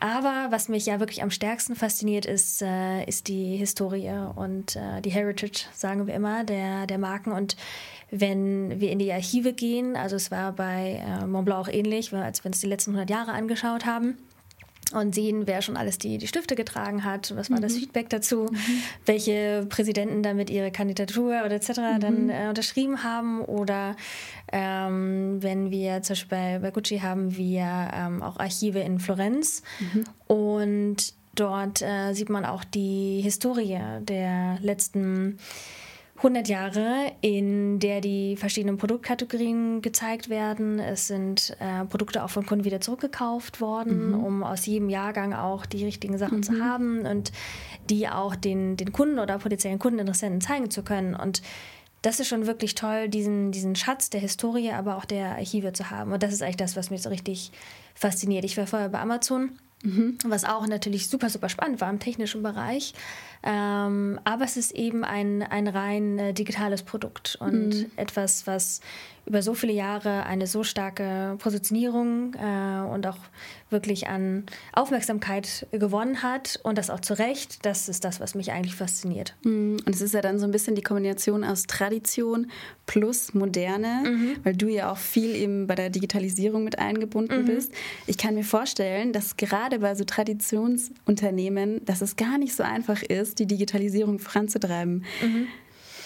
Aber 0.00 0.48
was 0.50 0.68
mich 0.68 0.86
ja 0.86 1.00
wirklich 1.00 1.22
am 1.22 1.30
stärksten 1.30 1.76
fasziniert, 1.76 2.26
ist, 2.26 2.60
äh, 2.60 3.04
ist 3.04 3.28
die 3.28 3.56
Historie 3.56 4.10
und 4.34 4.76
äh, 4.76 5.00
die 5.00 5.10
Heritage, 5.10 5.66
sagen 5.72 6.06
wir 6.06 6.14
immer, 6.14 6.44
der, 6.44 6.86
der 6.86 6.98
Marken. 6.98 7.32
Und 7.32 7.56
wenn 8.10 8.80
wir 8.80 8.90
in 8.90 8.98
die 8.98 9.12
Archive 9.12 9.52
gehen, 9.52 9.96
also 9.96 10.16
es 10.16 10.30
war 10.30 10.52
bei 10.52 11.02
äh, 11.06 11.26
Montblanc 11.26 11.68
auch 11.68 11.72
ähnlich, 11.72 12.12
als 12.12 12.44
wir 12.44 12.48
uns 12.48 12.60
die 12.60 12.66
letzten 12.66 12.90
100 12.90 13.08
Jahre 13.08 13.32
angeschaut 13.32 13.86
haben, 13.86 14.18
und 14.92 15.14
sehen, 15.14 15.46
wer 15.46 15.62
schon 15.62 15.76
alles 15.76 15.98
die, 15.98 16.18
die 16.18 16.26
Stifte 16.26 16.54
getragen 16.56 17.04
hat, 17.04 17.34
was 17.36 17.50
war 17.50 17.58
mhm. 17.58 17.62
das 17.62 17.76
Feedback 17.76 18.10
dazu, 18.10 18.48
mhm. 18.50 18.56
welche 19.06 19.66
Präsidenten 19.68 20.22
damit 20.22 20.50
ihre 20.50 20.70
Kandidatur 20.70 21.42
oder 21.44 21.52
etc. 21.52 21.70
Mhm. 21.70 22.00
dann 22.00 22.30
äh, 22.30 22.46
unterschrieben 22.48 23.02
haben 23.02 23.40
oder 23.40 23.96
ähm, 24.52 25.42
wenn 25.42 25.70
wir 25.70 26.02
zum 26.02 26.14
Beispiel 26.14 26.38
bei, 26.38 26.58
bei 26.60 26.70
Gucci 26.70 26.98
haben 26.98 27.36
wir 27.36 27.90
ähm, 27.94 28.22
auch 28.22 28.38
Archive 28.38 28.80
in 28.80 28.98
Florenz 28.98 29.62
mhm. 29.80 30.04
und 30.26 31.14
dort 31.34 31.82
äh, 31.82 32.12
sieht 32.12 32.28
man 32.28 32.44
auch 32.44 32.64
die 32.64 33.20
Historie 33.22 33.80
der 34.00 34.58
letzten 34.60 35.38
100 36.24 36.48
Jahre, 36.48 37.12
in 37.20 37.78
der 37.78 38.00
die 38.00 38.36
verschiedenen 38.36 38.78
Produktkategorien 38.78 39.82
gezeigt 39.82 40.30
werden. 40.30 40.78
Es 40.78 41.06
sind 41.06 41.54
äh, 41.60 41.84
Produkte 41.84 42.24
auch 42.24 42.30
von 42.30 42.46
Kunden 42.46 42.64
wieder 42.64 42.80
zurückgekauft 42.80 43.60
worden, 43.60 44.12
mhm. 44.12 44.24
um 44.24 44.42
aus 44.42 44.64
jedem 44.64 44.88
Jahrgang 44.88 45.34
auch 45.34 45.66
die 45.66 45.84
richtigen 45.84 46.16
Sachen 46.16 46.38
mhm. 46.38 46.42
zu 46.42 46.64
haben 46.64 47.04
und 47.04 47.30
die 47.90 48.08
auch 48.08 48.34
den, 48.36 48.78
den 48.78 48.92
Kunden 48.92 49.18
oder 49.18 49.38
potenziellen 49.38 49.78
Kundeninteressenten 49.78 50.40
zeigen 50.40 50.70
zu 50.70 50.82
können. 50.82 51.14
Und 51.14 51.42
das 52.00 52.20
ist 52.20 52.28
schon 52.28 52.46
wirklich 52.46 52.74
toll, 52.74 53.08
diesen, 53.10 53.52
diesen 53.52 53.76
Schatz 53.76 54.08
der 54.08 54.20
Historie, 54.20 54.70
aber 54.70 54.96
auch 54.96 55.04
der 55.04 55.36
Archive 55.36 55.72
zu 55.74 55.90
haben. 55.90 56.12
Und 56.12 56.22
das 56.22 56.32
ist 56.32 56.42
eigentlich 56.42 56.56
das, 56.56 56.74
was 56.74 56.90
mich 56.90 57.02
so 57.02 57.10
richtig 57.10 57.52
fasziniert. 57.94 58.44
Ich 58.44 58.56
war 58.56 58.66
vorher 58.66 58.88
bei 58.88 59.00
Amazon 59.00 59.58
Mhm. 59.84 60.16
Was 60.24 60.44
auch 60.44 60.66
natürlich 60.66 61.08
super, 61.08 61.28
super 61.28 61.48
spannend 61.48 61.80
war 61.80 61.90
im 61.90 61.98
technischen 61.98 62.42
Bereich. 62.42 62.94
Ähm, 63.42 64.18
aber 64.24 64.44
es 64.44 64.56
ist 64.56 64.72
eben 64.72 65.04
ein, 65.04 65.42
ein 65.42 65.68
rein 65.68 66.18
äh, 66.18 66.32
digitales 66.32 66.82
Produkt 66.82 67.36
und 67.38 67.68
mhm. 67.68 67.90
etwas, 67.96 68.46
was 68.46 68.80
über 69.26 69.42
so 69.42 69.54
viele 69.54 69.72
Jahre 69.72 70.26
eine 70.26 70.46
so 70.46 70.64
starke 70.64 71.36
Positionierung 71.38 72.34
äh, 72.34 72.92
und 72.92 73.06
auch 73.06 73.18
wirklich 73.70 74.06
an 74.08 74.44
Aufmerksamkeit 74.72 75.66
gewonnen 75.72 76.22
hat 76.22 76.60
und 76.62 76.78
das 76.78 76.90
auch 76.90 77.00
zu 77.00 77.18
Recht, 77.18 77.64
das 77.64 77.88
ist 77.88 78.04
das, 78.04 78.20
was 78.20 78.34
mich 78.34 78.52
eigentlich 78.52 78.76
fasziniert. 78.76 79.34
Mhm. 79.44 79.78
Und 79.84 79.94
es 79.94 80.00
ist 80.00 80.14
ja 80.14 80.20
dann 80.20 80.38
so 80.38 80.46
ein 80.46 80.50
bisschen 80.50 80.74
die 80.74 80.82
Kombination 80.82 81.42
aus 81.42 81.64
Tradition 81.64 82.50
plus 82.86 83.34
Moderne, 83.34 84.02
mhm. 84.04 84.36
weil 84.44 84.54
du 84.54 84.68
ja 84.68 84.92
auch 84.92 84.98
viel 84.98 85.34
eben 85.34 85.66
bei 85.66 85.74
der 85.74 85.90
Digitalisierung 85.90 86.62
mit 86.64 86.78
eingebunden 86.78 87.42
mhm. 87.42 87.46
bist. 87.46 87.72
Ich 88.06 88.18
kann 88.18 88.34
mir 88.34 88.44
vorstellen, 88.44 89.12
dass 89.12 89.36
gerade 89.36 89.78
bei 89.78 89.94
so 89.94 90.04
Traditionsunternehmen, 90.04 91.84
dass 91.84 92.02
es 92.02 92.16
gar 92.16 92.38
nicht 92.38 92.54
so 92.54 92.62
einfach 92.62 93.02
ist, 93.02 93.38
die 93.38 93.46
Digitalisierung 93.46 94.18
voranzutreiben. 94.18 95.04
Mhm. 95.22 95.46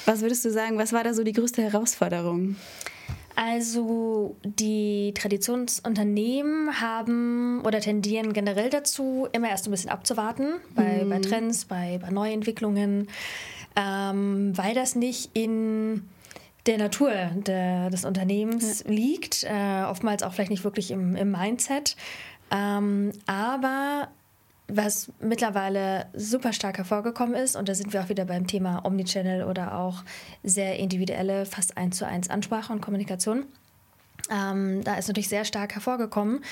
Was 0.06 0.22
würdest 0.22 0.44
du 0.44 0.50
sagen, 0.50 0.78
was 0.78 0.92
war 0.92 1.04
da 1.04 1.12
so 1.12 1.22
die 1.22 1.34
größte 1.34 1.62
Herausforderung? 1.62 2.56
Also 3.40 4.34
die 4.42 5.14
Traditionsunternehmen 5.14 6.80
haben 6.80 7.62
oder 7.64 7.78
tendieren 7.78 8.32
generell 8.32 8.68
dazu, 8.68 9.28
immer 9.30 9.48
erst 9.48 9.68
ein 9.68 9.70
bisschen 9.70 9.90
abzuwarten 9.90 10.54
bei, 10.74 11.04
mhm. 11.04 11.08
bei 11.08 11.20
Trends, 11.20 11.64
bei, 11.64 12.00
bei 12.02 12.10
Neuentwicklungen, 12.10 13.06
ähm, 13.76 14.58
weil 14.58 14.74
das 14.74 14.96
nicht 14.96 15.30
in 15.34 16.08
der 16.66 16.78
Natur 16.78 17.12
de, 17.36 17.90
des 17.90 18.04
Unternehmens 18.04 18.82
ja. 18.82 18.90
liegt, 18.90 19.44
äh, 19.44 19.84
oftmals 19.84 20.24
auch 20.24 20.32
vielleicht 20.32 20.50
nicht 20.50 20.64
wirklich 20.64 20.90
im, 20.90 21.14
im 21.14 21.30
Mindset. 21.30 21.94
Ähm, 22.50 23.12
aber 23.26 24.08
was 24.68 25.10
mittlerweile 25.20 26.06
super 26.14 26.52
stark 26.52 26.78
hervorgekommen 26.78 27.34
ist, 27.34 27.56
und 27.56 27.68
da 27.68 27.74
sind 27.74 27.92
wir 27.92 28.02
auch 28.02 28.08
wieder 28.08 28.26
beim 28.26 28.46
Thema 28.46 28.84
Omnichannel 28.84 29.44
oder 29.44 29.78
auch 29.78 30.04
sehr 30.44 30.78
individuelle, 30.78 31.46
fast 31.46 31.76
eins 31.76 31.96
zu 31.96 32.06
eins 32.06 32.28
Ansprache 32.28 32.72
und 32.72 32.80
Kommunikation. 32.80 33.46
Ähm, 34.30 34.84
da 34.84 34.96
ist 34.96 35.08
natürlich 35.08 35.28
sehr 35.28 35.44
stark 35.44 35.74
hervorgekommen, 35.74 36.44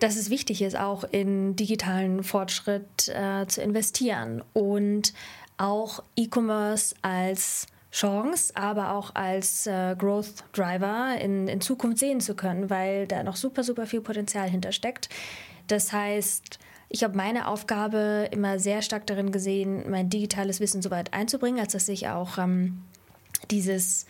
dass 0.00 0.16
es 0.16 0.30
wichtig 0.30 0.62
ist, 0.62 0.76
auch 0.76 1.04
in 1.04 1.54
digitalen 1.54 2.24
Fortschritt 2.24 3.08
äh, 3.08 3.46
zu 3.46 3.62
investieren 3.62 4.42
und 4.52 5.14
auch 5.56 6.02
E-Commerce 6.16 6.96
als 7.02 7.68
Chance, 7.92 8.52
aber 8.56 8.92
auch 8.92 9.14
als 9.14 9.68
äh, 9.68 9.94
Growth 9.96 10.42
Driver 10.52 11.16
in, 11.20 11.46
in 11.46 11.60
Zukunft 11.60 11.98
sehen 11.98 12.20
zu 12.20 12.34
können, 12.34 12.68
weil 12.68 13.06
da 13.06 13.22
noch 13.22 13.36
super, 13.36 13.62
super 13.62 13.86
viel 13.86 14.00
Potenzial 14.00 14.50
hintersteckt. 14.50 15.08
Das 15.68 15.92
heißt, 15.92 16.58
ich 16.88 17.02
habe 17.04 17.16
meine 17.16 17.48
Aufgabe 17.48 18.28
immer 18.30 18.58
sehr 18.58 18.82
stark 18.82 19.06
darin 19.06 19.32
gesehen, 19.32 19.90
mein 19.90 20.10
digitales 20.10 20.60
Wissen 20.60 20.82
so 20.82 20.90
weit 20.90 21.12
einzubringen, 21.12 21.60
als 21.60 21.72
dass 21.72 21.88
ich 21.88 22.08
auch 22.08 22.38
ähm, 22.38 22.82
dieses 23.50 24.06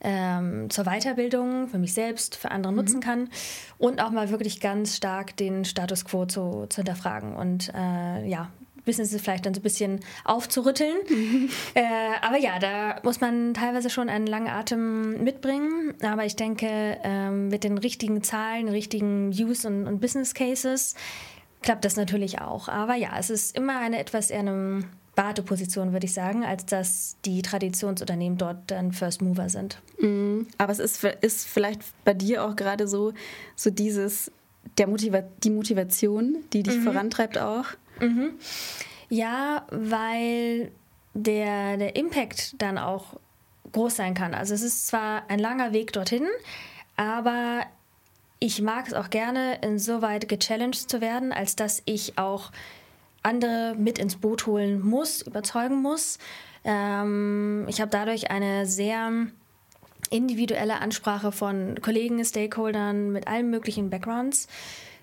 ähm, 0.00 0.68
zur 0.70 0.84
Weiterbildung 0.84 1.68
für 1.68 1.78
mich 1.78 1.94
selbst, 1.94 2.36
für 2.36 2.50
andere 2.50 2.72
mhm. 2.72 2.78
nutzen 2.78 3.00
kann 3.00 3.28
und 3.78 4.00
auch 4.00 4.10
mal 4.10 4.30
wirklich 4.30 4.60
ganz 4.60 4.96
stark 4.96 5.36
den 5.36 5.64
Status 5.64 6.04
quo 6.04 6.26
zu, 6.26 6.66
zu 6.68 6.76
hinterfragen 6.76 7.34
und 7.34 7.72
äh, 7.74 8.26
ja, 8.28 8.50
Business 8.86 9.14
vielleicht 9.20 9.44
dann 9.44 9.52
so 9.52 9.60
ein 9.60 9.62
bisschen 9.62 10.00
aufzurütteln. 10.24 10.96
Mhm. 11.08 11.50
Äh, 11.74 11.82
aber 12.22 12.38
ja, 12.38 12.58
da 12.58 13.00
muss 13.02 13.20
man 13.20 13.52
teilweise 13.52 13.90
schon 13.90 14.08
einen 14.08 14.26
langen 14.26 14.48
Atem 14.48 15.22
mitbringen. 15.22 15.94
Aber 16.02 16.24
ich 16.24 16.36
denke, 16.36 16.96
ähm, 17.02 17.48
mit 17.48 17.64
den 17.64 17.76
richtigen 17.76 18.22
Zahlen, 18.22 18.68
richtigen 18.68 19.28
Use 19.28 19.68
und, 19.68 19.86
und 19.86 20.00
Business 20.00 20.32
Cases 20.32 20.94
klappt 21.66 21.84
das 21.84 21.96
natürlich 21.96 22.40
auch. 22.40 22.68
Aber 22.68 22.94
ja, 22.94 23.18
es 23.18 23.28
ist 23.28 23.56
immer 23.56 23.80
eine 23.80 23.98
etwas 23.98 24.30
eher 24.30 24.38
eine 24.38 24.84
Warteposition, 25.16 25.92
würde 25.92 26.06
ich 26.06 26.14
sagen, 26.14 26.44
als 26.44 26.64
dass 26.64 27.16
die 27.24 27.42
Traditionsunternehmen 27.42 28.38
dort 28.38 28.58
dann 28.68 28.92
First 28.92 29.20
Mover 29.20 29.48
sind. 29.48 29.82
Mhm. 29.98 30.46
Aber 30.58 30.70
es 30.70 30.78
ist, 30.78 31.02
ist 31.02 31.48
vielleicht 31.48 31.82
bei 32.04 32.14
dir 32.14 32.44
auch 32.44 32.54
gerade 32.54 32.86
so, 32.86 33.14
so 33.56 33.70
dieses, 33.70 34.30
der 34.78 34.86
Motiva 34.86 35.24
die 35.42 35.50
Motivation, 35.50 36.36
die 36.52 36.62
dich 36.62 36.76
mhm. 36.76 36.82
vorantreibt 36.84 37.36
auch. 37.36 37.64
Mhm. 38.00 38.34
Ja, 39.08 39.66
weil 39.72 40.70
der, 41.14 41.78
der 41.78 41.96
Impact 41.96 42.62
dann 42.62 42.78
auch 42.78 43.18
groß 43.72 43.96
sein 43.96 44.14
kann. 44.14 44.34
Also 44.34 44.54
es 44.54 44.62
ist 44.62 44.86
zwar 44.86 45.28
ein 45.28 45.40
langer 45.40 45.72
Weg 45.72 45.92
dorthin, 45.92 46.28
aber 46.94 47.66
ich 48.38 48.60
mag 48.60 48.86
es 48.86 48.94
auch 48.94 49.10
gerne, 49.10 49.58
insoweit 49.62 50.28
gechallenged 50.28 50.90
zu 50.90 51.00
werden, 51.00 51.32
als 51.32 51.56
dass 51.56 51.82
ich 51.86 52.18
auch 52.18 52.50
andere 53.22 53.74
mit 53.76 53.98
ins 53.98 54.16
Boot 54.16 54.46
holen 54.46 54.80
muss, 54.80 55.22
überzeugen 55.22 55.82
muss. 55.82 56.18
Ähm, 56.64 57.66
ich 57.68 57.80
habe 57.80 57.90
dadurch 57.90 58.30
eine 58.30 58.66
sehr 58.66 59.10
individuelle 60.10 60.80
Ansprache 60.80 61.32
von 61.32 61.80
Kollegen, 61.82 62.24
Stakeholdern 62.24 63.10
mit 63.10 63.26
allen 63.26 63.50
möglichen 63.50 63.90
Backgrounds 63.90 64.46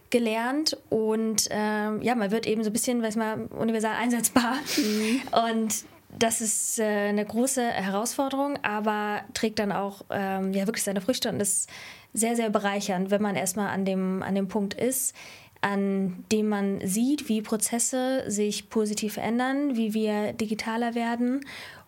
gelernt 0.09 0.77
und 0.89 1.47
ähm, 1.49 2.01
ja, 2.03 2.13
man 2.13 2.29
wird 2.29 2.45
eben 2.45 2.63
so 2.63 2.69
ein 2.69 2.73
bisschen, 2.73 3.01
weiß 3.01 3.15
mal, 3.15 3.47
universal 3.47 3.95
einsetzbar. 3.95 4.57
Mhm. 4.77 5.21
Und 5.49 5.85
das 6.17 6.41
ist 6.41 6.79
äh, 6.79 7.09
eine 7.09 7.25
große 7.25 7.63
Herausforderung, 7.63 8.57
aber 8.63 9.21
trägt 9.33 9.59
dann 9.59 9.71
auch 9.71 10.03
ähm, 10.09 10.53
ja 10.53 10.67
wirklich 10.67 10.83
seine 10.83 11.01
Früchte 11.01 11.29
und 11.29 11.39
ist 11.39 11.69
sehr, 12.13 12.35
sehr 12.35 12.49
bereichernd, 12.49 13.11
wenn 13.11 13.21
man 13.21 13.35
erstmal 13.35 13.69
an 13.69 13.85
dem, 13.85 14.21
an 14.21 14.35
dem 14.35 14.47
Punkt 14.47 14.73
ist, 14.73 15.15
an 15.61 16.25
dem 16.31 16.49
man 16.49 16.85
sieht, 16.85 17.29
wie 17.29 17.41
Prozesse 17.41 18.29
sich 18.29 18.69
positiv 18.69 19.13
verändern, 19.13 19.75
wie 19.75 19.93
wir 19.93 20.33
digitaler 20.33 20.93
werden 20.93 21.45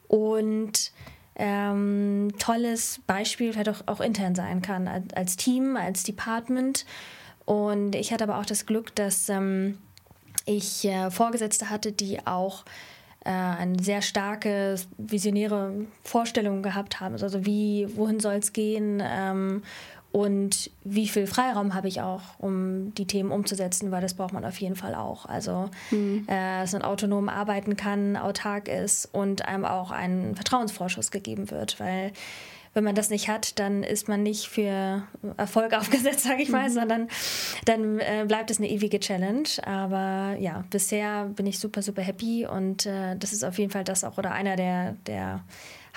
und 0.07 0.91
ähm, 1.35 2.29
tolles 2.39 3.01
Beispiel 3.05 3.51
vielleicht 3.51 3.69
auch, 3.69 3.81
auch 3.87 3.99
intern 3.99 4.35
sein 4.35 4.61
kann, 4.61 4.87
als 5.13 5.35
Team, 5.35 5.75
als 5.75 6.03
Department. 6.03 6.85
Und 7.43 7.95
ich 7.95 8.13
hatte 8.13 8.23
aber 8.23 8.39
auch 8.39 8.45
das 8.45 8.65
Glück, 8.65 8.95
dass 8.95 9.27
ähm, 9.29 9.77
ich 10.45 10.85
äh, 10.85 11.11
Vorgesetzte 11.11 11.69
hatte, 11.69 11.91
die 11.91 12.25
auch 12.25 12.63
äh, 13.25 13.29
eine 13.31 13.81
sehr 13.81 14.01
starke 14.01 14.75
visionäre 14.97 15.73
Vorstellung 16.03 16.61
gehabt 16.61 16.99
haben. 16.99 17.13
Also 17.13 17.45
wie, 17.45 17.87
wohin 17.95 18.19
soll 18.19 18.35
es 18.35 18.53
gehen? 18.53 19.01
Ähm, 19.03 19.63
und 20.11 20.71
wie 20.85 21.09
viel 21.09 21.27
Freiraum 21.27 21.73
habe 21.73 21.89
ich 21.89 21.99
auch, 21.99 22.21
um 22.37 22.93
die 22.95 23.05
Themen 23.05 23.31
umzusetzen, 23.31 23.91
weil 23.91 24.01
das 24.01 24.13
braucht 24.13 24.31
man 24.31 24.45
auf 24.45 24.57
jeden 24.61 24.77
Fall 24.77 24.95
auch. 24.95 25.25
Also, 25.25 25.69
mhm. 25.91 26.23
äh, 26.27 26.61
dass 26.61 26.71
man 26.71 26.83
autonom 26.83 27.27
arbeiten 27.27 27.75
kann, 27.75 28.15
autark 28.15 28.69
ist 28.69 29.09
und 29.11 29.45
einem 29.45 29.65
auch 29.65 29.91
ein 29.91 30.33
Vertrauensvorschuss 30.35 31.11
gegeben 31.11 31.51
wird, 31.51 31.81
weil 31.81 32.13
wenn 32.75 32.83
man 32.83 32.93
das 32.93 33.09
nicht 33.09 33.29
hat, 33.29 33.57
dann 33.57 33.83
ist 33.83 34.07
man 34.07 34.21
nicht 34.21 34.47
für 34.47 35.01
Erfolg 35.37 35.73
aufgesetzt, 35.77 36.21
sage 36.21 36.43
ich 36.43 36.49
mal, 36.49 36.69
mhm. 36.69 36.73
sondern 36.73 37.07
dann 37.65 37.99
äh, 37.99 38.25
bleibt 38.27 38.51
es 38.51 38.59
eine 38.59 38.69
ewige 38.69 38.99
Challenge. 38.99 39.47
Aber 39.63 40.35
ja, 40.39 40.65
bisher 40.69 41.25
bin 41.35 41.47
ich 41.47 41.57
super, 41.57 41.81
super 41.81 42.03
happy 42.03 42.45
und 42.45 42.85
äh, 42.85 43.15
das 43.17 43.33
ist 43.33 43.43
auf 43.43 43.57
jeden 43.57 43.71
Fall 43.71 43.85
das 43.85 44.03
auch 44.03 44.17
oder 44.17 44.31
einer 44.31 44.57
der, 44.57 44.97
der 45.07 45.43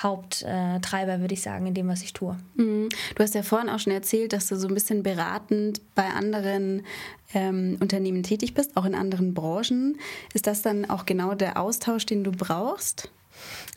Haupttreiber, 0.00 1.20
würde 1.20 1.34
ich 1.34 1.42
sagen, 1.42 1.66
in 1.66 1.74
dem, 1.74 1.88
was 1.88 2.02
ich 2.02 2.12
tue. 2.12 2.36
Mhm. 2.54 2.88
Du 3.16 3.22
hast 3.22 3.34
ja 3.34 3.42
vorhin 3.42 3.68
auch 3.68 3.80
schon 3.80 3.92
erzählt, 3.92 4.32
dass 4.32 4.46
du 4.46 4.56
so 4.56 4.68
ein 4.68 4.74
bisschen 4.74 5.02
beratend 5.02 5.80
bei 5.96 6.04
anderen 6.04 6.86
ähm, 7.34 7.76
Unternehmen 7.80 8.22
tätig 8.22 8.54
bist, 8.54 8.76
auch 8.76 8.84
in 8.84 8.94
anderen 8.94 9.34
Branchen. 9.34 9.98
Ist 10.32 10.46
das 10.46 10.62
dann 10.62 10.88
auch 10.88 11.04
genau 11.04 11.34
der 11.34 11.60
Austausch, 11.60 12.06
den 12.06 12.22
du 12.22 12.30
brauchst? 12.30 13.10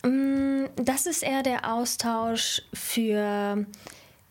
Mm, 0.03 0.66
das 0.76 1.05
ist 1.05 1.24
eher 1.24 1.43
der 1.43 1.72
Austausch 1.72 2.62
für 2.74 3.66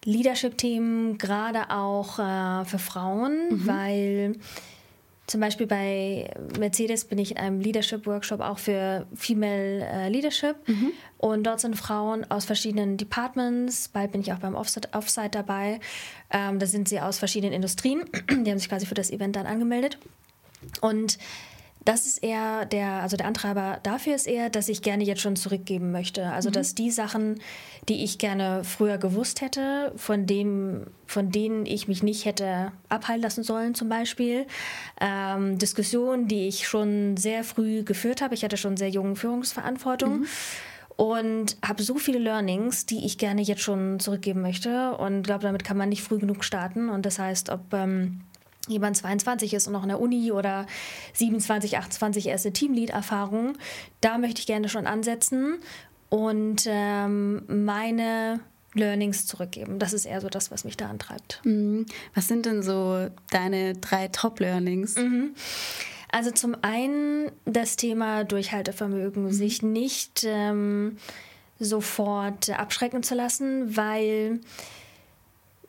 Leadership-Themen, 0.05 1.19
gerade 1.19 1.71
auch 1.71 2.19
äh, 2.19 2.65
für 2.65 2.79
Frauen, 2.79 3.51
mhm. 3.51 3.67
weil 3.67 4.37
zum 5.31 5.41
Beispiel 5.41 5.69
bei 5.69 6.29
Mercedes 6.59 7.05
bin 7.05 7.19
ich 7.19 7.31
in 7.31 7.37
einem 7.37 7.61
Leadership-Workshop 7.61 8.41
auch 8.41 8.59
für 8.59 9.07
Female 9.15 9.87
äh, 9.87 10.09
Leadership. 10.09 10.57
Mhm. 10.67 10.91
Und 11.19 11.45
dort 11.45 11.61
sind 11.61 11.77
Frauen 11.77 12.29
aus 12.29 12.47
verschiedenen 12.47 12.97
Departments. 12.97 13.89
Bald 13.89 14.11
bin 14.11 14.23
ich 14.23 14.33
auch 14.33 14.39
beim 14.39 14.57
Offsite, 14.57 14.89
Offsite 14.93 15.31
dabei. 15.31 15.79
Ähm, 16.31 16.59
da 16.59 16.67
sind 16.67 16.89
sie 16.89 16.99
aus 16.99 17.19
verschiedenen 17.19 17.53
Industrien. 17.53 18.07
Die 18.29 18.51
haben 18.51 18.59
sich 18.59 18.69
quasi 18.69 18.87
für 18.87 18.95
das 18.95 19.13
Event 19.13 19.37
dann 19.37 19.47
angemeldet. 19.47 19.99
Und 20.81 21.17
das 21.85 22.07
ist 22.07 22.23
eher 22.23 22.67
der, 22.67 23.03
also 23.03 23.17
der 23.17 23.27
Antreiber 23.27 23.81
dafür 23.83 24.15
ist 24.15 24.27
eher, 24.27 24.51
dass 24.51 24.69
ich 24.69 24.83
gerne 24.83 25.03
jetzt 25.05 25.23
schon 25.23 25.37
zurückgeben 25.37 25.93
möchte. 25.93 26.27
Also 26.27 26.51
mhm. 26.51 26.55
dass 26.55 26.75
die 26.75 26.91
Sachen, 26.91 27.41
die 27.89 28.05
ich 28.05 28.19
gerne 28.19 28.63
früher 28.65 28.99
gewusst 28.99 29.41
hätte, 29.41 29.93
von 29.97 30.27
dem, 30.27 30.87
von 31.07 31.31
denen 31.31 31.65
ich 31.65 31.89
mich 31.89 32.03
nicht 32.03 32.27
hätte 32.27 32.73
abhalten 32.89 33.23
lassen 33.23 33.43
sollen, 33.43 33.75
zum 33.75 33.89
Beispiel 33.89 34.47
ähm, 35.01 35.59
Diskussionen, 35.59 36.29
die 36.29 36.49
ich 36.49 36.69
schon 36.69 37.17
sehr 37.17 37.45
früh 37.45 37.83
geführt 37.83 38.21
habe. 38.21 38.35
Ich 38.35 38.45
hatte 38.45 38.59
schon 38.59 38.77
sehr 38.77 38.91
junge 38.91 39.17
Führungsverantwortung. 39.17 40.21
Mhm 40.21 40.27
und 40.97 41.57
habe 41.67 41.83
so 41.83 41.95
viele 41.95 42.19
Learnings, 42.19 42.85
die 42.85 43.07
ich 43.07 43.17
gerne 43.17 43.41
jetzt 43.41 43.63
schon 43.63 44.01
zurückgeben 44.01 44.43
möchte. 44.43 44.95
Und 44.99 45.23
glaube, 45.23 45.45
damit 45.45 45.65
kann 45.65 45.79
man 45.79 45.89
nicht 45.89 46.03
früh 46.03 46.19
genug 46.19 46.45
starten. 46.45 46.91
Und 46.91 47.07
das 47.07 47.19
heißt, 47.19 47.49
ob 47.49 47.73
ähm, 47.73 48.21
jemand 48.71 48.97
22 48.97 49.55
ist 49.55 49.67
und 49.67 49.73
noch 49.73 49.83
in 49.83 49.89
der 49.89 50.01
Uni 50.01 50.33
oder 50.33 50.67
27, 51.15 51.79
28 51.79 52.27
erste 52.27 52.53
Teamlead-Erfahrung, 52.53 53.55
da 54.01 54.19
möchte 54.19 54.41
ich 54.41 54.47
gerne 54.47 54.69
schon 54.69 54.87
ansetzen 54.87 55.59
und 56.09 56.65
ähm, 56.67 57.43
meine 57.47 58.41
Learnings 58.75 59.27
zurückgeben. 59.27 59.79
Das 59.79 59.93
ist 59.93 60.05
eher 60.05 60.21
so 60.21 60.29
das, 60.29 60.51
was 60.51 60.65
mich 60.65 60.77
da 60.77 60.89
antreibt. 60.89 61.41
Mhm. 61.45 61.87
Was 62.15 62.29
sind 62.29 62.47
denn 62.47 62.63
so 62.63 63.09
deine 63.31 63.75
drei 63.75 64.09
Top-Learnings? 64.09 64.97
Mhm. 64.97 65.35
Also 66.13 66.31
zum 66.31 66.57
einen 66.63 67.31
das 67.45 67.77
Thema 67.77 68.25
Durchhaltevermögen, 68.25 69.25
mhm. 69.25 69.33
sich 69.33 69.63
nicht 69.63 70.25
ähm, 70.25 70.97
sofort 71.59 72.51
abschrecken 72.51 73.03
zu 73.03 73.15
lassen, 73.15 73.77
weil 73.77 74.41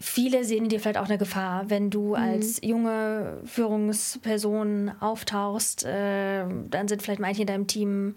viele 0.02 0.44
sehen 0.44 0.68
dir 0.68 0.80
vielleicht 0.80 0.98
auch 0.98 1.08
eine 1.08 1.18
Gefahr, 1.18 1.70
wenn 1.70 1.90
du 1.90 2.10
mhm. 2.10 2.16
als 2.16 2.60
junge 2.64 3.40
Führungsperson 3.46 4.92
auftauchst. 5.00 5.86
Äh, 5.86 6.46
dann 6.70 6.88
sind 6.88 7.02
vielleicht 7.02 7.22
manche 7.22 7.42
in 7.42 7.48
deinem 7.48 7.68
Team 7.68 8.16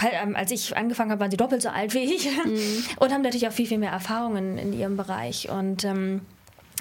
ähm, 0.00 0.36
als 0.36 0.52
ich 0.52 0.76
angefangen 0.76 1.10
habe, 1.10 1.20
waren 1.20 1.30
sie 1.30 1.36
doppelt 1.36 1.60
so 1.60 1.70
alt 1.70 1.92
wie 1.92 2.04
ich 2.14 2.28
mhm. 2.44 2.84
und 2.98 3.12
haben 3.12 3.22
natürlich 3.22 3.48
auch 3.48 3.52
viel, 3.52 3.66
viel 3.66 3.78
mehr 3.78 3.90
Erfahrungen 3.90 4.56
in 4.56 4.72
ihrem 4.72 4.96
Bereich 4.96 5.48
und 5.50 5.84
ähm, 5.84 6.20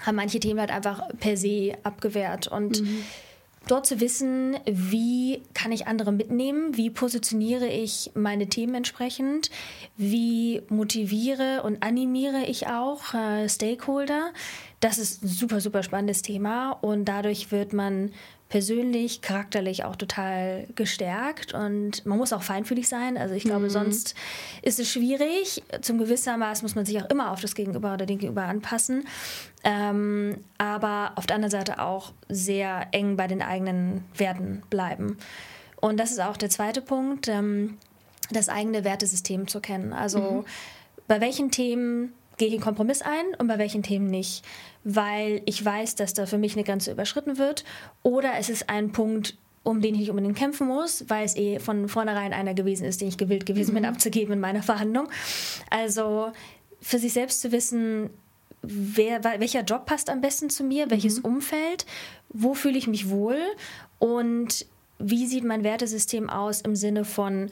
haben 0.05 0.15
manche 0.15 0.39
Themen 0.39 0.59
halt 0.59 0.71
einfach 0.71 1.01
per 1.19 1.35
se 1.35 1.73
abgewehrt. 1.83 2.47
Und 2.47 2.81
mhm 2.81 3.03
dort 3.67 3.85
zu 3.85 3.99
wissen, 3.99 4.57
wie 4.65 5.41
kann 5.53 5.71
ich 5.71 5.87
andere 5.87 6.11
mitnehmen, 6.11 6.77
wie 6.77 6.89
positioniere 6.89 7.67
ich 7.67 8.11
meine 8.15 8.47
Themen 8.47 8.75
entsprechend, 8.75 9.49
wie 9.97 10.61
motiviere 10.69 11.63
und 11.63 11.83
animiere 11.83 12.45
ich 12.45 12.67
auch 12.67 13.13
äh, 13.13 13.47
Stakeholder, 13.49 14.31
das 14.79 14.97
ist 14.97 15.23
ein 15.23 15.27
super, 15.27 15.59
super 15.59 15.83
spannendes 15.83 16.21
Thema 16.21 16.71
und 16.71 17.05
dadurch 17.05 17.51
wird 17.51 17.73
man 17.73 18.11
persönlich, 18.49 19.21
charakterlich 19.21 19.83
auch 19.83 19.95
total 19.95 20.67
gestärkt 20.75 21.53
und 21.53 22.05
man 22.05 22.17
muss 22.17 22.31
auch 22.31 22.43
feinfühlig 22.43 22.87
sein. 22.87 23.17
Also 23.17 23.35
ich 23.35 23.43
glaube, 23.43 23.65
mhm. 23.65 23.69
sonst 23.69 24.15
ist 24.61 24.79
es 24.79 24.89
schwierig. 24.89 25.63
Zum 25.81 25.97
gewissermaßen 25.97 26.63
muss 26.63 26.75
man 26.75 26.85
sich 26.85 27.01
auch 27.01 27.09
immer 27.09 27.31
auf 27.31 27.41
das 27.41 27.55
Gegenüber 27.55 27.93
oder 27.93 28.05
den 28.05 28.19
Gegenüber 28.19 28.43
anpassen. 28.43 29.05
Ähm, 29.63 30.37
aber 30.57 31.11
auf 31.15 31.25
der 31.25 31.35
anderen 31.35 31.51
Seite 31.51 31.81
auch 31.81 32.13
sehr 32.29 32.87
eng 32.91 33.17
bei 33.17 33.27
den 33.27 33.41
eigenen 33.41 34.05
Werten 34.15 34.63
bleiben. 34.69 35.17
Und 35.81 35.99
das 35.99 36.11
ist 36.11 36.21
auch 36.21 36.37
der 36.37 36.49
zweite 36.49 36.81
Punkt, 36.81 37.27
ähm, 37.27 37.77
das 38.31 38.47
eigene 38.47 38.85
Wertesystem 38.85 39.47
zu 39.47 39.59
kennen. 39.59 39.91
Also 39.91 40.19
mhm. 40.19 40.45
bei 41.07 41.19
welchen 41.19 41.51
Themen 41.51 42.13
gehe 42.37 42.47
ich 42.47 42.53
einen 42.53 42.63
Kompromiss 42.63 43.01
ein 43.01 43.35
und 43.39 43.47
bei 43.47 43.57
welchen 43.57 43.83
Themen 43.83 44.07
nicht, 44.07 44.45
weil 44.89 45.41
ich 45.45 45.63
weiß, 45.63 45.95
dass 45.95 46.13
da 46.13 46.25
für 46.25 46.37
mich 46.37 46.53
eine 46.53 46.63
Grenze 46.63 46.93
überschritten 46.93 47.37
wird 47.37 47.65
oder 48.03 48.35
es 48.39 48.49
ist 48.49 48.69
ein 48.69 48.93
Punkt, 48.93 49.37
um 49.63 49.81
den 49.81 49.95
ich 49.95 49.99
nicht 49.99 50.09
unbedingt 50.09 50.37
kämpfen 50.37 50.65
muss, 50.65 51.03
weil 51.09 51.25
es 51.25 51.35
eh 51.35 51.59
von 51.59 51.89
vornherein 51.89 52.31
einer 52.31 52.53
gewesen 52.53 52.85
ist, 52.85 53.01
den 53.01 53.09
ich 53.09 53.17
gewillt 53.17 53.45
gewesen 53.45 53.73
bin, 53.73 53.83
mhm. 53.83 53.89
abzugeben 53.89 54.31
in 54.31 54.39
meiner 54.39 54.63
Verhandlung. 54.63 55.09
Also 55.69 56.31
für 56.79 56.99
sich 56.99 57.11
selbst 57.11 57.41
zu 57.41 57.51
wissen, 57.51 58.09
wer, 58.61 59.21
welcher 59.25 59.63
Job 59.63 59.85
passt 59.85 60.09
am 60.09 60.21
besten 60.21 60.49
zu 60.49 60.63
mir, 60.63 60.89
welches 60.89 61.19
mhm. 61.19 61.25
Umfeld, 61.25 61.85
wo 62.29 62.53
fühle 62.53 62.77
ich 62.77 62.87
mich 62.87 63.09
wohl 63.09 63.39
und 63.99 64.65
wie 64.99 65.27
sieht 65.27 65.43
mein 65.43 65.65
Wertesystem 65.65 66.29
aus 66.29 66.61
im 66.61 66.77
Sinne 66.77 67.03
von 67.03 67.49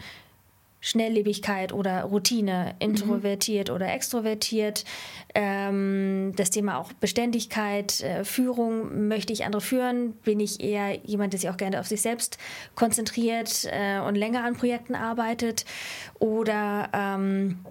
Schnelllebigkeit 0.85 1.73
oder 1.73 2.03
Routine, 2.03 2.75
introvertiert 2.77 3.69
mhm. 3.69 3.75
oder 3.75 3.91
extrovertiert. 3.91 4.85
Ähm, 5.33 6.33
das 6.35 6.51
Thema 6.51 6.77
auch 6.77 6.93
Beständigkeit, 6.93 8.01
äh, 8.01 8.23
Führung, 8.23 9.07
möchte 9.07 9.33
ich 9.33 9.45
andere 9.45 9.61
führen? 9.61 10.13
Bin 10.23 10.39
ich 10.39 10.61
eher 10.61 10.95
jemand, 11.03 11.33
der 11.33 11.39
sich 11.39 11.49
auch 11.49 11.57
gerne 11.57 11.79
auf 11.79 11.87
sich 11.87 12.03
selbst 12.03 12.37
konzentriert 12.75 13.67
äh, 13.71 13.99
und 13.99 14.13
länger 14.13 14.43
an 14.43 14.55
Projekten 14.55 14.93
arbeitet? 14.93 15.65
Oder 16.19 16.89
ähm, 16.93 17.65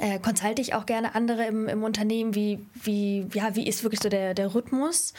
äh, 0.00 0.20
consulte 0.20 0.62
ich 0.62 0.72
auch 0.74 0.86
gerne 0.86 1.16
andere 1.16 1.46
im, 1.46 1.66
im 1.66 1.82
Unternehmen? 1.82 2.36
Wie, 2.36 2.60
wie, 2.74 3.26
ja, 3.34 3.56
wie 3.56 3.66
ist 3.66 3.82
wirklich 3.82 4.00
so 4.00 4.08
der, 4.08 4.32
der 4.34 4.54
Rhythmus? 4.54 5.12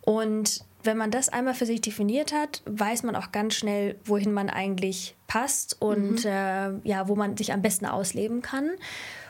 Und 0.00 0.65
wenn 0.82 0.96
man 0.96 1.10
das 1.10 1.28
einmal 1.28 1.54
für 1.54 1.66
sich 1.66 1.80
definiert 1.80 2.32
hat, 2.32 2.62
weiß 2.66 3.02
man 3.02 3.16
auch 3.16 3.32
ganz 3.32 3.54
schnell, 3.54 3.96
wohin 4.04 4.32
man 4.32 4.50
eigentlich 4.50 5.16
passt 5.26 5.80
und 5.80 6.24
mhm. 6.24 6.30
äh, 6.30 6.88
ja, 6.88 7.08
wo 7.08 7.16
man 7.16 7.36
sich 7.36 7.52
am 7.52 7.62
besten 7.62 7.86
ausleben 7.86 8.42
kann. 8.42 8.70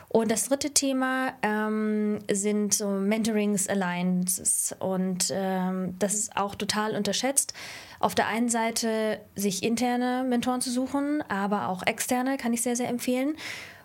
Und 0.09 0.31
das 0.31 0.45
dritte 0.45 0.71
Thema 0.71 1.33
ähm, 1.41 2.19
sind 2.31 2.73
so 2.73 2.87
Mentorings, 2.87 3.67
Alliances. 3.67 4.73
Und 4.79 5.31
ähm, 5.31 5.95
das 5.99 6.13
ist 6.13 6.37
auch 6.37 6.55
total 6.55 6.95
unterschätzt. 6.95 7.53
Auf 7.99 8.15
der 8.15 8.27
einen 8.27 8.47
Seite 8.47 9.19
sich 9.35 9.63
interne 9.63 10.25
Mentoren 10.27 10.61
zu 10.61 10.71
suchen, 10.71 11.21
aber 11.27 11.67
auch 11.67 11.85
externe 11.85 12.37
kann 12.37 12.53
ich 12.53 12.61
sehr, 12.61 12.77
sehr 12.77 12.87
empfehlen. 12.87 13.35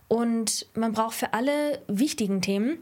Und 0.07 0.67
man 0.75 0.93
braucht 0.93 1.15
für 1.15 1.33
alle 1.33 1.83
wichtigen 1.89 2.41
Themen 2.41 2.79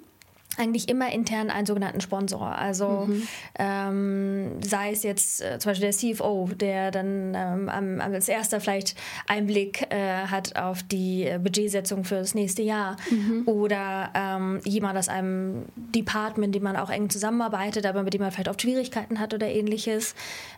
eigentlich 0.56 0.88
immer 0.88 1.12
intern 1.12 1.50
einen 1.50 1.66
sogenannten 1.66 2.00
Sponsor. 2.00 2.56
Also 2.56 3.06
mhm. 3.06 3.28
ähm, 3.58 4.62
sei 4.62 4.90
es 4.90 5.02
jetzt 5.02 5.42
äh, 5.42 5.58
zum 5.58 5.70
Beispiel 5.70 5.90
der 5.90 6.14
CFO, 6.16 6.48
der 6.54 6.90
dann 6.90 7.34
ähm, 7.34 8.00
als 8.00 8.28
erster 8.28 8.60
vielleicht 8.60 8.96
Einblick 9.28 9.86
äh, 9.90 10.26
hat 10.26 10.56
auf 10.56 10.82
die 10.82 11.24
äh, 11.24 11.38
Budgetsetzung 11.38 12.04
für 12.04 12.16
das 12.16 12.34
nächste 12.34 12.62
Jahr 12.62 12.96
mhm. 13.10 13.42
oder 13.46 14.10
ähm, 14.14 14.60
jemand 14.64 14.98
aus 14.98 15.08
einem 15.08 15.66
Department, 15.76 16.54
dem 16.54 16.64
man 16.64 16.76
auch 16.76 16.90
eng 16.90 17.10
zusammenarbeitet, 17.10 17.86
aber 17.86 18.02
mit 18.02 18.14
dem 18.14 18.20
man 18.20 18.32
vielleicht 18.32 18.48
oft 18.48 18.60
Schwierigkeiten 18.60 19.20
hat 19.20 19.32
oder 19.32 19.48
ähnliches. 19.48 20.14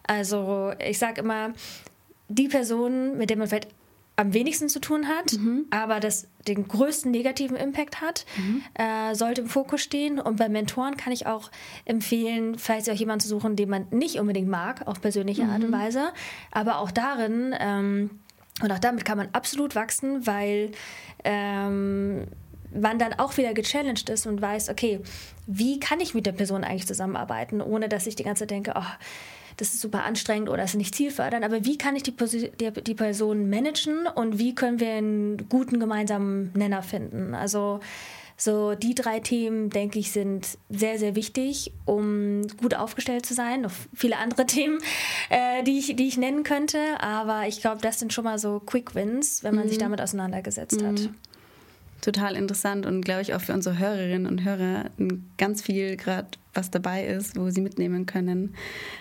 Also 0.07 0.73
ich 0.85 0.99
sage 0.99 1.21
immer, 1.21 1.53
die 2.29 2.49
Person, 2.49 3.19
mit 3.19 3.31
der 3.31 3.37
man 3.37 3.47
vielleicht 3.47 3.69
am 4.17 4.35
wenigsten 4.35 4.69
zu 4.69 4.79
tun 4.79 5.09
hat, 5.09 5.33
mhm. 5.33 5.67
aber 5.71 6.01
das 6.01 6.29
den 6.47 6.67
größten 6.67 7.11
negativen 7.11 7.57
Impact 7.57 8.01
hat, 8.01 8.27
mhm. 8.37 8.63
äh, 8.75 9.15
sollte 9.15 9.43
im 9.43 9.47
Fokus 9.47 9.81
stehen. 9.81 10.19
Und 10.19 10.37
bei 10.37 10.49
Mentoren 10.49 10.97
kann 10.97 11.13
ich 11.13 11.27
auch 11.27 11.51
empfehlen, 11.85 12.59
vielleicht 12.59 12.91
auch 12.91 12.95
jemanden 12.95 13.21
zu 13.21 13.29
suchen, 13.29 13.57
den 13.57 13.69
man 13.69 13.87
nicht 13.91 14.19
unbedingt 14.19 14.49
mag, 14.49 14.87
auf 14.87 15.01
persönliche 15.01 15.45
mhm. 15.45 15.51
Art 15.51 15.65
und 15.65 15.71
mhm. 15.71 15.75
Weise. 15.75 16.13
Aber 16.51 16.79
auch 16.79 16.91
darin, 16.91 17.55
ähm, 17.59 18.11
und 18.61 18.71
auch 18.71 18.79
damit 18.79 19.05
kann 19.05 19.19
man 19.19 19.29
absolut 19.33 19.75
wachsen, 19.75 20.27
weil 20.27 20.73
ähm, 21.25 22.27
man 22.75 22.99
dann 22.99 23.15
auch 23.15 23.37
wieder 23.37 23.55
gechallenged 23.55 24.09
ist 24.09 24.27
und 24.27 24.41
weiß, 24.41 24.69
okay, 24.69 25.01
wie 25.47 25.81
kann 25.81 26.01
ich 26.01 26.15
mit 26.15 26.27
der 26.27 26.33
Person 26.33 26.65
eigentlich 26.65 26.87
zusammenarbeiten, 26.87 27.61
ohne 27.61 27.89
dass 27.89 28.07
ich 28.07 28.17
die 28.17 28.25
ganze 28.25 28.43
Zeit 28.43 28.51
denke, 28.51 28.75
oh, 28.77 28.83
das 29.57 29.75
ist 29.75 29.81
super 29.81 30.05
anstrengend 30.05 30.49
oder 30.49 30.65
ist 30.65 30.75
nicht 30.75 30.95
zielfördernd, 30.95 31.45
aber 31.45 31.65
wie 31.65 31.79
kann 31.79 31.97
ich 31.97 32.03
die, 32.03 32.15
die, 32.15 32.71
die 32.71 32.95
Person 32.95 33.49
managen 33.49 34.07
und 34.15 34.39
wie 34.39 34.55
können 34.55 34.81
wir 34.81 34.93
einen 34.93 35.49
guten 35.49 35.81
gemeinsamen 35.81 36.53
Nenner 36.55 36.83
finden? 36.83 37.35
Also 37.35 37.81
so 38.37 38.75
die 38.75 38.95
drei 38.95 39.21
Themen, 39.21 39.71
denke 39.71 39.99
ich, 39.99 40.11
sind 40.11 40.59
sehr, 40.69 40.99
sehr 40.99 41.15
wichtig, 41.15 41.73
um 41.85 42.47
gut 42.61 42.75
aufgestellt 42.75 43.25
zu 43.25 43.35
sein. 43.35 43.63
Noch 43.63 43.73
viele 43.95 44.19
andere 44.19 44.47
Themen, 44.47 44.79
äh, 45.31 45.63
die, 45.63 45.79
ich, 45.79 45.95
die 45.97 46.09
ich 46.09 46.17
nennen 46.17 46.43
könnte, 46.43 46.79
aber 47.01 47.47
ich 47.47 47.61
glaube, 47.61 47.81
das 47.81 47.99
sind 47.99 48.13
schon 48.13 48.25
mal 48.25 48.39
so 48.39 48.61
Quick 48.61 48.95
Wins, 48.95 49.45
wenn 49.45 49.55
man 49.55 49.67
mhm. 49.67 49.69
sich 49.69 49.79
damit 49.79 50.01
auseinandergesetzt 50.01 50.81
mhm. 50.81 50.87
hat 50.87 51.11
total 52.03 52.35
interessant 52.37 52.85
und 52.85 53.03
glaube 53.03 53.23
ich 53.23 53.33
auch 53.33 53.41
für 53.41 53.53
unsere 53.53 53.79
Hörerinnen 53.79 54.27
und 54.27 54.45
Hörer 54.45 54.91
ganz 55.39 55.63
viel 55.63 55.97
gerade 55.97 56.27
was 56.55 56.71
dabei 56.71 57.07
ist, 57.07 57.39
wo 57.39 57.51
sie 57.51 57.61
mitnehmen 57.61 58.07
können. 58.07 58.55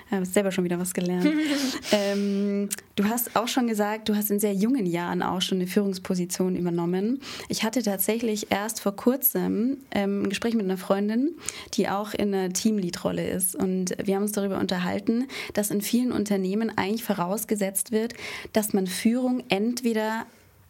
Ich 0.08 0.12
habe 0.12 0.26
selber 0.26 0.52
schon 0.52 0.64
wieder 0.64 0.80
was 0.80 0.94
gelernt. 0.94 1.28
ähm, 1.92 2.70
du 2.96 3.06
hast 3.06 3.36
auch 3.36 3.48
schon 3.48 3.68
gesagt, 3.68 4.10
du 4.10 4.16
hast 4.16 4.32
in 4.32 4.40
sehr 4.40 4.54
jungen 4.54 4.86
Jahren 4.86 5.22
auch 5.22 5.42
schon 5.42 5.58
eine 5.58 5.68
Führungsposition 5.68 6.56
übernommen. 6.56 7.22
Ich 7.50 7.64
hatte 7.64 7.84
tatsächlich 7.84 8.52
erst 8.52 8.82
vor 8.82 8.96
kurzem 8.96 9.78
ähm, 9.92 10.24
ein 10.24 10.30
Gespräch 10.30 10.56
mit 10.56 10.66
einer 10.66 10.78
Freundin, 10.78 11.32
die 11.74 11.90
auch 11.90 12.14
in 12.14 12.34
einer 12.34 12.54
Teamlead-Rolle 12.54 13.30
ist. 13.30 13.56
Und 13.56 13.96
wir 14.02 14.16
haben 14.16 14.24
uns 14.24 14.32
darüber 14.32 14.60
unterhalten, 14.60 15.28
dass 15.54 15.72
in 15.72 15.82
vielen 15.82 16.12
Unternehmen 16.12 16.72
eigentlich 16.78 17.04
vorausgesetzt 17.04 17.92
wird, 17.92 18.14
dass 18.54 18.74
man 18.74 18.88
Führung 18.88 19.44
entweder 19.50 20.26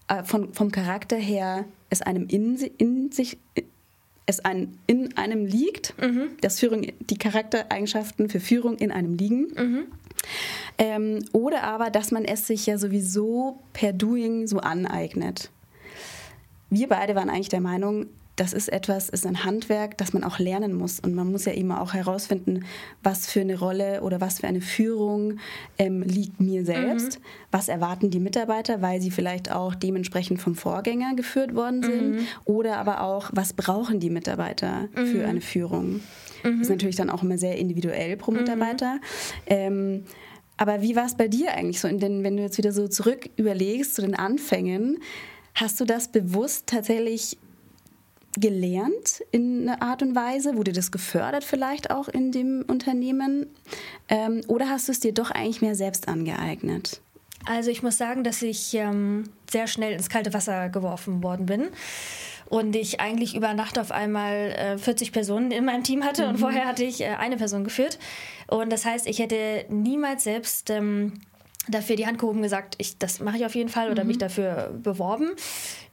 äh, 0.08 0.24
von, 0.24 0.54
vom 0.54 0.72
Charakter 0.72 1.18
her 1.18 1.66
es 1.90 2.02
einem 2.02 2.28
in, 2.28 2.56
in 2.78 3.12
sich 3.12 3.38
es 4.26 4.40
ein, 4.40 4.78
in 4.88 5.18
einem 5.18 5.46
liegt, 5.46 5.96
mhm. 6.00 6.30
dass 6.42 6.60
Führung, 6.60 6.88
die 7.00 7.18
Charaktereigenschaften 7.18 8.30
für 8.30 8.40
Führung 8.40 8.78
in 8.78 8.92
einem 8.92 9.16
liegen. 9.16 9.48
Mhm. 9.56 9.84
Ähm, 10.78 11.20
oder 11.34 11.64
aber, 11.64 11.90
dass 11.90 12.12
man 12.12 12.26
es 12.26 12.48
sich 12.48 12.66
ja 12.66 12.78
sowieso 12.78 13.60
per 13.74 13.94
Doing 13.94 14.48
so 14.48 14.60
aneignet. 14.60 15.50
Wir 16.70 16.88
beide 16.88 17.16
waren 17.16 17.30
eigentlich 17.30 17.50
der 17.50 17.62
Meinung, 17.62 18.08
das 18.42 18.54
ist 18.54 18.70
etwas, 18.70 19.08
ist 19.08 19.28
ein 19.28 19.44
Handwerk, 19.46 20.00
das 20.00 20.14
man 20.14 20.24
auch 20.24 20.40
lernen 20.40 20.74
muss. 20.74 21.00
Und 21.00 21.14
man 21.14 21.32
muss 21.32 21.46
ja 21.46 21.52
immer 21.52 21.80
auch 21.80 21.94
herausfinden, 21.94 22.66
was 23.04 23.28
für 23.28 23.42
eine 23.42 23.60
Rolle 23.60 24.02
oder 24.02 24.20
was 24.20 24.40
für 24.40 24.48
eine 24.48 24.62
Führung 24.62 25.38
ähm, 25.78 26.02
liegt 26.02 26.40
mir 26.40 26.66
selbst. 26.66 27.20
Mhm. 27.20 27.24
Was 27.52 27.68
erwarten 27.68 28.10
die 28.10 28.20
Mitarbeiter, 28.20 28.82
weil 28.82 29.00
sie 29.00 29.12
vielleicht 29.12 29.52
auch 29.52 29.76
dementsprechend 29.76 30.42
vom 30.42 30.56
Vorgänger 30.56 31.14
geführt 31.16 31.54
worden 31.54 31.84
sind. 31.84 32.12
Mhm. 32.14 32.28
Oder 32.46 32.78
aber 32.78 33.04
auch, 33.04 33.30
was 33.32 33.54
brauchen 33.54 34.00
die 34.00 34.10
Mitarbeiter 34.10 34.90
mhm. 34.96 35.06
für 35.06 35.28
eine 35.28 35.42
Führung. 35.42 36.00
Das 36.42 36.52
ist 36.54 36.70
mhm. 36.70 36.76
natürlich 36.76 36.96
dann 36.96 37.12
auch 37.12 37.22
immer 37.22 37.38
sehr 37.38 37.60
individuell 37.60 38.18
pro 38.18 38.32
Mitarbeiter. 38.32 38.96
Mhm. 38.96 39.00
Ähm, 39.46 40.04
aber 40.58 40.82
wie 40.82 40.96
war 40.96 41.06
es 41.06 41.16
bei 41.16 41.28
dir 41.28 41.54
eigentlich 41.54 41.80
so, 41.80 41.88
den, 41.88 42.24
wenn 42.24 42.38
du 42.38 42.42
jetzt 42.42 42.58
wieder 42.58 42.72
so 42.72 42.88
zurück 42.88 43.30
überlegst 43.36 43.94
zu 43.94 44.02
den 44.02 44.16
Anfängen? 44.16 44.98
Hast 45.54 45.80
du 45.80 45.86
das 45.86 46.12
bewusst 46.12 46.66
tatsächlich 46.66 47.38
gelernt 48.38 49.24
in 49.32 49.68
einer 49.68 49.82
Art 49.82 50.02
und 50.02 50.16
Weise? 50.16 50.56
Wurde 50.56 50.72
das 50.72 50.92
gefördert 50.92 51.44
vielleicht 51.44 51.92
auch 51.92 52.08
in 52.08 52.32
dem 52.32 52.64
Unternehmen? 52.68 53.48
Ähm, 54.10 54.42
oder 54.48 54.70
hast 54.70 54.88
du 54.88 54.92
es 54.92 55.00
dir 55.00 55.14
doch 55.14 55.32
eigentlich 55.32 55.62
mehr 55.62 55.76
selbst 55.76 56.08
angeeignet? 56.08 57.02
Also 57.46 57.72
ich 57.72 57.82
muss 57.82 57.98
sagen, 57.98 58.24
dass 58.24 58.42
ich 58.42 58.74
ähm, 58.76 59.24
sehr 59.50 59.68
schnell 59.68 59.94
ins 59.94 60.10
kalte 60.10 60.34
Wasser 60.34 60.70
geworfen 60.70 61.24
worden 61.24 61.46
bin 61.46 61.70
und 62.50 62.76
ich 62.76 63.00
eigentlich 63.00 63.36
über 63.36 63.54
Nacht 63.54 63.80
auf 63.80 63.92
einmal 63.92 64.52
äh, 64.52 64.78
40 64.78 65.12
Personen 65.12 65.52
in 65.52 65.66
meinem 65.66 65.84
Team 65.84 66.04
hatte 66.04 66.24
mhm. 66.24 66.30
und 66.30 66.38
vorher 66.38 66.66
hatte 66.66 66.84
ich 66.84 67.02
äh, 67.02 67.16
eine 67.16 67.38
Person 67.38 67.64
geführt. 67.64 67.98
Und 68.48 68.72
das 68.72 68.86
heißt, 68.86 69.08
ich 69.08 69.20
hätte 69.20 69.66
niemals 69.70 70.26
selbst 70.26 70.70
ähm, 70.70 71.14
dafür 71.68 71.96
die 71.96 72.08
Hand 72.08 72.20
gehoben 72.20 72.38
und 72.38 72.44
gesagt, 72.44 72.76
ich, 72.80 72.98
das 72.98 73.20
mache 73.20 73.38
ich 73.38 73.46
auf 73.46 73.56
jeden 73.56 73.70
Fall 73.70 73.92
oder 73.92 74.04
mhm. 74.04 74.10
mich 74.10 74.18
dafür 74.18 74.74
beworben. 74.82 75.32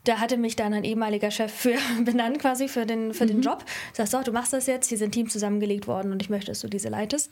Da 0.05 0.19
hatte 0.19 0.39
mich 0.39 0.57
dann 0.57 0.73
ein 0.73 0.85
ehemaliger 0.85 1.31
Chef 1.31 1.53
für 1.53 1.77
benannt 2.05 2.39
quasi 2.39 2.69
für 2.69 2.87
den, 2.87 3.13
für 3.13 3.25
mhm. 3.25 3.29
den 3.29 3.43
Job. 3.43 3.65
Sagst 3.93 4.13
so, 4.13 4.23
du 4.23 4.33
machst 4.33 4.53
das 4.53 4.67
jetzt, 4.67 4.89
hier 4.89 4.99
sind 4.99 5.13
Teams 5.13 5.33
zusammengelegt 5.33 5.87
worden 5.87 6.13
und 6.13 6.23
ich 6.23 6.31
möchte, 6.31 6.51
dass 6.51 6.61
du 6.61 6.69
diese 6.69 6.89
leitest. 6.89 7.31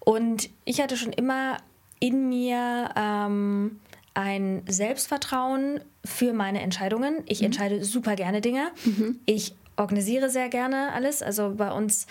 Und 0.00 0.50
ich 0.64 0.80
hatte 0.80 0.96
schon 0.96 1.12
immer 1.12 1.58
in 2.00 2.28
mir 2.28 2.90
ähm, 2.96 3.80
ein 4.14 4.62
Selbstvertrauen 4.68 5.80
für 6.04 6.32
meine 6.32 6.60
Entscheidungen. 6.60 7.22
Ich 7.26 7.40
mhm. 7.40 7.46
entscheide 7.46 7.84
super 7.84 8.16
gerne 8.16 8.40
Dinge. 8.40 8.68
Mhm. 8.84 9.20
Ich 9.26 9.54
organisiere 9.76 10.30
sehr 10.30 10.48
gerne 10.48 10.92
alles. 10.92 11.22
Also 11.22 11.54
bei 11.56 11.70
uns 11.70 12.06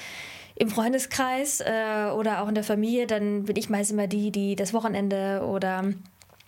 im 0.59 0.69
Freundeskreis 0.69 1.61
äh, 1.61 2.09
oder 2.15 2.41
auch 2.41 2.47
in 2.47 2.55
der 2.55 2.63
Familie, 2.63 3.07
dann 3.07 3.43
bin 3.43 3.55
ich 3.55 3.69
meist 3.69 3.91
immer 3.91 4.07
die, 4.07 4.31
die 4.31 4.55
das 4.55 4.73
Wochenende 4.73 5.43
oder 5.45 5.93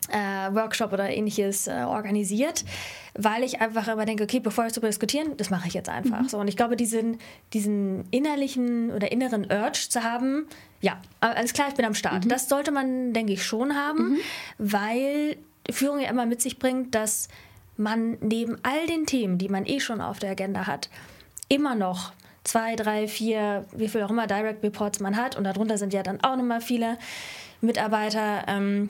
äh, 0.10 0.54
Workshop 0.54 0.94
oder 0.94 1.10
ähnliches 1.10 1.68
äh, 1.68 1.84
organisiert, 1.86 2.66
weil 3.14 3.44
ich 3.44 3.62
einfach 3.62 3.88
immer 3.88 4.06
denke, 4.06 4.24
okay, 4.24 4.40
bevor 4.40 4.64
wir 4.64 4.72
darüber 4.72 4.88
diskutieren, 4.88 5.38
das 5.38 5.52
mache 5.52 5.68
ich 5.68 5.76
jetzt 5.76 5.90
einfach. 5.90 6.22
Mhm. 6.22 6.30
So, 6.30 6.40
und 6.40 6.48
ich 6.48 6.58
glaube, 6.58 6.76
diesen, 6.76 7.20
diesen 7.54 8.06
innerlichen 8.10 8.92
oder 8.92 9.12
inneren 9.12 9.46
Urge 9.52 9.88
zu 9.90 10.04
haben, 10.04 10.48
ja, 10.82 11.00
alles 11.20 11.54
klar, 11.54 11.68
ich 11.70 11.76
bin 11.76 11.86
am 11.86 11.94
Start. 11.94 12.26
Mhm. 12.26 12.30
Das 12.30 12.50
sollte 12.50 12.72
man, 12.72 13.14
denke 13.14 13.34
ich, 13.34 13.44
schon 13.44 13.76
haben, 13.76 14.12
mhm. 14.12 14.18
weil 14.58 15.38
Führung 15.70 16.00
ja 16.00 16.10
immer 16.10 16.26
mit 16.26 16.42
sich 16.42 16.58
bringt, 16.58 16.96
dass 16.96 17.28
man 17.78 18.18
neben 18.22 18.58
all 18.64 18.88
den 18.88 19.06
Themen, 19.06 19.38
die 19.38 19.50
man 19.50 19.66
eh 19.68 19.80
schon 19.80 20.02
auf 20.02 20.18
der 20.18 20.32
Agenda 20.32 20.66
hat, 20.66 20.90
immer 21.48 21.76
noch 21.76 22.12
zwei, 22.50 22.76
drei, 22.76 23.08
vier, 23.08 23.66
wie 23.76 23.88
viel 23.88 24.02
auch 24.02 24.10
immer 24.10 24.28
Direct 24.28 24.64
Reports 24.64 25.00
man 25.00 25.16
hat 25.16 25.38
und 25.38 25.44
darunter 25.44 25.78
sind 25.78 25.94
ja 25.94 26.04
dann 26.04 26.22
auch 26.22 26.36
nochmal 26.36 26.62
viele 26.62 26.98
Mitarbeiter. 27.62 28.46
Ähm, 28.48 28.90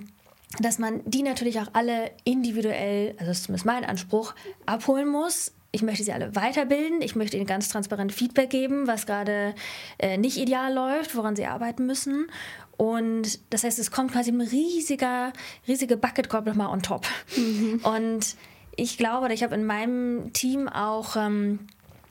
dass 0.59 0.79
man 0.79 1.01
die 1.05 1.21
natürlich 1.21 1.59
auch 1.59 1.67
alle 1.73 2.09
individuell, 2.23 3.11
also 3.19 3.25
das 3.27 3.37
ist 3.37 3.43
zumindest 3.43 3.67
mein 3.67 3.85
Anspruch, 3.85 4.33
abholen 4.65 5.07
muss. 5.07 5.51
Ich 5.71 5.83
möchte 5.83 6.03
sie 6.03 6.11
alle 6.11 6.35
weiterbilden. 6.35 7.03
Ich 7.03 7.15
möchte 7.15 7.37
ihnen 7.37 7.45
ganz 7.45 7.69
transparent 7.69 8.11
Feedback 8.11 8.49
geben, 8.49 8.87
was 8.87 9.05
gerade 9.05 9.53
äh, 9.99 10.17
nicht 10.17 10.37
ideal 10.37 10.73
läuft, 10.73 11.15
woran 11.15 11.35
sie 11.35 11.45
arbeiten 11.45 11.85
müssen. 11.85 12.31
Und 12.77 13.39
das 13.51 13.63
heißt, 13.63 13.77
es 13.77 13.91
kommt 13.91 14.13
quasi 14.13 14.31
ein 14.31 14.41
riesiger, 14.41 15.33
riesige 15.67 15.97
Bucket-Korb 15.97 16.47
nochmal 16.47 16.69
on 16.69 16.81
top. 16.81 17.05
Mhm. 17.37 17.81
Und 17.83 18.35
ich 18.75 18.97
glaube, 18.97 19.31
ich 19.31 19.43
habe 19.43 19.53
in 19.53 19.65
meinem 19.65 20.33
Team 20.33 20.67
auch 20.67 21.15
ähm, 21.15 21.59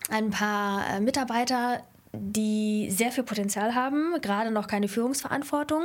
ein 0.09 0.31
paar 0.31 0.97
äh, 0.97 1.01
Mitarbeiter, 1.01 1.83
die 2.13 2.91
sehr 2.91 3.13
viel 3.13 3.25
Potenzial 3.25 3.75
haben, 3.75 4.15
gerade 4.21 4.51
noch 4.51 4.67
keine 4.67 4.89
Führungsverantwortung, 4.89 5.85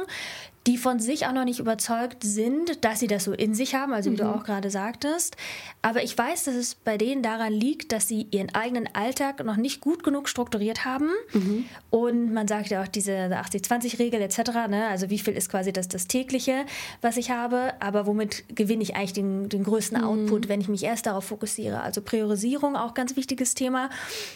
die 0.65 0.77
von 0.77 0.99
sich 0.99 1.25
auch 1.25 1.33
noch 1.33 1.43
nicht 1.43 1.59
überzeugt 1.59 2.23
sind, 2.23 2.85
dass 2.85 3.01
sie 3.01 3.07
das 3.07 3.25
so 3.25 3.33
in 3.33 3.53
sich 3.53 3.75
haben, 3.75 3.91
also 3.91 4.09
wie 4.09 4.13
mhm. 4.13 4.19
du 4.19 4.33
auch 4.33 4.45
gerade 4.45 4.69
sagtest. 4.69 5.35
Aber 5.81 6.03
ich 6.03 6.17
weiß, 6.17 6.45
dass 6.45 6.55
es 6.55 6.75
bei 6.75 6.97
denen 6.97 7.21
daran 7.21 7.51
liegt, 7.51 7.91
dass 7.91 8.07
sie 8.07 8.27
ihren 8.31 8.55
eigenen 8.55 8.87
Alltag 8.93 9.43
noch 9.43 9.57
nicht 9.57 9.81
gut 9.81 10.03
genug 10.03 10.29
strukturiert 10.29 10.85
haben. 10.85 11.09
Mhm. 11.33 11.65
Und 11.89 12.33
man 12.33 12.47
sagt 12.47 12.69
ja 12.69 12.81
auch 12.81 12.87
diese 12.87 13.11
80-20-Regel 13.11 14.21
etc. 14.21 14.37
Ne? 14.69 14.87
Also 14.87 15.09
wie 15.09 15.19
viel 15.19 15.33
ist 15.33 15.49
quasi 15.49 15.73
das, 15.73 15.89
das 15.89 16.07
tägliche, 16.07 16.65
was 17.01 17.17
ich 17.17 17.29
habe, 17.29 17.73
aber 17.81 18.05
womit 18.05 18.55
gewinne 18.55 18.83
ich 18.83 18.95
eigentlich 18.95 19.13
den, 19.13 19.49
den 19.49 19.65
größten 19.65 19.99
mhm. 19.99 20.07
Output, 20.07 20.47
wenn 20.47 20.61
ich 20.61 20.69
mich 20.69 20.83
erst 20.83 21.07
darauf 21.07 21.25
fokussiere. 21.25 21.81
Also 21.81 22.01
Priorisierung 22.01 22.77
auch 22.77 22.93
ganz 22.93 23.17
wichtiges 23.17 23.53
Thema. 23.53 23.89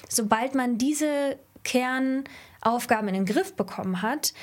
Sobald 0.09 0.55
man 0.55 0.77
diese 0.77 1.37
Kernaufgaben 1.67 3.07
in 3.09 3.13
den 3.13 3.25
Griff 3.25 3.53
bekommen 3.53 4.01
hat, 4.01 4.33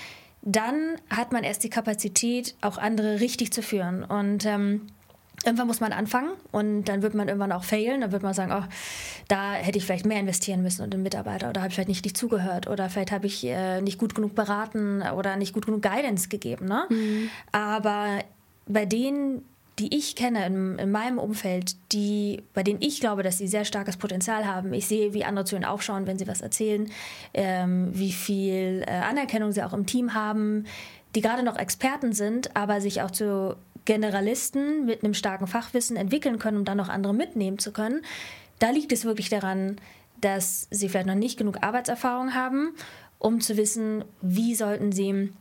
dann 0.43 0.97
hat 1.09 1.33
man 1.33 1.43
erst 1.43 1.65
die 1.65 1.71
Kapazität, 1.71 2.55
auch 2.61 2.79
andere 2.79 3.21
richtig 3.21 3.53
zu 3.53 3.63
führen. 3.63 4.05
Und 4.05 4.45
ähm, 4.45 4.89
irgendwann 5.45 5.67
muss 5.67 5.81
man 5.81 5.93
anfangen 5.93 6.33
und 6.53 6.85
dann 6.85 7.03
wird 7.03 7.15
man 7.15 7.29
irgendwann 7.29 7.53
auch 7.53 7.65
failen. 7.65 8.03
Dann 8.03 8.13
wird 8.13 8.23
man 8.23 8.35
sagen, 8.35 8.53
oh, 8.55 8.69
da 9.29 9.55
hätte 9.55 9.79
ich 9.79 9.87
vielleicht 9.87 10.07
mehr 10.07 10.21
investieren 10.21 10.63
müssen 10.63 10.83
und 10.83 10.93
den 10.93 11.03
Mitarbeiter 11.03 11.49
oder 11.49 11.63
habe 11.63 11.69
ich 11.69 11.75
vielleicht 11.75 11.89
nicht, 11.89 12.17
zugehört 12.17 12.69
oder 12.69 12.91
vielleicht 12.91 13.11
habe 13.11 13.27
ich 13.27 13.45
äh, 13.45 13.81
nicht 13.81 13.99
gut 13.99 14.15
genug 14.15 14.35
beraten 14.35 15.03
oder 15.03 15.37
nicht 15.37 15.55
gut 15.55 15.67
genug 15.67 15.83
Guidance 15.83 16.29
gegeben. 16.29 16.67
Ne? 16.67 16.85
Mhm. 16.91 17.31
Aber 17.53 18.19
bei 18.67 18.85
denen, 18.85 19.45
die 19.79 19.97
ich 19.97 20.15
kenne 20.15 20.47
in, 20.47 20.79
in, 20.79 20.91
meinem 20.91 21.19
Umfeld, 21.19 21.77
die, 21.93 22.43
bei 22.55 22.63
denen 22.63 22.81
ich 22.81 23.01
glaube, 23.01 23.23
dass 23.23 23.39
sie 23.39 23.49
sehr 23.49 23.65
starkes 23.65 23.97
Potenzial 23.97 24.47
haben. 24.47 24.73
Ich 24.73 24.87
sehe, 24.87 25.15
wie 25.15 25.25
andere 25.25 25.45
zu 25.45 25.57
ihnen 25.57 25.65
aufschauen, 25.65 26.07
wenn 26.07 26.19
sie 26.19 26.29
was 26.29 26.43
erzählen, 26.43 26.91
ähm, 27.33 27.91
wie 27.93 28.13
viel 28.13 28.85
äh, 28.87 28.91
Anerkennung 28.91 29.51
sie 29.53 29.63
auch 29.63 29.73
im 29.73 29.87
Team 29.87 30.15
haben, 30.15 30.65
die 31.15 31.21
gerade 31.21 31.43
noch 31.43 31.59
Experten 31.59 32.13
sind, 32.13 32.57
aber 32.57 32.81
sich 32.81 33.03
auch 33.03 33.11
zu 33.11 33.57
Generalisten 33.85 34.87
mit 34.87 35.03
einem 35.03 35.15
starken 35.15 35.47
Fachwissen 35.47 35.97
entwickeln 35.97 36.39
können, 36.39 36.59
um 36.59 36.65
dann 36.65 36.79
noch 36.79 36.89
andere 36.89 37.15
mitnehmen 37.15 37.59
zu 37.59 37.73
können. 37.73 38.03
Da 38.59 38.71
liegt 38.71 38.93
es 38.93 39.05
wirklich 39.05 39.29
daran, 39.29 39.77
dass 40.21 40.69
sie 40.71 40.89
vielleicht 40.89 41.07
noch 41.07 41.15
nicht 41.15 41.37
genug 41.37 41.63
Arbeitserfahrung 41.63 42.35
haben, 42.35 42.75
um 43.19 43.41
zu 43.41 43.57
wissen, 43.57 44.05
wie 44.23 44.55
sollten 44.55 44.93
sie 44.93 45.33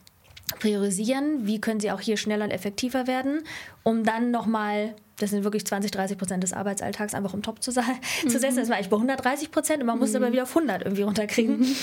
priorisieren, 0.59 1.45
wie 1.45 1.59
können 1.59 1.79
sie 1.79 1.91
auch 1.91 1.99
hier 1.99 2.17
schneller 2.17 2.45
und 2.45 2.51
effektiver 2.51 3.07
werden, 3.07 3.41
um 3.83 4.03
dann 4.03 4.31
nochmal, 4.31 4.95
das 5.19 5.31
sind 5.31 5.43
wirklich 5.43 5.65
20, 5.65 5.91
30 5.91 6.17
Prozent 6.17 6.43
des 6.43 6.53
Arbeitsalltags, 6.53 7.13
einfach 7.13 7.33
um 7.33 7.41
Top 7.41 7.61
zu, 7.61 7.71
mhm. 7.71 7.83
zu 8.29 8.39
setzen. 8.39 8.57
Das 8.57 8.69
war 8.69 8.75
eigentlich 8.75 8.89
bei 8.89 8.97
130 8.97 9.51
Prozent 9.51 9.81
und 9.81 9.87
man 9.87 9.99
muss 9.99 10.11
mhm. 10.11 10.17
aber 10.17 10.31
wieder 10.31 10.43
auf 10.43 10.55
100 10.55 10.83
irgendwie 10.83 11.03
runterkriegen. 11.03 11.59
Mhm. 11.59 11.75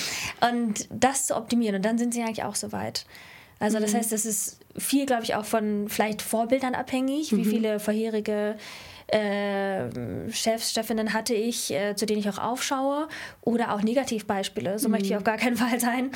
Und 0.51 0.89
das 0.91 1.27
zu 1.27 1.37
optimieren 1.37 1.77
und 1.77 1.85
dann 1.85 1.99
sind 1.99 2.15
sie 2.15 2.23
eigentlich 2.23 2.45
auch 2.45 2.55
so 2.55 2.73
weit. 2.73 3.07
Also 3.59 3.79
das 3.79 3.93
mhm. 3.93 3.99
heißt, 3.99 4.13
das 4.13 4.25
ist 4.25 4.61
viel, 4.77 5.05
glaube 5.05 5.25
ich, 5.25 5.35
auch 5.35 5.45
von 5.45 5.89
vielleicht 5.89 6.23
Vorbildern 6.23 6.75
abhängig, 6.75 7.33
wie 7.33 7.45
mhm. 7.45 7.45
viele 7.45 7.81
vorherige 7.81 8.57
äh, 9.09 10.31
Chefs, 10.31 10.73
Chefinnen 10.73 11.13
hatte 11.13 11.35
ich, 11.35 11.73
äh, 11.73 11.95
zu 11.95 12.07
denen 12.07 12.21
ich 12.21 12.29
auch 12.29 12.39
aufschaue 12.39 13.09
oder 13.43 13.75
auch 13.75 13.83
Negativbeispiele. 13.83 14.79
So 14.79 14.89
mhm. 14.89 14.93
möchte 14.93 15.09
ich 15.09 15.17
auf 15.17 15.25
gar 15.25 15.37
keinen 15.37 15.57
Fall 15.57 15.79
sein. 15.81 16.11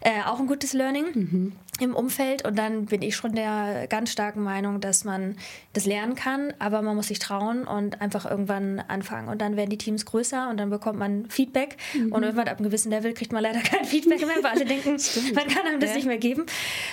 Äh, 0.00 0.22
auch 0.26 0.38
ein 0.38 0.46
gutes 0.46 0.72
Learning. 0.72 1.06
Mhm 1.12 1.52
im 1.82 1.94
Umfeld 1.94 2.46
und 2.46 2.58
dann 2.58 2.86
bin 2.86 3.02
ich 3.02 3.16
schon 3.16 3.34
der 3.34 3.86
ganz 3.88 4.10
starken 4.10 4.42
Meinung, 4.42 4.80
dass 4.80 5.04
man 5.04 5.36
das 5.72 5.86
lernen 5.86 6.14
kann, 6.14 6.52
aber 6.58 6.82
man 6.82 6.96
muss 6.96 7.08
sich 7.08 7.18
trauen 7.18 7.64
und 7.66 8.00
einfach 8.00 8.28
irgendwann 8.28 8.80
anfangen 8.80 9.28
und 9.28 9.40
dann 9.40 9.56
werden 9.56 9.70
die 9.70 9.78
Teams 9.78 10.04
größer 10.04 10.48
und 10.50 10.58
dann 10.58 10.70
bekommt 10.70 10.98
man 10.98 11.28
Feedback 11.28 11.76
mhm. 11.94 12.12
und 12.12 12.22
irgendwann 12.22 12.48
ab 12.48 12.58
einem 12.58 12.66
gewissen 12.66 12.90
Level 12.90 13.12
kriegt 13.14 13.32
man 13.32 13.42
leider 13.42 13.60
kein 13.64 13.84
Feedback 13.84 14.20
mehr, 14.26 14.36
weil 14.42 14.52
alle 14.52 14.64
denken, 14.66 14.96
man 15.34 15.46
kann 15.48 15.66
einem 15.66 15.80
das 15.80 15.90
ja. 15.90 15.96
nicht 15.96 16.06
mehr 16.06 16.18
geben. 16.18 16.46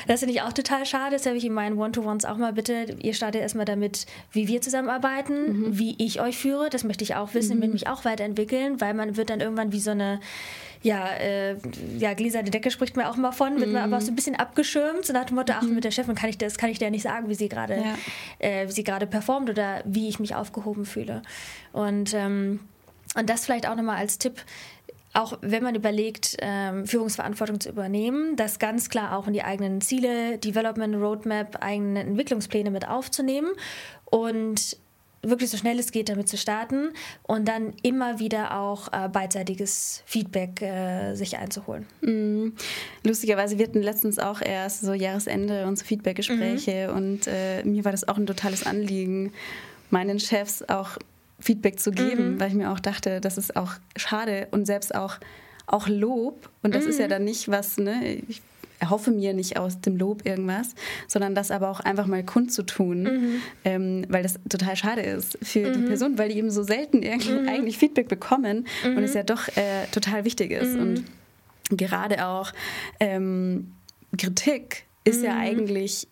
Das 0.07 0.19
finde 0.19 0.33
ich 0.33 0.41
auch 0.41 0.53
total 0.53 0.85
schade, 0.85 1.13
das 1.13 1.25
habe 1.25 1.37
ich 1.37 1.45
in 1.45 1.53
meinen 1.53 1.77
One-to-Ones 1.77 2.25
auch 2.25 2.37
mal 2.37 2.53
bitte, 2.53 2.97
ihr 3.01 3.13
startet 3.13 3.41
erstmal 3.41 3.65
damit, 3.65 4.05
wie 4.31 4.47
wir 4.47 4.61
zusammenarbeiten, 4.61 5.67
mhm. 5.67 5.79
wie 5.79 5.95
ich 5.97 6.21
euch 6.21 6.37
führe, 6.37 6.69
das 6.69 6.83
möchte 6.83 7.03
ich 7.03 7.15
auch 7.15 7.33
wissen, 7.33 7.57
mhm. 7.57 7.61
will 7.63 7.69
mich 7.69 7.87
auch 7.87 8.05
weiterentwickeln, 8.05 8.81
weil 8.81 8.93
man 8.93 9.17
wird 9.17 9.29
dann 9.29 9.39
irgendwann 9.39 9.71
wie 9.71 9.79
so 9.79 9.91
eine 9.91 10.19
ja, 10.83 11.07
äh, 11.07 11.55
ja, 11.97 12.13
gläserne 12.13 12.49
Decke 12.49 12.69
spricht 12.69 12.97
mir 12.97 13.09
auch 13.09 13.15
mal 13.15 13.31
von, 13.31 13.59
wird 13.59 13.69
mm. 13.69 13.73
man 13.73 13.83
aber 13.83 14.01
so 14.01 14.11
ein 14.11 14.15
bisschen 14.15 14.35
abgeschirmt, 14.35 15.05
so 15.05 15.13
nach 15.13 15.25
dem 15.25 15.35
Motto, 15.35 15.53
ach, 15.55 15.63
mhm. 15.63 15.75
mit 15.75 15.85
der 15.85 15.91
Chefin 15.91 16.13
kann 16.13 16.29
ich 16.29 16.37
das, 16.37 16.57
kann 16.57 16.69
ich 16.69 16.77
dir 16.77 16.91
nicht 16.91 17.03
sagen, 17.03 17.29
wie 17.29 17.35
sie 17.35 17.47
gerade, 17.49 17.75
ja. 17.75 17.95
äh, 18.39 18.67
wie 18.67 18.71
sie 18.71 18.83
gerade 18.83 19.07
performt 19.07 19.49
oder 19.49 19.81
wie 19.85 20.09
ich 20.09 20.19
mich 20.19 20.35
aufgehoben 20.35 20.85
fühle. 20.85 21.21
Und, 21.71 22.13
ähm, 22.13 22.59
und 23.15 23.29
das 23.29 23.45
vielleicht 23.45 23.67
auch 23.67 23.75
nochmal 23.75 23.97
als 23.97 24.17
Tipp, 24.17 24.43
auch 25.13 25.37
wenn 25.41 25.63
man 25.63 25.75
überlegt, 25.75 26.35
ähm, 26.39 26.85
Führungsverantwortung 26.85 27.59
zu 27.59 27.69
übernehmen, 27.69 28.35
das 28.35 28.59
ganz 28.59 28.89
klar 28.89 29.17
auch 29.17 29.27
in 29.27 29.33
die 29.33 29.43
eigenen 29.43 29.79
Ziele, 29.79 30.37
Development 30.37 30.95
Roadmap, 30.95 31.63
eigene 31.63 32.01
Entwicklungspläne 32.01 32.71
mit 32.71 32.87
aufzunehmen 32.87 33.51
und 34.05 34.77
wirklich 35.23 35.49
so 35.49 35.57
schnell 35.57 35.79
es 35.79 35.91
geht 35.91 36.09
damit 36.09 36.27
zu 36.29 36.37
starten 36.37 36.89
und 37.23 37.47
dann 37.47 37.73
immer 37.81 38.19
wieder 38.19 38.59
auch 38.59 38.91
äh, 38.91 39.09
beidseitiges 39.09 40.03
Feedback 40.05 40.61
äh, 40.61 41.15
sich 41.15 41.37
einzuholen. 41.37 41.85
Mm. 42.01 42.49
Lustigerweise, 43.03 43.57
wir 43.57 43.65
hatten 43.65 43.81
letztens 43.81 44.19
auch 44.19 44.41
erst 44.41 44.81
so 44.81 44.93
Jahresende 44.93 45.65
und 45.65 45.77
so 45.77 45.85
Feedbackgespräche 45.85 46.89
mhm. 46.89 46.95
und 46.95 47.27
äh, 47.27 47.63
mir 47.63 47.85
war 47.85 47.91
das 47.91 48.07
auch 48.07 48.17
ein 48.17 48.25
totales 48.25 48.65
Anliegen, 48.65 49.31
meinen 49.89 50.19
Chefs 50.19 50.63
auch 50.67 50.97
Feedback 51.39 51.79
zu 51.79 51.91
geben, 51.91 52.33
mhm. 52.33 52.39
weil 52.39 52.49
ich 52.49 52.55
mir 52.55 52.71
auch 52.71 52.79
dachte, 52.79 53.21
das 53.21 53.37
ist 53.37 53.55
auch 53.55 53.73
schade 53.95 54.47
und 54.51 54.65
selbst 54.65 54.93
auch 54.93 55.17
auch 55.65 55.87
Lob 55.87 56.49
und 56.61 56.75
das 56.75 56.83
mhm. 56.83 56.89
ist 56.89 56.99
ja 56.99 57.05
mhm. 57.05 57.11
dann 57.11 57.23
nicht 57.23 57.49
was, 57.49 57.77
ne, 57.77 58.21
ich 58.27 58.41
erhoffe 58.83 59.11
mir 59.11 59.33
nicht 59.33 59.55
aus 59.55 59.79
dem 59.79 59.95
Lob 59.95 60.25
irgendwas, 60.25 60.75
sondern 61.07 61.35
das 61.35 61.51
aber 61.51 61.69
auch 61.69 61.79
einfach 61.79 62.05
mal 62.05 62.21
kundzutun, 62.21 63.03
mhm. 63.03 63.41
ähm, 63.63 64.05
weil 64.09 64.23
das 64.23 64.37
total 64.49 64.75
schade 64.75 65.01
ist 65.01 65.37
für 65.41 65.69
mhm. 65.69 65.73
die 65.73 65.87
Person, 65.87 66.17
weil 66.17 66.29
die 66.29 66.37
eben 66.37 66.51
so 66.51 66.63
selten 66.63 66.99
mhm. 66.99 67.47
eigentlich 67.47 67.77
Feedback 67.77 68.09
bekommen 68.09 68.67
und 68.83 68.97
es 69.03 69.11
mhm. 69.11 69.17
ja 69.17 69.23
doch 69.23 69.47
äh, 69.55 69.87
total 69.93 70.25
wichtig 70.25 70.51
ist. 70.51 70.75
Und 70.75 71.05
mhm. 71.71 71.77
gerade 71.77 72.27
auch 72.27 72.51
ähm, 72.99 73.71
Kritik 74.17 74.83
ist 75.05 75.23
ja 75.23 75.35
mhm. 75.35 75.41
eigentlich, 75.41 76.07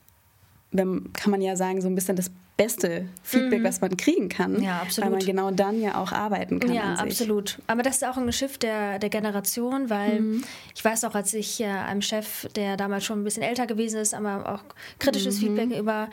wenn, 0.72 1.12
kann 1.12 1.32
man 1.32 1.42
ja 1.42 1.58
sagen, 1.58 1.82
so 1.82 1.90
ein 1.90 1.96
bisschen 1.96 2.16
das 2.16 2.32
beste 2.62 3.08
Feedback, 3.24 3.62
mhm. 3.62 3.64
was 3.64 3.82
man 3.82 3.98
kriegen 3.98 4.30
kann. 4.30 4.62
Ja, 4.62 4.82
absolut. 4.82 5.10
Weil 5.10 5.18
man 5.18 5.26
genau 5.26 5.50
dann 5.50 5.82
ja 5.82 5.96
auch 5.96 6.12
arbeiten 6.12 6.60
kann. 6.60 6.72
Ja, 6.72 6.94
absolut. 6.94 7.58
Aber 7.66 7.82
das 7.82 7.96
ist 7.96 8.06
auch 8.06 8.18
ein 8.18 8.28
Geschiff 8.28 8.60
der, 8.60 9.00
der 9.00 9.10
Generation, 9.10 9.90
weil 9.90 10.20
mhm. 10.20 10.44
ich 10.76 10.86
weiß 10.86 11.04
auch, 11.06 11.16
als 11.16 11.34
ich 11.34 11.60
äh, 11.60 11.66
einem 11.66 12.04
Chef, 12.04 12.48
der 12.56 12.78
damals 12.78 13.04
schon 13.04 13.22
ein 13.22 13.24
bisschen 13.24 13.42
älter 13.42 13.66
gewesen 13.66 14.00
ist, 14.00 14.14
aber 14.14 14.48
auch 14.48 14.76
kritisches 15.00 15.42
mhm. 15.42 15.58
Feedback 15.58 15.80
über 15.80 16.10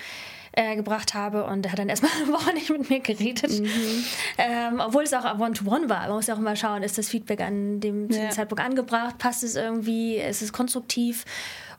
äh, 0.52 0.74
gebracht 0.74 1.12
habe 1.12 1.44
und 1.44 1.66
er 1.66 1.72
hat 1.72 1.78
dann 1.78 1.88
erstmal 1.90 2.12
eine 2.22 2.32
Woche 2.32 2.54
nicht 2.54 2.70
mit 2.70 2.88
mir 2.88 3.00
geredet. 3.00 3.60
Mhm. 3.60 4.04
Ähm, 4.38 4.80
obwohl 4.80 5.02
es 5.02 5.12
auch 5.12 5.38
One-to-One 5.38 5.84
-one 5.84 5.88
war. 5.90 6.06
Man 6.06 6.16
muss 6.16 6.28
ja 6.28 6.34
auch 6.34 6.38
immer 6.38 6.56
schauen, 6.56 6.82
ist 6.82 6.96
das 6.96 7.10
Feedback 7.10 7.42
an 7.42 7.80
dem, 7.80 8.08
ja. 8.10 8.22
dem 8.22 8.30
Zeitpunkt 8.30 8.64
angebracht, 8.64 9.18
passt 9.18 9.44
es 9.44 9.54
irgendwie, 9.54 10.16
ist 10.16 10.40
es 10.40 10.52
konstruktiv 10.52 11.26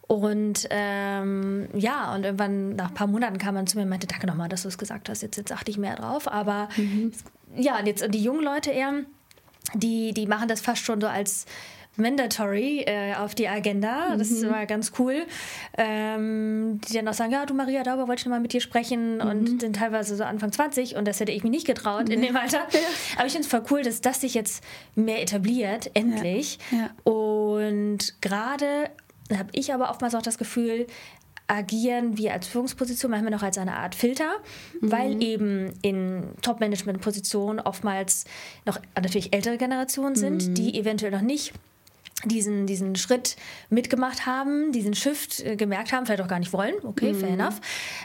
und 0.10 0.68
ähm, 0.72 1.68
ja, 1.76 2.16
und 2.16 2.24
irgendwann 2.24 2.76
nach 2.76 2.88
ein 2.88 2.93
paar 2.95 3.05
Monaten 3.05 3.38
kam 3.38 3.53
man 3.53 3.68
zu 3.68 3.78
mir 3.78 3.84
und 3.84 3.89
meinte, 3.89 4.07
danke 4.07 4.26
nochmal, 4.26 4.49
dass 4.49 4.64
du 4.64 4.68
es 4.68 4.80
gesagt 4.80 5.07
hast, 5.07 5.22
jetzt, 5.22 5.38
jetzt 5.38 5.51
achte 5.51 5.70
ich 5.70 5.78
mehr 5.78 5.95
drauf. 5.95 6.28
Aber 6.28 6.68
mhm. 6.78 7.12
ja, 7.55 7.78
und 7.78 7.86
jetzt 7.86 8.03
und 8.03 8.16
die 8.16 8.24
jungen 8.24 8.43
Leute 8.43 8.72
eher, 8.72 9.03
die, 9.76 10.12
die 10.16 10.26
machen 10.26 10.47
das 10.47 10.62
fast 10.62 10.84
schon 10.84 10.99
so 10.99 11.05
als 11.05 11.45
mandatory 11.95 12.86
äh, 12.88 13.14
auf 13.20 13.36
die 13.36 13.47
Agenda. 13.47 14.16
Das 14.18 14.32
ist 14.32 14.41
mhm. 14.41 14.49
immer 14.49 14.66
ganz 14.66 14.93
cool. 14.97 15.28
Ähm, 15.78 16.82
die 16.89 16.93
dann 16.93 17.07
auch 17.07 17.14
sagen, 17.14 17.32
ja, 17.32 17.45
du 17.45 17.53
Maria 17.53 17.84
Dauber, 17.84 18.07
wollte 18.07 18.22
ich 18.22 18.26
nochmal 18.26 18.39
mit 18.39 18.51
dir 18.51 18.62
sprechen 18.62 19.18
mhm. 19.18 19.22
und 19.22 19.62
sind 19.62 19.76
teilweise 19.76 20.16
so 20.16 20.24
Anfang 20.24 20.51
20 20.51 20.95
und 20.95 21.07
das 21.07 21.20
hätte 21.20 21.32
ich 21.32 21.43
mir 21.43 21.51
nicht 21.51 21.68
getraut 21.68 22.07
nee. 22.07 22.16
in 22.16 22.24
dem 22.24 22.36
Alter. 22.36 22.68
Ja. 22.72 22.80
Aber 23.18 23.28
ich 23.28 23.34
finde 23.34 23.45
es 23.45 23.51
voll 23.51 23.64
cool, 23.70 23.84
dass 23.84 24.01
das 24.01 24.22
sich 24.22 24.34
jetzt 24.34 24.64
mehr 24.95 25.22
etabliert, 25.22 25.91
endlich. 25.93 26.57
Ja. 26.72 26.78
Ja. 26.78 27.12
Und 27.12 28.20
gerade 28.22 28.89
habe 29.38 29.49
ich 29.51 29.73
aber 29.73 29.89
oftmals 29.89 30.15
auch 30.15 30.21
das 30.21 30.38
Gefühl, 30.38 30.88
agieren 31.47 32.17
wir 32.17 32.34
als 32.34 32.47
Führungsposition 32.47 33.11
manchmal 33.11 33.32
noch 33.32 33.41
als 33.41 33.57
eine 33.57 33.75
Art 33.75 33.95
Filter, 33.95 34.32
mhm. 34.82 34.91
weil 34.91 35.23
eben 35.23 35.73
in 35.82 36.23
Top-Management-Positionen 36.41 37.59
oftmals 37.59 38.25
noch 38.65 38.80
natürlich 38.95 39.34
ältere 39.34 39.57
Generationen 39.57 40.15
sind, 40.15 40.49
mhm. 40.49 40.53
die 40.53 40.80
eventuell 40.80 41.11
noch 41.11 41.21
nicht 41.21 41.53
diesen, 42.25 42.67
diesen 42.67 42.95
Schritt 42.95 43.36
mitgemacht 43.69 44.25
haben, 44.25 44.71
diesen 44.71 44.93
Shift 44.93 45.39
äh, 45.39 45.55
gemerkt 45.55 45.91
haben, 45.91 46.05
vielleicht 46.05 46.21
auch 46.21 46.27
gar 46.27 46.39
nicht 46.39 46.53
wollen. 46.53 46.75
Okay, 46.84 47.13
mhm. 47.13 47.19
fair 47.19 47.30
enough. 47.30 47.61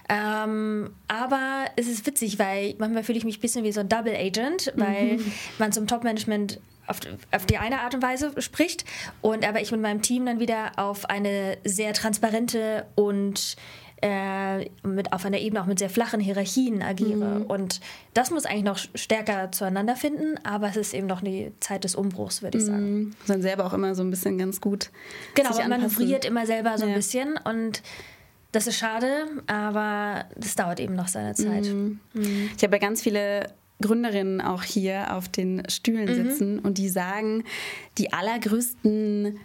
Ähm, 0.09 0.91
aber 1.09 1.67
es 1.77 1.89
ist 1.89 2.07
witzig, 2.07 2.39
weil 2.39 2.75
manchmal 2.79 3.03
fühle 3.03 3.19
ich 3.19 3.25
mich 3.25 3.39
ein 3.39 3.41
bisschen 3.41 3.65
wie 3.65 3.73
so 3.73 3.81
ein 3.81 3.89
Double 3.89 4.15
Agent, 4.15 4.73
weil 4.77 5.19
mhm. 5.19 5.33
man 5.59 5.73
zum 5.73 5.87
Top-Management 5.87 6.61
auf, 6.87 7.01
auf, 7.33 7.47
die 7.47 7.59
eine 7.59 7.81
Art 7.81 7.95
und 7.95 8.03
Weise 8.03 8.33
spricht 8.41 8.85
und 9.21 9.47
aber 9.47 9.61
ich 9.61 9.71
mit 9.73 9.81
meinem 9.81 10.03
Team 10.03 10.27
dann 10.27 10.41
wieder 10.41 10.73
auf 10.77 11.09
eine 11.09 11.59
sehr 11.65 11.93
transparente 11.93 12.87
und 12.95 13.57
äh, 14.03 14.69
mit, 14.83 15.15
auf 15.15 15.25
einer 15.25 15.39
Ebene 15.39 15.63
auch 15.63 15.67
mit 15.67 15.79
sehr 15.79 15.89
flachen 15.89 16.21
Hierarchien 16.21 16.83
agiere. 16.83 17.41
Mhm. 17.41 17.47
Und 17.47 17.81
das 18.13 18.31
muss 18.31 18.45
eigentlich 18.45 18.65
noch 18.65 18.79
stärker 18.95 19.51
zueinander 19.51 19.97
finden, 19.97 20.39
aber 20.45 20.69
es 20.69 20.77
ist 20.77 20.95
eben 20.95 21.07
noch 21.07 21.23
eine 21.23 21.53
Zeit 21.61 21.85
des 21.85 21.95
Umbruchs, 21.95 22.43
würde 22.43 22.59
ich 22.59 22.65
sagen. 22.65 22.93
Mhm. 22.93 23.15
Dann 23.27 23.41
selber 23.41 23.65
auch 23.65 23.73
immer 23.73 23.95
so 23.95 24.03
ein 24.03 24.11
bisschen 24.11 24.37
ganz 24.37 24.61
gut. 24.61 24.91
Genau, 25.35 25.57
man 25.57 25.71
manövriert 25.71 26.27
immer 26.27 26.45
selber 26.45 26.77
so 26.77 26.85
ein 26.85 26.95
bisschen 26.95 27.39
und 27.45 27.83
das 28.53 28.67
ist 28.67 28.77
schade, 28.77 29.27
aber 29.47 30.27
das 30.37 30.55
dauert 30.55 30.81
eben 30.81 30.95
noch 30.95 31.09
seine 31.09 31.35
Zeit. 31.35 31.65
Mhm. 31.65 31.99
Mhm. 32.13 32.51
Ich 32.57 32.63
habe 32.63 32.77
ja 32.77 32.81
ganz 32.81 33.01
viele 33.01 33.47
Gründerinnen 33.85 34.41
auch 34.41 34.63
hier 34.63 35.15
auf 35.15 35.29
den 35.29 35.63
Stühlen 35.69 36.09
mhm. 36.09 36.31
sitzen 36.31 36.59
und 36.59 36.79
die 36.79 36.89
sagen, 36.89 37.45
die 37.99 38.13
allergrößten 38.13 39.39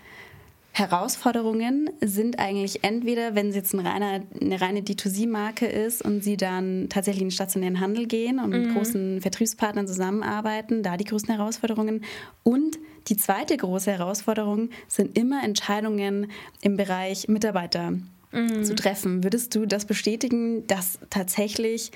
Herausforderungen 0.72 1.90
sind 2.00 2.40
eigentlich 2.40 2.84
entweder, 2.86 3.36
wenn 3.36 3.50
es 3.50 3.56
jetzt 3.56 3.74
ein 3.74 3.86
reiner, 3.86 4.22
eine 4.40 4.62
reine 4.62 4.80
D2C-Marke 4.80 5.66
ist 5.66 6.02
und 6.02 6.24
sie 6.24 6.38
dann 6.38 6.88
tatsächlich 6.90 7.22
in 7.22 7.28
den 7.28 7.34
stationären 7.34 7.80
Handel 7.82 8.08
gehen 8.08 8.40
und 8.40 8.52
mhm. 8.52 8.62
mit 8.62 8.74
großen 8.74 9.22
Vertriebspartnern 9.22 9.88
zusammenarbeiten, 9.88 10.82
da 10.82 10.96
die 10.96 11.04
größten 11.04 11.36
Herausforderungen. 11.36 12.06
Und 12.44 12.78
die 13.10 13.18
zweite 13.18 13.58
große 13.58 13.92
Herausforderung 13.92 14.70
sind 14.88 15.18
immer 15.18 15.44
Entscheidungen 15.44 16.32
im 16.62 16.78
Bereich 16.78 17.28
Mitarbeiter 17.28 17.92
mhm. 18.32 18.64
zu 18.64 18.74
treffen. 18.74 19.24
Würdest 19.24 19.56
du 19.56 19.66
das 19.66 19.84
bestätigen, 19.84 20.66
dass 20.68 21.00
tatsächlich 21.10 21.92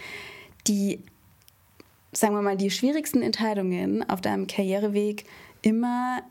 die 0.67 0.99
sagen 2.13 2.35
wir 2.35 2.41
mal, 2.41 2.57
die 2.57 2.71
schwierigsten 2.71 3.21
Entscheidungen 3.21 4.07
auf 4.09 4.21
deinem 4.21 4.47
Karriereweg 4.47 5.25
immer 5.61 6.21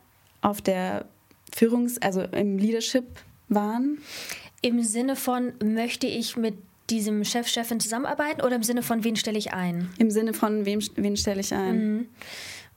auf 0.40 0.60
der 0.60 1.06
Führungs-, 1.54 1.98
also 2.00 2.22
im 2.22 2.58
Leadership 2.58 3.04
waren? 3.48 3.98
Im 4.60 4.82
Sinne 4.82 5.16
von, 5.16 5.52
möchte 5.62 6.06
ich 6.06 6.36
mit 6.36 6.54
diesem 6.90 7.24
Chef, 7.24 7.48
Chefin 7.48 7.80
zusammenarbeiten 7.80 8.42
oder 8.42 8.56
im 8.56 8.62
Sinne 8.62 8.82
von, 8.82 9.04
wen 9.04 9.16
stelle 9.16 9.38
ich 9.38 9.52
ein? 9.52 9.88
Im 9.98 10.10
Sinne 10.10 10.34
von, 10.34 10.66
wem, 10.66 10.80
wen 10.96 11.16
stelle 11.16 11.40
ich 11.40 11.54
ein? 11.54 12.06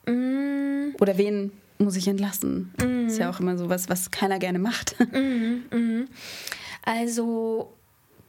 Mhm. 0.06 0.14
Mhm. 0.14 0.96
Oder 1.00 1.18
wen 1.18 1.52
muss 1.78 1.96
ich 1.96 2.08
entlassen? 2.08 2.74
Mhm. 2.82 3.08
Ist 3.08 3.20
ja 3.20 3.30
auch 3.30 3.40
immer 3.40 3.58
so 3.58 3.70
was, 3.70 3.90
was 3.90 4.12
keiner 4.12 4.40
gerne 4.40 4.60
macht. 4.60 4.96
Mhm. 5.12 5.66
mhm. 5.72 6.08
Also 6.84 7.74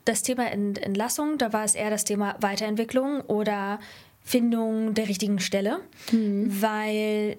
das 0.06 0.22
Thema 0.22 0.50
Entlassung, 0.50 1.36
da 1.36 1.52
war 1.52 1.64
es 1.64 1.74
eher 1.74 1.90
das 1.90 2.04
Thema 2.04 2.36
Weiterentwicklung 2.40 3.20
oder 3.22 3.80
Findung 4.26 4.92
der 4.92 5.08
richtigen 5.08 5.38
Stelle, 5.38 5.78
mhm. 6.10 6.60
weil 6.60 7.36